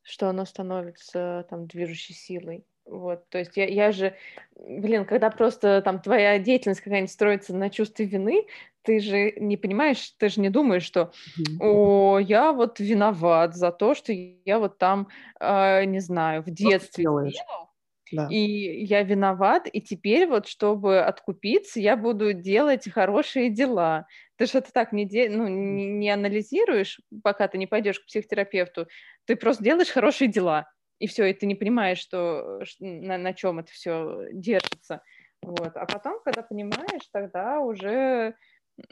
что 0.06 0.30
оно 0.30 0.46
становится 0.46 1.46
там 1.50 1.66
движущей 1.68 2.14
силой. 2.14 2.64
Вот, 2.86 3.28
то 3.30 3.40
есть 3.40 3.58
я, 3.58 3.66
я 3.66 3.92
же, 3.92 4.16
блин, 4.56 5.06
когда 5.06 5.32
просто 5.32 5.82
там 5.82 6.00
твоя 6.00 6.38
деятельность 6.38 6.82
какая-нибудь 6.82 7.12
строится 7.12 7.56
на 7.56 7.72
чувстве 7.72 8.06
вины, 8.06 8.46
ты 8.84 9.00
же 9.00 9.32
не 9.38 9.58
понимаешь, 9.58 10.12
ты 10.20 10.30
же 10.30 10.40
не 10.40 10.52
думаешь, 10.52 10.84
что, 10.84 11.12
о, 11.60 12.20
я 12.20 12.54
вот 12.54 12.80
виноват 12.80 13.56
за 13.56 13.72
то, 13.72 13.96
что 13.96 14.14
я 14.14 14.60
вот 14.60 14.78
там, 14.78 15.08
э, 15.40 15.86
не 15.86 16.00
знаю, 16.00 16.44
в 16.44 16.52
детстве 16.52 17.06
делал, 17.06 17.65
да. 18.12 18.28
и 18.30 18.84
я 18.86 19.04
виноват, 19.04 19.68
и 19.72 19.82
теперь 19.82 20.28
вот, 20.28 20.48
чтобы 20.48 21.00
откупиться, 21.02 21.80
я 21.80 21.98
буду 21.98 22.34
делать 22.34 22.90
хорошие 22.92 23.50
дела. 23.50 24.08
Ты 24.38 24.46
это 24.46 24.72
так 24.72 24.92
не, 24.92 25.06
де... 25.06 25.30
ну, 25.30 25.48
не, 25.48 25.88
не 25.88 26.10
анализируешь, 26.10 27.00
пока 27.24 27.48
ты 27.48 27.58
не 27.58 27.68
пойдешь 27.68 28.00
к 28.00 28.06
психотерапевту, 28.06 28.88
ты 29.26 29.36
просто 29.36 29.64
делаешь 29.64 29.90
хорошие 29.90 30.28
дела, 30.28 30.70
и 31.00 31.08
все, 31.08 31.26
и 31.26 31.34
ты 31.34 31.46
не 31.46 31.56
понимаешь, 31.56 32.00
что, 32.00 32.62
на, 32.80 33.18
на 33.18 33.34
чем 33.34 33.60
это 33.60 33.72
все 33.72 34.28
держится. 34.32 35.02
Вот. 35.42 35.76
А 35.76 35.86
потом, 35.86 36.22
когда 36.24 36.42
понимаешь, 36.42 37.08
тогда 37.12 37.60
уже, 37.60 38.36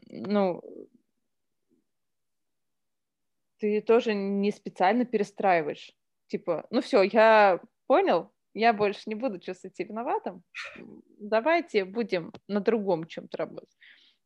ну, 0.07 0.61
ты 3.63 3.79
тоже 3.79 4.13
не 4.13 4.51
специально 4.51 5.05
перестраиваешь. 5.05 5.93
Типа, 6.27 6.65
ну 6.69 6.81
все, 6.81 7.03
я 7.03 7.61
понял, 7.87 8.32
я 8.53 8.73
больше 8.73 9.01
не 9.05 9.15
буду 9.15 9.39
чувствовать 9.39 9.75
себя 9.75 9.89
виноватым. 9.89 10.43
Давайте 11.19 11.85
будем 11.85 12.31
на 12.47 12.59
другом 12.59 13.05
чем-то 13.07 13.37
работать. 13.37 13.75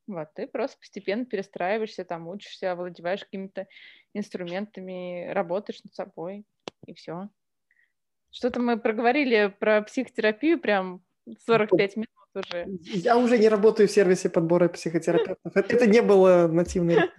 Вот, 0.08 0.34
ты 0.36 0.48
просто 0.48 0.78
постепенно 0.80 1.26
перестраиваешься, 1.26 2.06
там, 2.06 2.28
учишься, 2.30 2.72
овладеваешь 2.72 3.26
какими-то 3.26 3.68
инструментами, 4.14 5.28
работаешь 5.32 5.84
над 5.84 5.94
собой, 5.94 6.46
и 6.86 6.94
все. 6.94 7.30
Что-то 8.32 8.62
мы 8.62 8.80
проговорили 8.80 9.54
про 9.60 9.82
психотерапию 9.82 10.60
прям 10.60 11.02
45 11.46 11.96
минут 11.98 12.10
уже. 12.36 12.68
Я 12.82 13.18
уже 13.18 13.38
не 13.38 13.50
работаю 13.50 13.88
в 13.88 13.92
сервисе 13.92 14.30
подбора 14.30 14.70
психотерапевтов. 14.70 15.56
Это, 15.56 15.88
не 15.88 16.02
было 16.02 16.48
нативной. 16.48 17.12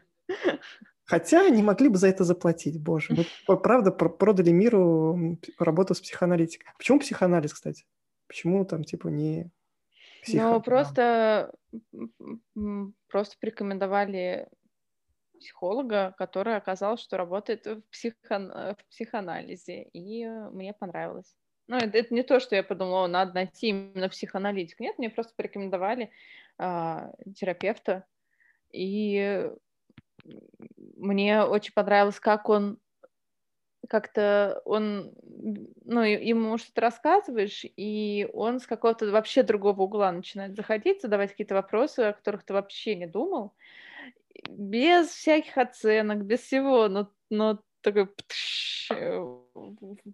Хотя 1.08 1.46
они 1.46 1.62
могли 1.62 1.88
бы 1.88 1.96
за 1.96 2.08
это 2.08 2.24
заплатить, 2.24 2.78
боже. 2.78 3.14
Мы, 3.48 3.56
правда, 3.62 3.90
продали 3.90 4.50
миру 4.50 5.38
работу 5.58 5.94
с 5.94 6.00
психоаналитиком. 6.00 6.72
Почему 6.76 7.00
психоанализ, 7.00 7.54
кстати? 7.54 7.86
Почему 8.26 8.64
там, 8.66 8.84
типа, 8.84 9.08
не 9.08 9.50
ну, 10.26 10.60
просто, 10.60 11.54
просто 13.08 13.36
порекомендовали 13.40 14.48
психолога, 15.38 16.14
который 16.18 16.56
оказал, 16.56 16.98
что 16.98 17.16
работает 17.16 17.64
в, 17.64 17.80
психо... 17.90 18.76
в 18.78 18.90
психоанализе, 18.90 19.84
и 19.84 20.26
мне 20.26 20.74
понравилось. 20.74 21.34
Ну, 21.68 21.76
это, 21.76 21.96
это 21.96 22.12
не 22.12 22.22
то, 22.22 22.40
что 22.40 22.56
я 22.56 22.62
подумала, 22.62 23.06
надо 23.06 23.34
найти 23.34 23.68
именно 23.68 24.08
психоаналитик. 24.08 24.80
Нет, 24.80 24.98
мне 24.98 25.08
просто 25.08 25.32
порекомендовали 25.36 26.10
а, 26.58 27.12
терапевта, 27.34 28.04
и 28.72 29.50
мне 30.98 31.42
очень 31.42 31.72
понравилось, 31.72 32.20
как 32.20 32.48
он 32.48 32.78
как-то 33.88 34.60
он, 34.64 35.14
ну, 35.84 36.02
ему 36.02 36.58
что-то 36.58 36.80
рассказываешь, 36.80 37.64
и 37.64 38.28
он 38.32 38.60
с 38.60 38.66
какого-то 38.66 39.10
вообще 39.10 39.42
другого 39.42 39.82
угла 39.82 40.12
начинает 40.12 40.56
заходить, 40.56 41.00
задавать 41.02 41.30
какие-то 41.30 41.54
вопросы, 41.54 42.00
о 42.00 42.12
которых 42.12 42.44
ты 42.44 42.52
вообще 42.52 42.96
не 42.96 43.06
думал, 43.06 43.54
без 44.50 45.08
всяких 45.08 45.56
оценок, 45.56 46.24
без 46.24 46.40
всего, 46.40 46.88
но, 46.88 47.10
но 47.30 47.60
такой 47.80 48.08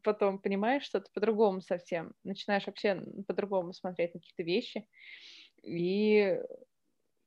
потом 0.02 0.38
понимаешь 0.38 0.84
что-то 0.84 1.10
по-другому 1.12 1.60
совсем, 1.60 2.14
начинаешь 2.22 2.66
вообще 2.66 3.02
по-другому 3.26 3.72
смотреть 3.72 4.14
на 4.14 4.20
какие-то 4.20 4.42
вещи, 4.42 4.86
и 5.62 6.38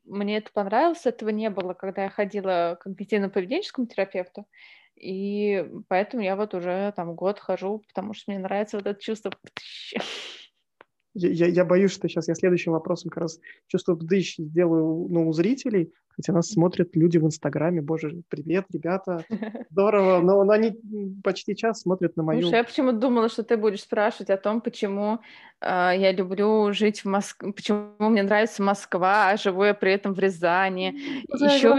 мне 0.07 0.37
это 0.37 0.51
понравилось, 0.53 1.05
этого 1.05 1.29
не 1.29 1.49
было, 1.49 1.73
когда 1.73 2.03
я 2.05 2.09
ходила 2.09 2.77
к 2.79 2.87
когнитивно-поведенческому 2.87 3.87
терапевту, 3.87 4.47
и 4.95 5.65
поэтому 5.87 6.23
я 6.23 6.35
вот 6.35 6.53
уже 6.55 6.93
там 6.95 7.15
год 7.15 7.39
хожу, 7.39 7.79
потому 7.87 8.13
что 8.13 8.31
мне 8.31 8.39
нравится 8.39 8.77
вот 8.77 8.87
это 8.87 9.01
чувство. 9.01 9.31
Я, 11.18 11.47
я 11.47 11.65
боюсь, 11.65 11.91
что 11.91 12.07
сейчас 12.07 12.28
я 12.28 12.36
следующим 12.36 12.74
вопросом 12.74 13.09
как 13.09 13.24
раз 13.24 13.39
чувство 13.68 13.95
бдыщ 13.95 14.38
сделаю 14.38 15.07
ну, 15.09 15.28
у 15.28 15.34
зрителей, 15.34 15.91
хотя 16.09 16.32
нас 16.32 16.49
смотрят 16.49 16.95
люди 16.95 17.18
в 17.18 17.26
Инстаграме. 17.26 17.82
Боже, 17.82 18.22
привет, 18.30 18.65
ребята, 18.72 19.26
здорово. 19.72 20.22
Но, 20.22 20.43
но 20.43 20.51
они 20.51 20.78
почти 21.24 21.55
час 21.55 21.82
смотрят 21.82 22.15
на 22.18 22.24
мою... 22.24 22.41
Слушай, 22.41 22.57
я 22.57 22.63
почему 22.63 22.91
думала, 22.91 23.30
что 23.30 23.43
ты 23.43 23.57
будешь 23.57 23.82
спрашивать 23.82 24.30
о 24.30 24.38
том, 24.38 24.61
почему 24.61 25.20
э, 25.59 25.65
я 25.65 26.11
люблю 26.11 26.72
жить 26.72 27.01
в 27.01 27.05
Москве, 27.05 27.51
почему 27.51 27.93
мне 27.97 28.22
нравится 28.22 28.61
Москва, 28.61 29.32
а 29.32 29.38
живу 29.38 29.63
я 29.63 29.74
при 29.74 29.93
этом 29.93 30.13
в 30.13 30.20
Рязани. 30.20 31.24
Ну, 31.28 31.45
Еще 31.45 31.70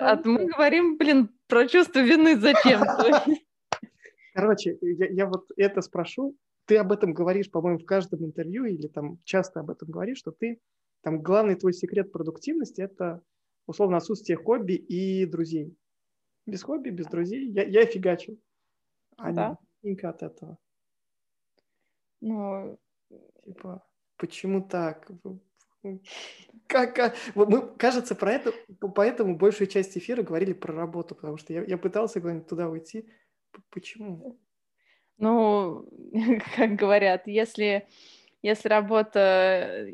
А 0.00 0.20
мы 0.24 0.46
говорим, 0.46 0.98
блин, 0.98 1.30
про 1.48 1.66
чувство 1.66 2.00
вины 2.00 2.38
зачем-то. 2.38 3.24
Короче, 4.34 4.76
я, 4.80 5.06
я 5.08 5.26
вот 5.26 5.44
это 5.56 5.82
спрошу, 5.82 6.34
ты 6.66 6.76
об 6.76 6.92
этом 6.92 7.12
говоришь, 7.12 7.50
по-моему, 7.50 7.78
в 7.78 7.84
каждом 7.84 8.24
интервью 8.24 8.64
или 8.64 8.88
там 8.88 9.18
часто 9.24 9.60
об 9.60 9.70
этом 9.70 9.90
говоришь, 9.90 10.18
что 10.18 10.30
ты 10.30 10.60
там 11.02 11.20
главный 11.20 11.56
твой 11.56 11.72
секрет 11.72 12.12
продуктивности– 12.12 12.80
это 12.82 13.22
условно 13.66 13.96
отсутствие 13.96 14.36
хобби 14.36 14.74
и 14.74 15.26
друзей. 15.26 15.76
Без 16.46 16.62
хобби, 16.62 16.90
без 16.90 17.06
друзей 17.06 17.50
я, 17.50 17.64
я 17.64 17.86
фигачу. 17.86 18.38
А 19.16 19.32
да. 19.32 19.58
не 19.82 19.94
от 19.94 20.22
этого. 20.22 20.58
Ну, 22.20 22.78
типа, 23.44 23.84
почему 24.16 24.62
так? 24.62 25.10
Как, 26.68 26.94
как? 26.94 27.16
Мы, 27.34 27.74
кажется, 27.76 28.14
про 28.14 28.32
это, 28.32 28.52
поэтому 28.94 29.36
большую 29.36 29.66
часть 29.66 29.98
эфира 29.98 30.22
говорили 30.22 30.52
про 30.52 30.72
работу, 30.72 31.16
потому 31.16 31.36
что 31.36 31.52
я, 31.52 31.64
я 31.64 31.76
пытался 31.76 32.20
туда 32.42 32.68
уйти. 32.68 33.08
Почему? 33.70 34.38
Ну, 35.22 35.86
как 36.56 36.74
говорят, 36.74 37.28
если, 37.28 37.86
если 38.42 38.68
работа, 38.68 39.86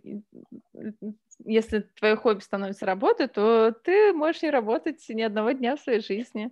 если 1.44 1.80
твое 1.80 2.16
хобби 2.16 2.40
становится 2.40 2.86
работой, 2.86 3.28
то 3.28 3.72
ты 3.84 4.14
можешь 4.14 4.40
не 4.40 4.50
работать 4.50 5.04
ни 5.10 5.20
одного 5.20 5.52
дня 5.52 5.76
в 5.76 5.80
своей 5.80 6.00
жизни. 6.00 6.50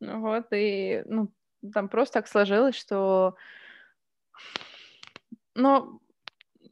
Ну 0.00 0.20
вот, 0.20 0.46
и 0.50 1.04
ну, 1.06 1.30
там 1.72 1.88
просто 1.88 2.14
так 2.14 2.26
сложилось, 2.26 2.74
что... 2.74 3.36
Но 5.54 6.00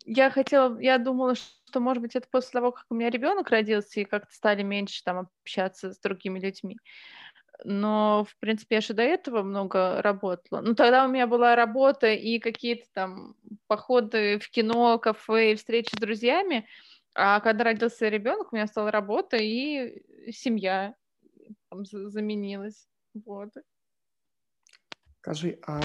я 0.04 0.30
хотела, 0.30 0.76
я 0.80 0.98
думала, 0.98 1.36
что, 1.36 1.78
может 1.78 2.02
быть, 2.02 2.16
это 2.16 2.26
после 2.28 2.50
того, 2.50 2.72
как 2.72 2.84
у 2.90 2.94
меня 2.96 3.10
ребенок 3.10 3.48
родился, 3.50 4.00
и 4.00 4.04
как-то 4.04 4.34
стали 4.34 4.64
меньше 4.64 5.04
там 5.04 5.28
общаться 5.44 5.92
с 5.92 6.00
другими 6.00 6.40
людьми 6.40 6.78
но, 7.62 8.26
в 8.28 8.36
принципе, 8.38 8.76
я 8.76 8.80
же 8.80 8.94
до 8.94 9.02
этого 9.02 9.42
много 9.42 10.02
работала. 10.02 10.60
Ну, 10.60 10.74
тогда 10.74 11.04
у 11.04 11.08
меня 11.08 11.26
была 11.26 11.54
работа 11.54 12.12
и 12.12 12.38
какие-то 12.38 12.86
там 12.92 13.36
походы 13.66 14.38
в 14.38 14.50
кино, 14.50 14.98
кафе, 14.98 15.54
встречи 15.54 15.94
с 15.94 15.98
друзьями, 15.98 16.66
а 17.14 17.40
когда 17.40 17.64
родился 17.64 18.08
ребенок, 18.08 18.52
у 18.52 18.56
меня 18.56 18.66
стала 18.66 18.90
работа 18.90 19.36
и 19.36 20.02
семья 20.32 20.94
там 21.70 21.84
заменилась. 21.84 22.88
Вот. 23.24 23.50
Скажи, 25.20 25.58
а 25.66 25.80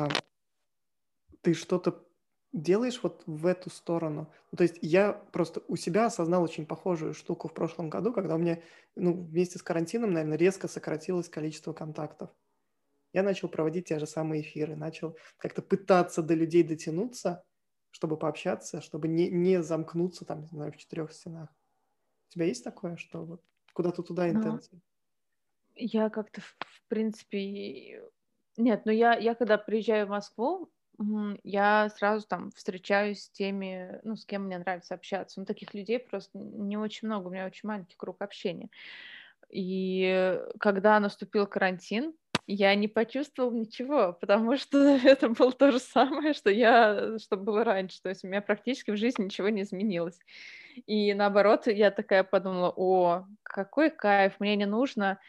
ты 1.42 1.54
что-то 1.54 2.09
делаешь 2.52 3.00
вот 3.04 3.24
в 3.26 3.46
эту 3.46 3.70
сторону. 3.70 4.32
Ну, 4.52 4.58
то 4.58 4.64
есть 4.64 4.80
я 4.82 5.14
просто 5.14 5.62
у 5.68 5.76
себя 5.76 6.06
осознал 6.06 6.44
очень 6.44 6.66
похожую 6.66 7.14
штуку 7.14 7.48
в 7.48 7.54
прошлом 7.54 7.90
году, 7.90 8.12
когда 8.12 8.36
у 8.36 8.38
меня 8.40 8.62
ну, 8.96 9.14
вместе 9.14 9.60
с 9.60 9.64
карантином, 9.64 10.14
наверное, 10.14 10.38
резко 10.38 10.68
сократилось 10.68 11.30
количество 11.30 11.74
контактов. 11.74 12.32
Я 13.14 13.24
начал 13.24 13.50
проводить 13.50 13.88
те 13.88 14.00
же 14.00 14.06
самые 14.06 14.42
эфиры, 14.42 14.76
начал 14.76 15.18
как-то 15.38 15.62
пытаться 15.62 16.22
до 16.22 16.36
людей 16.36 16.64
дотянуться, 16.64 17.44
чтобы 17.92 18.18
пообщаться, 18.18 18.82
чтобы 18.82 19.08
не, 19.08 19.30
не 19.30 19.62
замкнуться 19.64 20.26
там, 20.26 20.42
не 20.42 20.48
знаю, 20.48 20.72
в 20.72 20.78
четырех 20.78 21.12
стенах. 21.12 21.50
У 22.30 22.34
тебя 22.34 22.46
есть 22.46 22.64
такое, 22.64 22.98
что 22.98 23.26
вот 23.26 23.44
куда-то 23.74 24.04
туда 24.04 24.26
ну, 24.26 24.34
интенция? 24.34 24.80
Я 25.76 26.10
как-то, 26.10 26.42
в 26.42 26.84
принципе... 26.88 28.04
Нет, 28.58 28.86
но 28.86 28.92
я, 28.92 29.16
я 29.16 29.36
когда 29.36 29.58
приезжаю 29.58 30.06
в 30.06 30.10
Москву, 30.10 30.70
я 31.44 31.90
сразу 31.90 32.28
там 32.28 32.52
встречаюсь 32.52 33.24
с 33.24 33.30
теми, 33.32 34.00
ну, 34.04 34.16
с 34.16 34.26
кем 34.26 34.44
мне 34.46 34.58
нравится 34.58 34.96
общаться. 34.96 35.40
Ну, 35.40 35.46
таких 35.46 35.74
людей 35.74 36.00
просто 36.00 36.38
не 36.38 36.78
очень 36.78 37.08
много, 37.08 37.28
у 37.28 37.32
меня 37.32 37.46
очень 37.46 37.68
маленький 37.68 37.96
круг 37.98 38.22
общения. 38.22 38.70
И 39.50 40.40
когда 40.60 41.00
наступил 41.00 41.48
карантин, 41.48 42.14
я 42.48 42.74
не 42.76 42.88
почувствовал 42.88 43.52
ничего, 43.52 44.14
потому 44.14 44.58
что 44.58 44.78
это 45.04 45.30
было 45.30 45.52
то 45.52 45.72
же 45.72 45.80
самое, 45.80 46.34
что 46.34 46.50
я, 46.50 47.18
что 47.20 47.38
было 47.38 47.64
раньше. 47.64 48.02
То 48.02 48.10
есть 48.10 48.24
у 48.24 48.28
меня 48.28 48.42
практически 48.42 48.92
в 48.92 48.98
жизни 48.98 49.26
ничего 49.26 49.50
не 49.50 49.62
изменилось. 49.64 50.20
И 50.88 51.14
наоборот, 51.14 51.68
я 51.68 51.92
такая 51.92 52.24
подумала, 52.24 52.74
о, 52.76 53.26
какой 53.44 53.90
кайф, 53.90 54.40
мне 54.40 54.56
не 54.56 54.66
нужно 54.66 55.20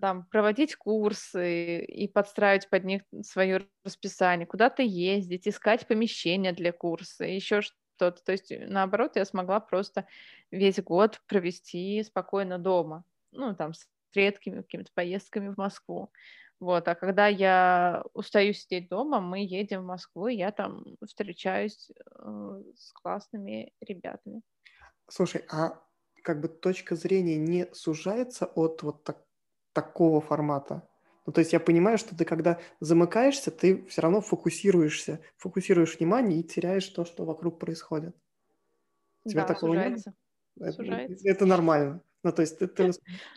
там 0.00 0.24
проводить 0.26 0.76
курсы 0.76 1.84
и 1.84 2.08
подстраивать 2.08 2.68
под 2.70 2.84
них 2.84 3.02
свое 3.22 3.66
расписание, 3.84 4.46
куда-то 4.46 4.82
ездить, 4.82 5.46
искать 5.46 5.86
помещение 5.86 6.52
для 6.52 6.72
курса, 6.72 7.24
еще 7.24 7.60
что-то. 7.60 8.22
То 8.24 8.32
есть, 8.32 8.52
наоборот, 8.68 9.16
я 9.16 9.24
смогла 9.24 9.60
просто 9.60 10.06
весь 10.50 10.80
год 10.82 11.20
провести 11.26 12.02
спокойно 12.02 12.58
дома. 12.58 13.04
Ну, 13.32 13.54
там, 13.54 13.74
с 13.74 13.86
редкими 14.14 14.62
какими-то 14.62 14.90
поездками 14.94 15.48
в 15.48 15.58
Москву. 15.58 16.10
Вот, 16.58 16.88
а 16.88 16.94
когда 16.94 17.26
я 17.26 18.02
устаю 18.14 18.54
сидеть 18.54 18.88
дома, 18.88 19.20
мы 19.20 19.44
едем 19.44 19.82
в 19.82 19.86
Москву, 19.86 20.28
и 20.28 20.36
я 20.36 20.52
там 20.52 20.84
встречаюсь 21.06 21.90
э, 21.90 22.62
с 22.74 22.92
классными 22.92 23.74
ребятами. 23.80 24.40
Слушай, 25.06 25.44
а 25.50 25.78
как 26.22 26.40
бы 26.40 26.48
точка 26.48 26.96
зрения 26.96 27.36
не 27.36 27.66
сужается 27.74 28.46
от 28.46 28.82
вот 28.82 29.04
так, 29.04 29.25
такого 29.76 30.20
формата? 30.20 30.88
Ну, 31.26 31.32
то 31.32 31.40
есть 31.40 31.52
я 31.52 31.60
понимаю, 31.60 31.98
что 31.98 32.16
ты 32.16 32.24
когда 32.24 32.58
замыкаешься, 32.80 33.50
ты 33.50 33.84
все 33.86 34.00
равно 34.00 34.20
фокусируешься, 34.22 35.20
фокусируешь 35.36 35.98
внимание 35.98 36.40
и 36.40 36.44
теряешь 36.44 36.88
то, 36.88 37.04
что 37.04 37.24
вокруг 37.26 37.58
происходит. 37.58 38.16
У 39.24 39.28
тебя 39.28 39.42
да, 39.42 39.48
такого 39.48 39.72
сужается. 39.74 40.14
нет? 40.56 40.74
Сужается. 40.74 41.12
Это, 41.28 41.30
это 41.30 41.46
нормально. 41.46 42.02
Ну, 42.22 42.32
то 42.32 42.42
есть 42.42 42.58
ты... 42.58 42.66
ты... 42.66 42.90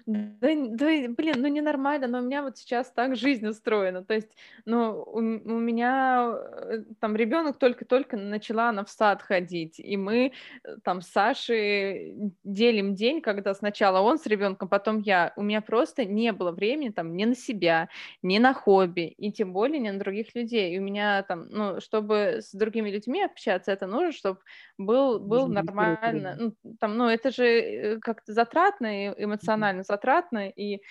Да, 0.05 0.31
да, 0.41 0.85
блин, 1.09 1.35
ну 1.37 1.47
ненормально, 1.47 2.07
но 2.07 2.19
у 2.19 2.21
меня 2.21 2.41
вот 2.41 2.57
сейчас 2.57 2.91
так 2.91 3.15
жизнь 3.15 3.45
устроена. 3.45 4.03
То 4.03 4.15
есть, 4.15 4.35
ну, 4.65 5.03
у, 5.05 5.17
у 5.17 5.59
меня 5.59 6.33
э, 6.33 6.83
там 6.99 7.15
ребенок 7.15 7.59
только-только 7.59 8.17
начала 8.17 8.69
она 8.69 8.83
в 8.83 8.89
сад 8.89 9.21
ходить, 9.21 9.79
и 9.79 9.95
мы 9.95 10.31
э, 10.63 10.77
там 10.83 11.01
с 11.01 11.07
Сашей 11.07 12.15
делим 12.43 12.95
день, 12.95 13.21
когда 13.21 13.53
сначала 13.53 13.99
он 14.01 14.17
с 14.17 14.25
ребенком, 14.25 14.67
потом 14.67 15.01
я. 15.01 15.33
У 15.35 15.43
меня 15.43 15.61
просто 15.61 16.05
не 16.05 16.31
было 16.31 16.51
времени 16.51 16.89
там 16.89 17.15
ни 17.15 17.25
на 17.25 17.35
себя, 17.35 17.89
ни 18.23 18.39
на 18.39 18.53
хобби, 18.53 19.13
и 19.17 19.31
тем 19.31 19.53
более 19.53 19.79
ни 19.79 19.89
на 19.89 19.99
других 19.99 20.33
людей. 20.33 20.75
И 20.75 20.79
у 20.79 20.81
меня 20.81 21.21
там, 21.23 21.47
ну, 21.49 21.79
чтобы 21.79 22.39
с 22.41 22.53
другими 22.53 22.89
людьми 22.89 23.21
общаться, 23.21 23.71
это 23.71 23.85
нужно, 23.85 24.13
чтобы 24.13 24.39
был, 24.79 25.19
был 25.19 25.47
нормально, 25.47 26.35
ну, 26.39 26.75
там, 26.79 26.97
ну, 26.97 27.07
это 27.07 27.29
же 27.29 27.45
э, 27.45 27.99
как-то 27.99 28.33
затрат 28.33 28.78
затратно, 28.79 29.13
и 29.13 29.23
эмоционально 29.23 29.83
затратно, 29.83 30.49
и 30.49 30.81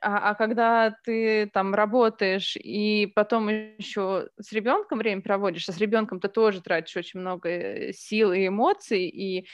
а, 0.00 0.30
а 0.30 0.34
когда 0.34 0.96
ты 1.04 1.50
там 1.52 1.74
работаешь 1.74 2.56
и 2.56 3.06
потом 3.14 3.48
еще 3.48 4.28
с 4.40 4.52
ребенком 4.52 4.98
время 4.98 5.20
проводишь, 5.20 5.68
а 5.68 5.72
с 5.72 5.78
ребенком 5.78 6.20
ты 6.20 6.28
тоже 6.28 6.62
тратишь 6.62 6.96
очень 6.96 7.20
много 7.20 7.48
э, 7.48 7.92
сил 7.92 8.32
и 8.32 8.46
эмоций, 8.46 9.08
и 9.08 9.46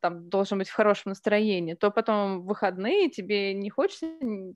там 0.00 0.28
должен 0.28 0.58
быть 0.58 0.68
в 0.68 0.74
хорошем 0.74 1.10
настроении, 1.10 1.74
то 1.74 1.90
потом 1.90 2.42
выходные 2.42 3.10
тебе 3.10 3.54
не 3.54 3.70
хочется 3.70 4.06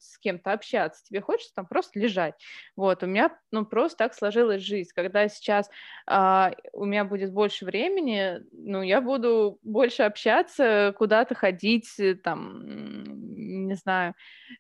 с 0.01 0.18
кем-то 0.18 0.53
общаться, 0.53 1.03
тебе 1.05 1.20
хочется 1.20 1.55
там 1.55 1.66
просто 1.66 1.98
лежать. 1.98 2.34
Вот, 2.76 3.03
у 3.03 3.07
меня, 3.07 3.36
ну, 3.51 3.64
просто 3.64 3.98
так 3.98 4.14
сложилась 4.14 4.62
жизнь. 4.62 4.90
Когда 4.94 5.28
сейчас 5.28 5.70
а, 6.07 6.53
у 6.72 6.84
меня 6.84 7.05
будет 7.05 7.32
больше 7.32 7.64
времени, 7.64 8.40
ну, 8.53 8.82
я 8.82 9.01
буду 9.01 9.59
больше 9.62 10.03
общаться, 10.03 10.94
куда-то 10.98 11.34
ходить, 11.34 11.88
э, 11.98 12.14
там, 12.14 12.62
не 13.66 13.74
знаю, 13.74 14.14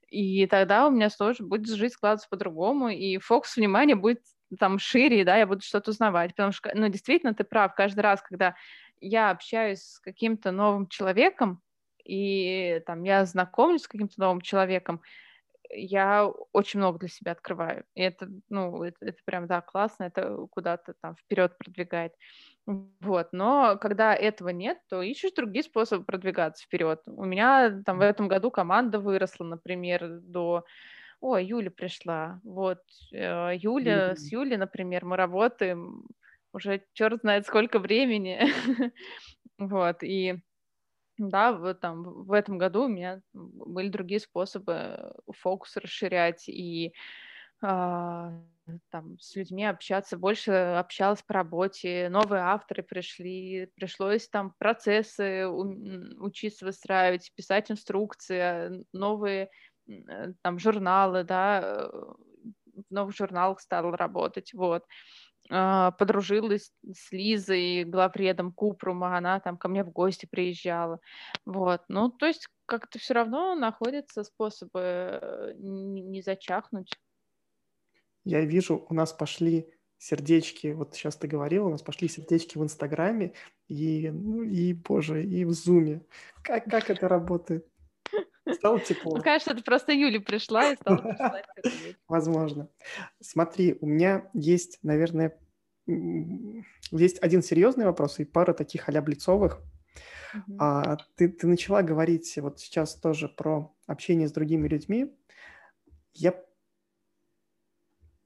и 0.08 0.46
тогда 0.46 0.86
у 0.86 0.90
меня 0.90 1.08
тоже 1.10 1.44
будет 1.44 1.68
жизнь 1.68 1.94
складываться 1.94 2.28
по-другому, 2.28 2.88
и 2.88 3.18
фокус 3.18 3.56
внимания 3.56 3.94
будет 3.96 4.22
там 4.58 4.78
шире, 4.78 5.24
да, 5.24 5.36
я 5.36 5.46
буду 5.46 5.62
что-то 5.62 5.90
узнавать, 5.90 6.30
потому 6.30 6.52
что, 6.52 6.70
ну, 6.74 6.88
действительно, 6.88 7.34
ты 7.34 7.44
прав, 7.44 7.74
каждый 7.74 8.00
раз, 8.00 8.20
когда 8.20 8.54
я 9.00 9.30
общаюсь 9.30 9.82
с 9.82 9.98
каким-то 10.00 10.50
новым 10.52 10.88
человеком, 10.88 11.62
и 12.04 12.82
там 12.86 13.02
я 13.04 13.24
знакомлюсь 13.24 13.82
с 13.82 13.88
каким-то 13.88 14.14
новым 14.18 14.40
человеком, 14.40 15.00
я 15.72 16.26
очень 16.52 16.80
много 16.80 16.98
для 16.98 17.08
себя 17.08 17.32
открываю. 17.32 17.84
И 17.94 18.02
это, 18.02 18.28
ну, 18.48 18.82
это, 18.82 18.96
это 19.00 19.18
прям, 19.24 19.46
да, 19.46 19.60
классно, 19.60 20.04
это 20.04 20.36
куда-то 20.50 20.94
там 21.00 21.14
вперед 21.16 21.56
продвигает. 21.58 22.12
Вот, 22.66 23.28
но 23.32 23.78
когда 23.80 24.14
этого 24.14 24.48
нет, 24.48 24.78
то 24.88 25.02
ищешь 25.02 25.32
другие 25.32 25.62
способы 25.62 26.04
продвигаться 26.04 26.64
вперед. 26.64 27.00
У 27.06 27.24
меня 27.24 27.82
там 27.84 27.98
в 27.98 28.02
этом 28.02 28.28
году 28.28 28.50
команда 28.50 28.98
выросла, 28.98 29.44
например, 29.44 30.20
до 30.20 30.64
Ой, 31.20 31.44
Юля 31.44 31.70
пришла. 31.70 32.40
Вот, 32.44 32.80
э, 33.12 33.52
Юля, 33.56 34.12
mm-hmm. 34.12 34.16
с 34.16 34.32
Юлей, 34.32 34.56
например, 34.56 35.04
мы 35.04 35.16
работаем 35.16 36.06
уже 36.52 36.84
черт 36.92 37.20
знает 37.22 37.46
сколько 37.46 37.78
времени. 37.78 38.40
вот, 39.58 40.02
и 40.02 40.36
да, 41.18 41.52
вот 41.52 41.80
там 41.80 42.04
в 42.24 42.32
этом 42.32 42.58
году 42.58 42.84
у 42.84 42.88
меня 42.88 43.22
были 43.34 43.88
другие 43.88 44.20
способы 44.20 45.14
фокус 45.32 45.76
расширять 45.76 46.48
и 46.48 46.94
а, 47.62 48.32
там 48.90 49.18
с 49.20 49.36
людьми 49.36 49.64
общаться, 49.66 50.16
больше 50.16 50.52
общалась 50.52 51.22
по 51.22 51.34
работе, 51.34 52.08
новые 52.10 52.42
авторы 52.42 52.82
пришли, 52.82 53.70
пришлось 53.76 54.28
там 54.28 54.54
процессы 54.58 55.46
учиться 55.48 56.64
выстраивать, 56.64 57.32
писать 57.34 57.70
инструкции, 57.70 58.84
новые 58.92 59.50
там 60.42 60.58
журналы, 60.58 61.24
да, 61.24 61.60
э, 61.62 61.88
в 62.88 62.90
новых 62.90 63.14
журналах 63.16 63.60
стала 63.60 63.96
работать, 63.96 64.52
вот. 64.54 64.84
А, 65.52 65.90
подружилась 65.92 66.72
с 66.92 67.10
Лизой, 67.10 67.84
главредом 67.84 68.52
Купрума, 68.52 69.16
она 69.16 69.40
там 69.40 69.56
ко 69.56 69.68
мне 69.68 69.82
в 69.82 69.90
гости 69.90 70.28
приезжала. 70.30 71.00
Вот. 71.44 71.82
Ну, 71.88 72.08
то 72.08 72.26
есть 72.26 72.48
как-то 72.66 73.00
все 73.00 73.14
равно 73.14 73.56
находятся 73.56 74.22
способы 74.22 74.80
э, 74.80 75.52
не 75.58 76.22
зачахнуть. 76.22 76.92
Я 78.24 78.42
вижу, 78.42 78.86
у 78.88 78.94
нас 78.94 79.12
пошли 79.12 79.68
сердечки, 79.98 80.68
вот 80.68 80.94
сейчас 80.94 81.16
ты 81.16 81.26
говорила, 81.26 81.66
у 81.66 81.70
нас 81.70 81.82
пошли 81.82 82.08
сердечки 82.08 82.56
в 82.56 82.62
Инстаграме 82.62 83.34
и, 83.68 84.08
ну, 84.10 84.42
и, 84.42 84.72
боже, 84.72 85.24
и 85.24 85.44
в 85.44 85.52
Зуме. 85.52 86.02
Как, 86.42 86.64
как 86.64 86.90
это 86.90 87.08
работает? 87.08 87.69
Стало 88.54 88.80
тепло. 88.80 89.16
Ну, 89.16 89.22
конечно, 89.22 89.52
это 89.52 89.62
просто 89.62 89.92
Юля 89.92 90.20
пришла 90.20 90.72
и 90.72 90.76
стала 90.76 90.96
присылать 90.98 91.44
Возможно. 92.08 92.68
Смотри, 93.20 93.76
у 93.80 93.86
меня 93.86 94.28
есть, 94.34 94.78
наверное, 94.82 95.38
есть 95.86 97.18
один 97.22 97.42
серьезный 97.42 97.84
вопрос 97.84 98.18
и 98.18 98.24
пара 98.24 98.52
таких 98.52 98.88
а 98.88 99.02
блицовых. 99.02 99.60
Uh-huh. 100.34 100.56
А, 100.58 100.96
ты, 101.16 101.28
ты 101.28 101.46
начала 101.46 101.82
говорить 101.82 102.38
вот 102.38 102.60
сейчас 102.60 102.94
тоже 102.94 103.28
про 103.28 103.74
общение 103.86 104.28
с 104.28 104.32
другими 104.32 104.68
людьми. 104.68 105.12
Я 106.14 106.34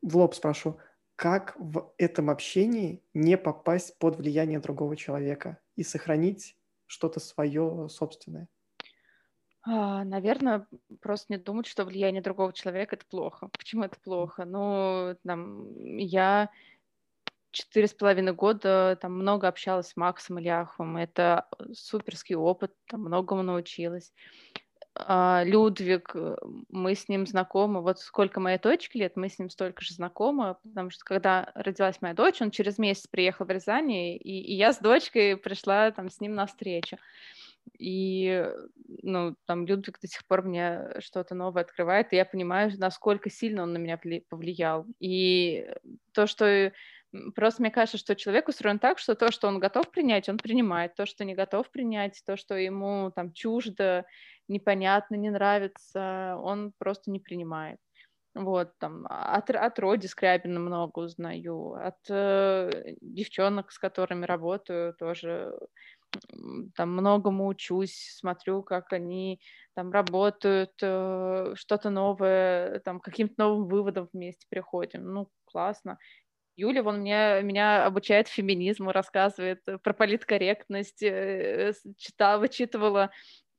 в 0.03 0.17
лоб 0.17 0.35
спрошу, 0.35 0.79
как 1.17 1.55
в 1.59 1.93
этом 1.97 2.29
общении 2.29 3.03
не 3.15 3.39
попасть 3.39 3.99
под 3.99 4.17
влияние 4.17 4.59
другого 4.59 4.97
человека 4.97 5.59
и 5.77 5.83
сохранить 5.83 6.57
что-то 6.87 7.21
свое 7.21 7.89
собственное? 7.89 8.49
А, 9.67 10.05
наверное, 10.05 10.67
просто 11.01 11.33
не 11.33 11.39
думать, 11.39 11.67
что 11.67 11.85
влияние 11.85 12.23
другого 12.23 12.53
человека 12.53 12.97
это 12.97 13.07
плохо. 13.07 13.49
Почему 13.57 13.85
это 13.85 13.99
плохо? 13.99 14.45
Ну, 14.45 15.17
там, 15.25 15.97
я 15.97 16.51
четыре 17.51 17.87
с 17.87 17.95
половиной 17.95 18.33
года 18.33 18.99
там 19.01 19.15
много 19.15 19.49
общалась 19.49 19.89
с 19.89 19.97
Максом 19.97 20.39
Ильяховым. 20.39 20.99
Это 20.99 21.47
суперский 21.73 22.35
опыт, 22.35 22.75
там 22.87 23.03
многому 23.03 23.43
научилась. 23.43 24.13
А, 24.97 25.43
Людвиг, 25.45 26.15
э, 26.15 26.37
мы 26.69 26.95
с 26.95 27.09
ним 27.09 27.27
знакомы. 27.27 27.81
Вот 27.81 27.99
сколько 28.01 28.41
моей 28.41 28.59
дочке 28.59 29.01
лет, 29.01 29.17
мы 29.17 29.29
с 29.29 29.39
ним 29.39 29.51
столько 29.51 29.83
же 29.83 29.95
знакомы, 29.95 30.57
потому 30.63 30.91
что 30.91 31.05
когда 31.05 31.51
родилась 31.55 32.01
моя 32.01 32.15
дочь, 32.15 32.41
он 32.41 32.51
через 32.51 32.79
месяц 32.79 33.07
приехал 33.07 33.47
в 33.47 33.51
Рязань, 33.51 33.91
и, 33.91 34.17
и 34.17 34.55
я 34.55 34.73
с 34.73 34.79
дочкой 34.79 35.37
пришла 35.37 35.91
там 35.91 36.11
с 36.11 36.21
ним 36.21 36.35
на 36.35 36.47
встречу. 36.47 36.99
И, 37.85 38.51
ну, 39.03 39.37
там 39.47 39.67
Людвиг 39.67 40.01
до 40.01 40.09
сих 40.09 40.27
пор 40.27 40.43
мне 40.43 40.89
что-то 41.01 41.35
новое 41.35 41.63
открывает, 41.63 42.13
и 42.13 42.17
я 42.17 42.25
понимаю, 42.25 42.73
насколько 42.79 43.29
сильно 43.29 43.63
он 43.63 43.75
на 43.75 43.79
меня 43.79 44.01
повлиял. 44.29 44.87
И 45.01 45.69
то, 46.13 46.27
что 46.27 46.73
Просто 47.37 47.63
мне 47.63 47.71
кажется, 47.71 47.97
что 47.97 48.17
человек 48.17 48.49
устроен 48.49 48.81
так, 48.81 48.99
что 48.99 49.15
то, 49.15 49.31
что 49.31 49.47
он 49.47 49.61
готов 49.61 49.89
принять, 49.93 50.29
он 50.29 50.37
принимает. 50.37 50.97
То, 50.97 51.07
что 51.07 51.25
не 51.25 51.35
готов 51.35 51.71
принять, 51.71 52.21
то, 52.27 52.37
что 52.37 52.57
ему 52.57 53.13
там 53.15 53.33
чуждо, 53.33 54.05
непонятно, 54.49 55.15
не 55.15 55.31
нравится, 55.31 56.37
он 56.43 56.73
просто 56.77 57.13
не 57.13 57.21
принимает. 57.21 57.79
Вот, 58.35 58.77
там, 58.79 59.07
от, 59.09 59.49
от 59.51 59.79
Роди 59.79 60.09
Скрябина 60.09 60.59
много 60.59 60.99
узнаю, 60.99 61.75
от 61.75 61.99
э, 62.11 62.97
девчонок, 63.01 63.71
с 63.71 63.79
которыми 63.79 64.27
работаю, 64.27 64.93
тоже 64.95 65.57
там 66.75 66.93
многому 66.93 67.47
учусь, 67.47 68.17
смотрю, 68.19 68.63
как 68.63 68.93
они 68.93 69.41
там 69.75 69.91
работают, 69.93 70.73
э, 70.83 71.53
что-то 71.57 71.91
новое, 71.91 72.81
там, 72.81 73.01
каким-то 73.01 73.35
новым 73.39 73.69
выводом 73.69 74.09
вместе 74.13 74.47
приходим. 74.51 75.05
Ну, 75.13 75.29
классно. 75.45 75.99
Юля, 76.57 76.83
вон 76.85 77.01
меня, 77.03 77.41
меня 77.43 77.85
обучает 77.87 78.29
феминизму, 78.29 78.93
рассказывает 78.93 79.61
про 79.83 79.93
политкорректность, 79.95 81.03
э, 81.03 81.73
читала, 81.99 82.39
вычитывала 82.39 83.11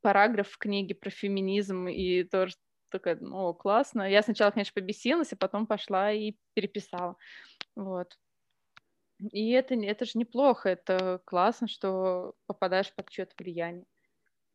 параграф 0.02 0.50
в 0.50 0.58
книге 0.58 0.96
про 0.96 1.10
феминизм, 1.10 1.88
и 1.88 2.24
тоже 2.24 2.56
такая, 2.92 3.18
ну, 3.20 3.54
классно. 3.54 4.10
Я 4.10 4.22
сначала, 4.22 4.52
конечно, 4.52 4.74
побесилась, 4.74 5.34
а 5.34 5.38
потом 5.38 5.68
пошла 5.68 6.12
и 6.12 6.36
переписала. 6.54 7.18
Вот. 7.76 8.18
И 9.32 9.52
это, 9.52 9.76
это 9.76 10.06
же 10.06 10.12
неплохо, 10.16 10.70
это 10.70 11.22
классно, 11.26 11.68
что 11.68 12.36
попадаешь 12.48 12.94
под 12.94 13.10
чье-то 13.10 13.34
влияние. 13.38 13.86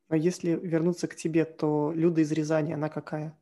А 0.08 0.16
если 0.16 0.50
вернуться 0.50 1.08
к 1.08 1.16
тебе, 1.16 1.44
то 1.44 1.92
Люда 1.94 2.20
из 2.20 2.32
Рязани, 2.32 2.72
она 2.72 2.88
какая? 2.88 3.36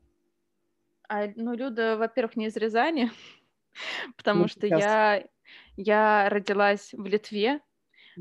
А, 1.09 1.27
ну, 1.35 1.55
Люда, 1.55 1.97
во-первых, 1.97 2.37
не 2.37 2.47
из 2.47 2.57
Рязани, 2.57 3.11
потому 4.17 4.43
ну, 4.43 4.49
что 4.49 4.67
я, 4.67 5.27
я 5.77 6.29
родилась 6.29 6.91
в 6.93 7.07
Литве, 7.07 7.61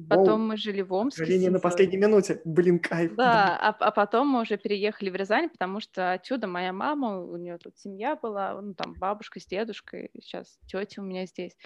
Потом 0.10 0.48
мы 0.48 0.58
жили 0.58 0.82
в 0.82 0.93
Омске. 0.93 1.24
Откровение 1.24 1.50
на 1.50 1.60
последней 1.60 1.98
минуте. 1.98 2.41
Блин, 2.45 2.80
кайф. 2.80 3.16
Да, 3.16 3.58
а, 3.58 3.70
а 3.70 3.91
потом 3.91 4.28
мы 4.28 4.41
уже 4.41 4.58
переехали 4.58 5.10
в 5.10 5.16
Рязань, 5.16 5.50
потому 5.50 5.80
что 5.80 6.12
отсюда 6.14 6.48
моя 6.48 6.72
мама, 6.72 7.20
у 7.20 7.36
нее 7.38 7.58
тут 7.58 7.78
семья 7.78 8.16
была, 8.16 8.62
ну 8.62 8.74
там 8.74 8.93
бабушка 8.93 9.39
с 9.39 9.45
дедушкой, 9.45 10.12
сейчас 10.22 10.60
тетя 10.68 11.02
у 11.02 11.06
меня 11.06 11.26
здесь. 11.26 11.58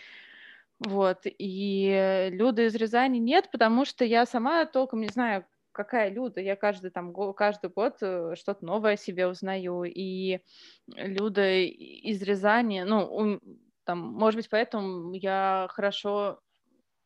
Вот, 0.83 1.19
и 1.25 2.29
Люда 2.31 2.63
из 2.63 2.75
Рязани 2.75 3.19
нет, 3.19 3.49
потому 3.51 3.85
что 3.85 4.03
я 4.03 4.25
сама 4.25 4.65
толком 4.65 5.01
не 5.01 5.09
знаю, 5.09 5.45
какая 5.71 6.09
Люда. 6.09 6.41
Я 6.41 6.55
каждый, 6.55 6.89
там, 6.89 7.13
каждый 7.33 7.69
год 7.69 7.97
э, 8.01 8.33
что-то 8.35 8.65
новое 8.65 8.93
о 8.93 8.97
себе 8.97 9.27
узнаю. 9.27 9.83
И 9.83 10.39
Люда 10.87 11.59
из 11.59 12.21
Рязани, 12.23 12.81
ну, 12.81 13.39
там, 13.83 13.99
может 13.99 14.37
быть, 14.37 14.49
поэтому 14.49 15.13
я 15.13 15.67
хорошо 15.69 16.39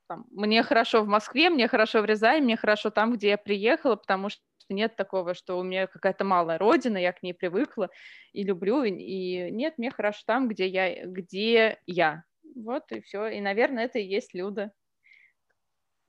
там, 0.07 0.25
мне 0.31 0.63
хорошо 0.63 1.03
в 1.03 1.07
Москве, 1.07 1.49
мне 1.49 1.67
хорошо 1.67 2.01
в 2.01 2.05
Рязани, 2.05 2.41
мне 2.41 2.57
хорошо 2.57 2.91
там, 2.91 3.13
где 3.13 3.29
я 3.29 3.37
приехала, 3.37 3.95
потому 3.95 4.29
что 4.29 4.41
нет 4.69 4.95
такого, 4.95 5.33
что 5.33 5.59
у 5.59 5.63
меня 5.63 5.87
какая-то 5.87 6.23
малая 6.23 6.57
родина, 6.57 6.97
я 6.97 7.11
к 7.11 7.23
ней 7.23 7.33
привыкла 7.33 7.89
и 8.33 8.43
люблю, 8.43 8.83
и 8.83 9.51
нет, 9.51 9.77
мне 9.77 9.91
хорошо 9.91 10.21
там, 10.25 10.47
где 10.47 10.67
я, 10.67 11.05
где 11.05 11.79
я. 11.85 12.23
Вот 12.55 12.91
и 12.91 13.01
все. 13.01 13.27
И, 13.27 13.41
наверное, 13.41 13.85
это 13.85 13.99
и 13.99 14.07
есть 14.07 14.33
Люда. 14.33 14.71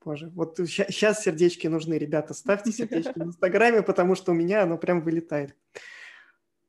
Боже, 0.05 0.31
вот 0.31 0.57
сейчас 0.57 1.25
сердечки 1.25 1.67
нужны, 1.67 1.95
ребята. 1.95 2.33
Ставьте 2.33 2.71
сердечки 2.73 3.19
в 3.19 3.23
Инстаграме, 3.23 3.83
потому 3.83 4.15
что 4.15 4.31
у 4.31 4.35
меня 4.35 4.63
оно 4.63 4.79
прям 4.79 5.03
вылетает. 5.03 5.57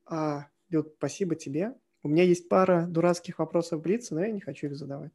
А, 0.05 0.47
Люд, 0.69 0.93
спасибо 0.97 1.35
тебе. 1.35 1.75
У 2.01 2.09
меня 2.09 2.23
есть 2.23 2.49
пара 2.49 2.87
дурацких 2.87 3.39
вопросов 3.39 3.81
Блица, 3.81 4.15
но 4.15 4.21
я 4.21 4.31
не 4.31 4.41
хочу 4.41 4.67
их 4.67 4.75
задавать. 4.75 5.11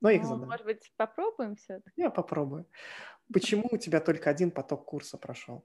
Но 0.00 0.10
их 0.10 0.22
ну, 0.22 0.28
задам. 0.28 0.48
Может 0.48 0.64
быть, 0.64 0.92
попробуем 0.96 1.56
все 1.56 1.80
Я 1.96 2.10
попробую. 2.10 2.66
Почему 3.32 3.68
у 3.70 3.76
тебя 3.76 4.00
только 4.00 4.30
один 4.30 4.50
поток 4.50 4.84
курса 4.84 5.16
прошел? 5.16 5.64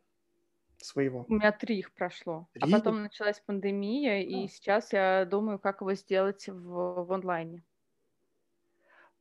Своего. 0.77 1.25
У 1.29 1.35
меня 1.35 1.51
три 1.51 1.79
их 1.79 1.93
прошло. 1.93 2.47
А 2.53 2.59
три? 2.59 2.73
А 2.73 2.77
потом 2.77 3.01
началась 3.01 3.39
пандемия, 3.39 4.17
а. 4.17 4.21
и 4.21 4.47
сейчас 4.49 4.93
я 4.93 5.25
думаю, 5.25 5.57
как 5.57 5.81
его 5.81 5.93
сделать 5.93 6.47
в, 6.47 7.05
в 7.05 7.11
онлайне. 7.11 7.63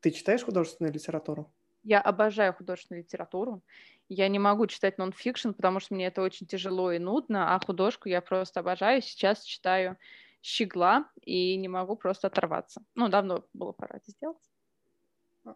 Ты 0.05 0.11
читаешь 0.11 0.45
художественную 0.45 0.93
литературу? 0.93 1.51
Я 1.83 1.99
обожаю 1.99 2.53
художественную 2.53 3.05
литературу. 3.05 3.63
Я 4.11 4.29
не 4.29 4.39
могу 4.39 4.67
читать 4.67 4.99
нон-фикшн, 4.99 5.53
потому 5.53 5.81
что 5.81 5.95
мне 5.95 6.09
это 6.09 6.21
очень 6.21 6.47
тяжело 6.47 6.93
и 6.93 6.99
нудно, 6.99 7.55
а 7.55 7.65
художку 7.65 8.11
я 8.11 8.21
просто 8.21 8.61
обожаю. 8.61 9.01
Сейчас 9.01 9.43
читаю 9.43 9.97
«Щегла» 10.43 11.09
и 11.23 11.57
не 11.57 11.69
могу 11.69 11.97
просто 11.97 12.27
оторваться. 12.27 12.83
Ну, 12.95 13.09
давно 13.09 13.47
было 13.55 13.73
пора 13.73 13.97
это 13.97 14.11
сделать 14.11 14.51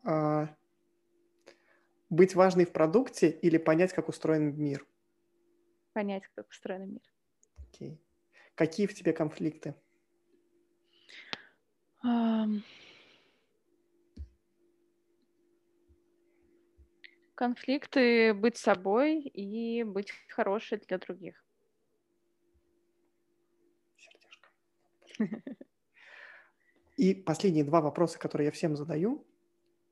а, 0.03 0.49
быть 2.09 2.35
важной 2.35 2.65
в 2.65 2.73
продукте 2.73 3.29
или 3.29 3.59
понять, 3.59 3.93
как 3.93 4.09
устроен 4.09 4.59
мир? 4.59 4.87
Понять, 5.93 6.23
как 6.35 6.49
устроен 6.49 6.93
мир. 6.93 7.03
Окей. 7.69 8.01
Какие 8.55 8.87
в 8.87 8.95
тебе 8.95 9.13
конфликты? 9.13 9.75
Um... 12.03 12.63
Конфликты 17.39 18.35
быть 18.35 18.57
собой 18.57 19.21
и 19.21 19.85
быть 19.85 20.11
хорошей 20.29 20.79
для 20.79 20.99
других. 20.99 21.45
Сердечко. 23.97 24.49
И 26.97 27.15
последние 27.15 27.63
два 27.63 27.81
вопроса, 27.81 28.19
которые 28.19 28.47
я 28.47 28.51
всем 28.51 28.75
задаю. 28.75 29.25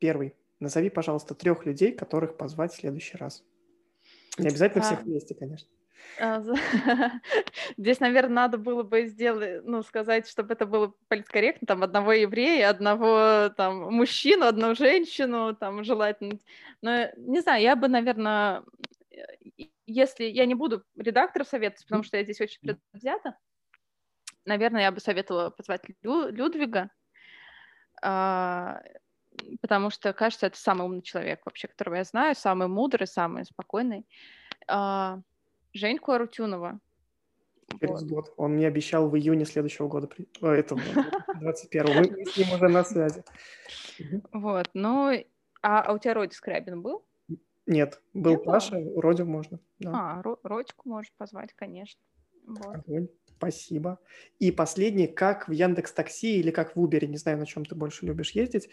Первый. 0.01 0.35
Назови, 0.59 0.91
пожалуйста, 0.91 1.37
трех 1.37 1.65
людей, 1.67 1.93
которых 1.93 2.37
позвать 2.37 2.73
в 2.73 2.81
следующий 2.81 3.17
раз. 3.17 3.45
Не 4.39 4.49
обязательно 4.49 4.83
а... 4.83 4.87
всех 4.89 5.03
вместе, 5.05 5.37
конечно. 5.37 5.69
А, 6.19 6.41
здесь, 7.77 8.01
наверное, 8.01 8.35
надо 8.35 8.59
было 8.59 8.83
бы 8.83 9.07
сделать, 9.07 9.65
ну, 9.65 9.83
сказать, 9.83 10.29
чтобы 10.29 10.55
это 10.55 10.67
было 10.67 10.95
политкорректно, 11.09 11.67
там, 11.67 11.83
одного 11.83 12.13
еврея, 12.13 12.71
одного, 12.71 13.51
там, 13.57 13.93
мужчину, 13.95 14.47
одну 14.47 14.75
женщину, 14.75 15.55
там, 15.55 15.85
желательно. 15.85 16.39
Но, 16.83 17.09
не 17.17 17.41
знаю, 17.41 17.63
я 17.63 17.77
бы, 17.77 17.89
наверное, 17.89 18.63
если 19.87 20.25
я 20.25 20.47
не 20.47 20.55
буду 20.55 20.85
редакторов 20.97 21.49
советовать, 21.49 21.85
потому 21.85 22.03
что 22.03 22.17
я 22.17 22.25
здесь 22.25 22.41
очень 22.41 22.61
предвзята, 22.61 23.39
наверное, 24.45 24.83
я 24.83 24.93
бы 24.93 25.01
советовала 25.01 25.51
позвать 25.51 25.83
Лю- 26.03 26.29
Людвига, 26.31 26.91
а, 28.03 28.81
потому 29.61 29.91
что, 29.91 30.13
кажется, 30.13 30.47
это 30.47 30.59
самый 30.59 30.87
умный 30.87 31.03
человек 31.03 31.41
вообще, 31.45 31.69
которого 31.69 31.97
я 31.97 32.05
знаю, 32.05 32.35
самый 32.35 32.69
мудрый, 32.69 33.07
самый 33.07 33.45
спокойный. 33.45 34.07
Женьку 35.77 36.13
Арутюнова. 36.13 36.81
Через 37.81 38.03
вот. 38.03 38.11
год. 38.11 38.35
Он 38.37 38.53
мне 38.55 38.67
обещал 38.67 39.09
в 39.09 39.17
июне 39.17 39.45
следующего 39.45 39.89
года, 39.89 40.09
О, 40.41 40.49
этого 40.49 40.81
21 41.41 41.87
Мы 41.97 42.25
с 42.25 42.37
ним 42.37 42.53
уже 42.53 42.69
на 42.69 42.85
связи. 42.85 43.25
Вот, 44.33 44.71
ну, 44.73 45.13
а, 45.63 45.93
у 45.93 45.99
тебя 45.99 46.15
Роди 46.15 46.35
Скрябин 46.35 46.81
был? 46.81 47.05
Нет, 47.67 48.01
был 48.15 48.33
Нет, 48.33 48.45
Паша, 48.45 48.81
Родю 48.97 49.25
можно. 49.27 49.59
Да. 49.81 50.21
А, 50.21 50.37
Родьку 50.45 50.89
можешь 50.89 51.13
позвать, 51.19 51.53
конечно. 51.55 52.01
Вот. 52.47 52.77
Огонь. 52.77 53.09
Спасибо. 53.37 53.99
И 54.39 54.51
последний, 54.51 55.07
как 55.07 55.49
в 55.49 55.53
Яндекс 55.53 55.93
Такси 55.93 56.39
или 56.39 56.51
как 56.51 56.75
в 56.75 56.81
Uber, 56.81 57.07
не 57.07 57.19
знаю, 57.19 57.39
на 57.39 57.47
чем 57.47 57.65
ты 57.65 57.75
больше 57.75 58.07
любишь 58.07 58.31
ездить, 58.31 58.71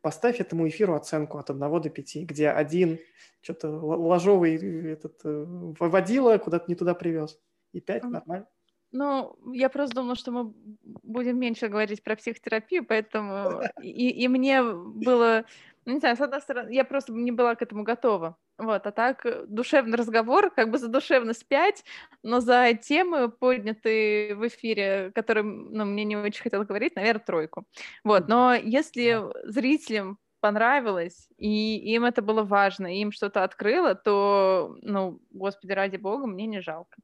поставь 0.00 0.40
этому 0.40 0.66
эфиру 0.68 0.94
оценку 0.94 1.38
от 1.38 1.50
1 1.50 1.60
до 1.60 1.90
5, 1.90 2.16
где 2.24 2.48
один 2.48 2.98
что-то 3.42 3.68
ложовый 3.70 4.56
этот 4.92 5.20
э, 5.24 5.44
водила 5.78 6.38
куда-то 6.38 6.64
не 6.68 6.74
туда 6.74 6.94
привез, 6.94 7.38
и 7.72 7.80
5 7.80 8.04
нормально. 8.04 8.48
Ну, 8.92 9.36
я 9.52 9.68
просто 9.68 9.96
думала, 9.96 10.16
что 10.16 10.30
мы 10.30 10.54
будем 11.02 11.38
меньше 11.38 11.68
говорить 11.68 12.02
про 12.02 12.16
психотерапию, 12.16 12.86
поэтому 12.86 13.60
и, 13.82 14.10
и 14.10 14.28
мне 14.28 14.62
было 14.62 15.44
ну, 15.86 15.92
не 15.92 16.00
знаю, 16.00 16.16
с 16.16 16.20
одной 16.20 16.40
стороны, 16.40 16.72
я 16.72 16.84
просто 16.84 17.12
не 17.12 17.30
была 17.30 17.54
к 17.54 17.62
этому 17.62 17.84
готова. 17.84 18.36
Вот, 18.58 18.86
а 18.86 18.90
так 18.90 19.26
э, 19.26 19.44
душевный 19.46 19.98
разговор, 19.98 20.50
как 20.50 20.70
бы 20.70 20.78
за 20.78 20.88
душевность 20.88 21.46
5, 21.46 21.84
но 22.22 22.40
за 22.40 22.72
темы, 22.74 23.28
поднятые 23.28 24.34
в 24.34 24.46
эфире, 24.48 25.12
которые 25.14 25.44
ну, 25.44 25.84
мне 25.84 26.04
не 26.04 26.16
очень 26.16 26.42
хотелось 26.42 26.66
говорить, 26.66 26.96
наверное, 26.96 27.22
тройку. 27.22 27.64
Вот, 28.02 28.28
но 28.28 28.54
если 28.54 29.22
зрителям 29.44 30.18
понравилось, 30.40 31.28
и 31.36 31.76
им 31.94 32.04
это 32.04 32.22
было 32.22 32.42
важно, 32.42 32.94
и 32.94 33.00
им 33.00 33.12
что-то 33.12 33.44
открыло, 33.44 33.94
то, 33.94 34.76
ну, 34.80 35.20
господи, 35.30 35.72
ради 35.72 35.96
бога, 35.96 36.26
мне 36.26 36.46
не 36.46 36.60
жалко. 36.60 36.96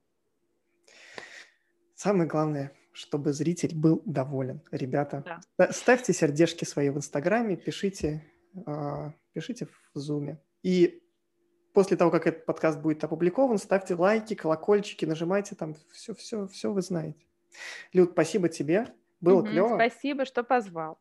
Самое 1.95 2.29
главное, 2.29 2.73
чтобы 2.93 3.33
зритель 3.33 3.75
был 3.75 4.03
доволен. 4.07 4.63
Ребята, 4.71 5.41
да. 5.59 5.73
ставьте 5.73 6.13
сердечки 6.13 6.65
свои 6.65 6.91
в 6.91 6.97
Инстаграме, 6.97 7.57
пишите 7.57 8.25
а, 8.67 9.13
пишите 9.33 9.67
в 9.67 9.99
Zoom. 9.99 10.37
И 10.63 11.02
после 11.73 11.97
того, 11.97 12.11
как 12.11 12.27
этот 12.27 12.47
подкаст 12.47 12.81
будет 12.81 13.03
опубликован, 13.05 13.59
ставьте 13.59 13.95
лайки, 13.95 14.35
колокольчики, 14.35 15.05
нажимайте 15.05 15.55
там, 15.55 15.75
все-все, 15.93 16.47
все 16.49 16.73
вы 16.73 16.83
знаете. 16.83 17.25
Люд, 17.93 18.13
спасибо 18.13 18.49
тебе, 18.49 18.89
было 19.21 19.41
угу, 19.41 19.49
клево. 19.49 19.75
Спасибо, 19.75 20.25
что 20.25 20.43
позвал. 20.43 20.99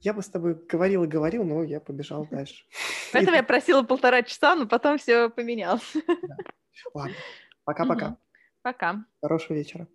Я 0.00 0.12
бы 0.12 0.22
с 0.22 0.28
тобой 0.28 0.54
говорил 0.54 1.04
и 1.04 1.08
говорил, 1.08 1.44
но 1.44 1.62
я 1.62 1.80
побежал 1.80 2.26
дальше. 2.30 2.64
Поэтому 3.12 3.36
я 3.36 3.42
просила 3.42 3.82
полтора 3.82 4.22
часа, 4.22 4.54
но 4.54 4.66
потом 4.66 4.98
все 4.98 5.30
поменялось. 5.30 5.94
Ладно, 6.94 7.14
пока-пока. 7.64 8.16
Пока. 8.62 9.04
Хорошего 9.22 9.54
вечера. 9.54 9.88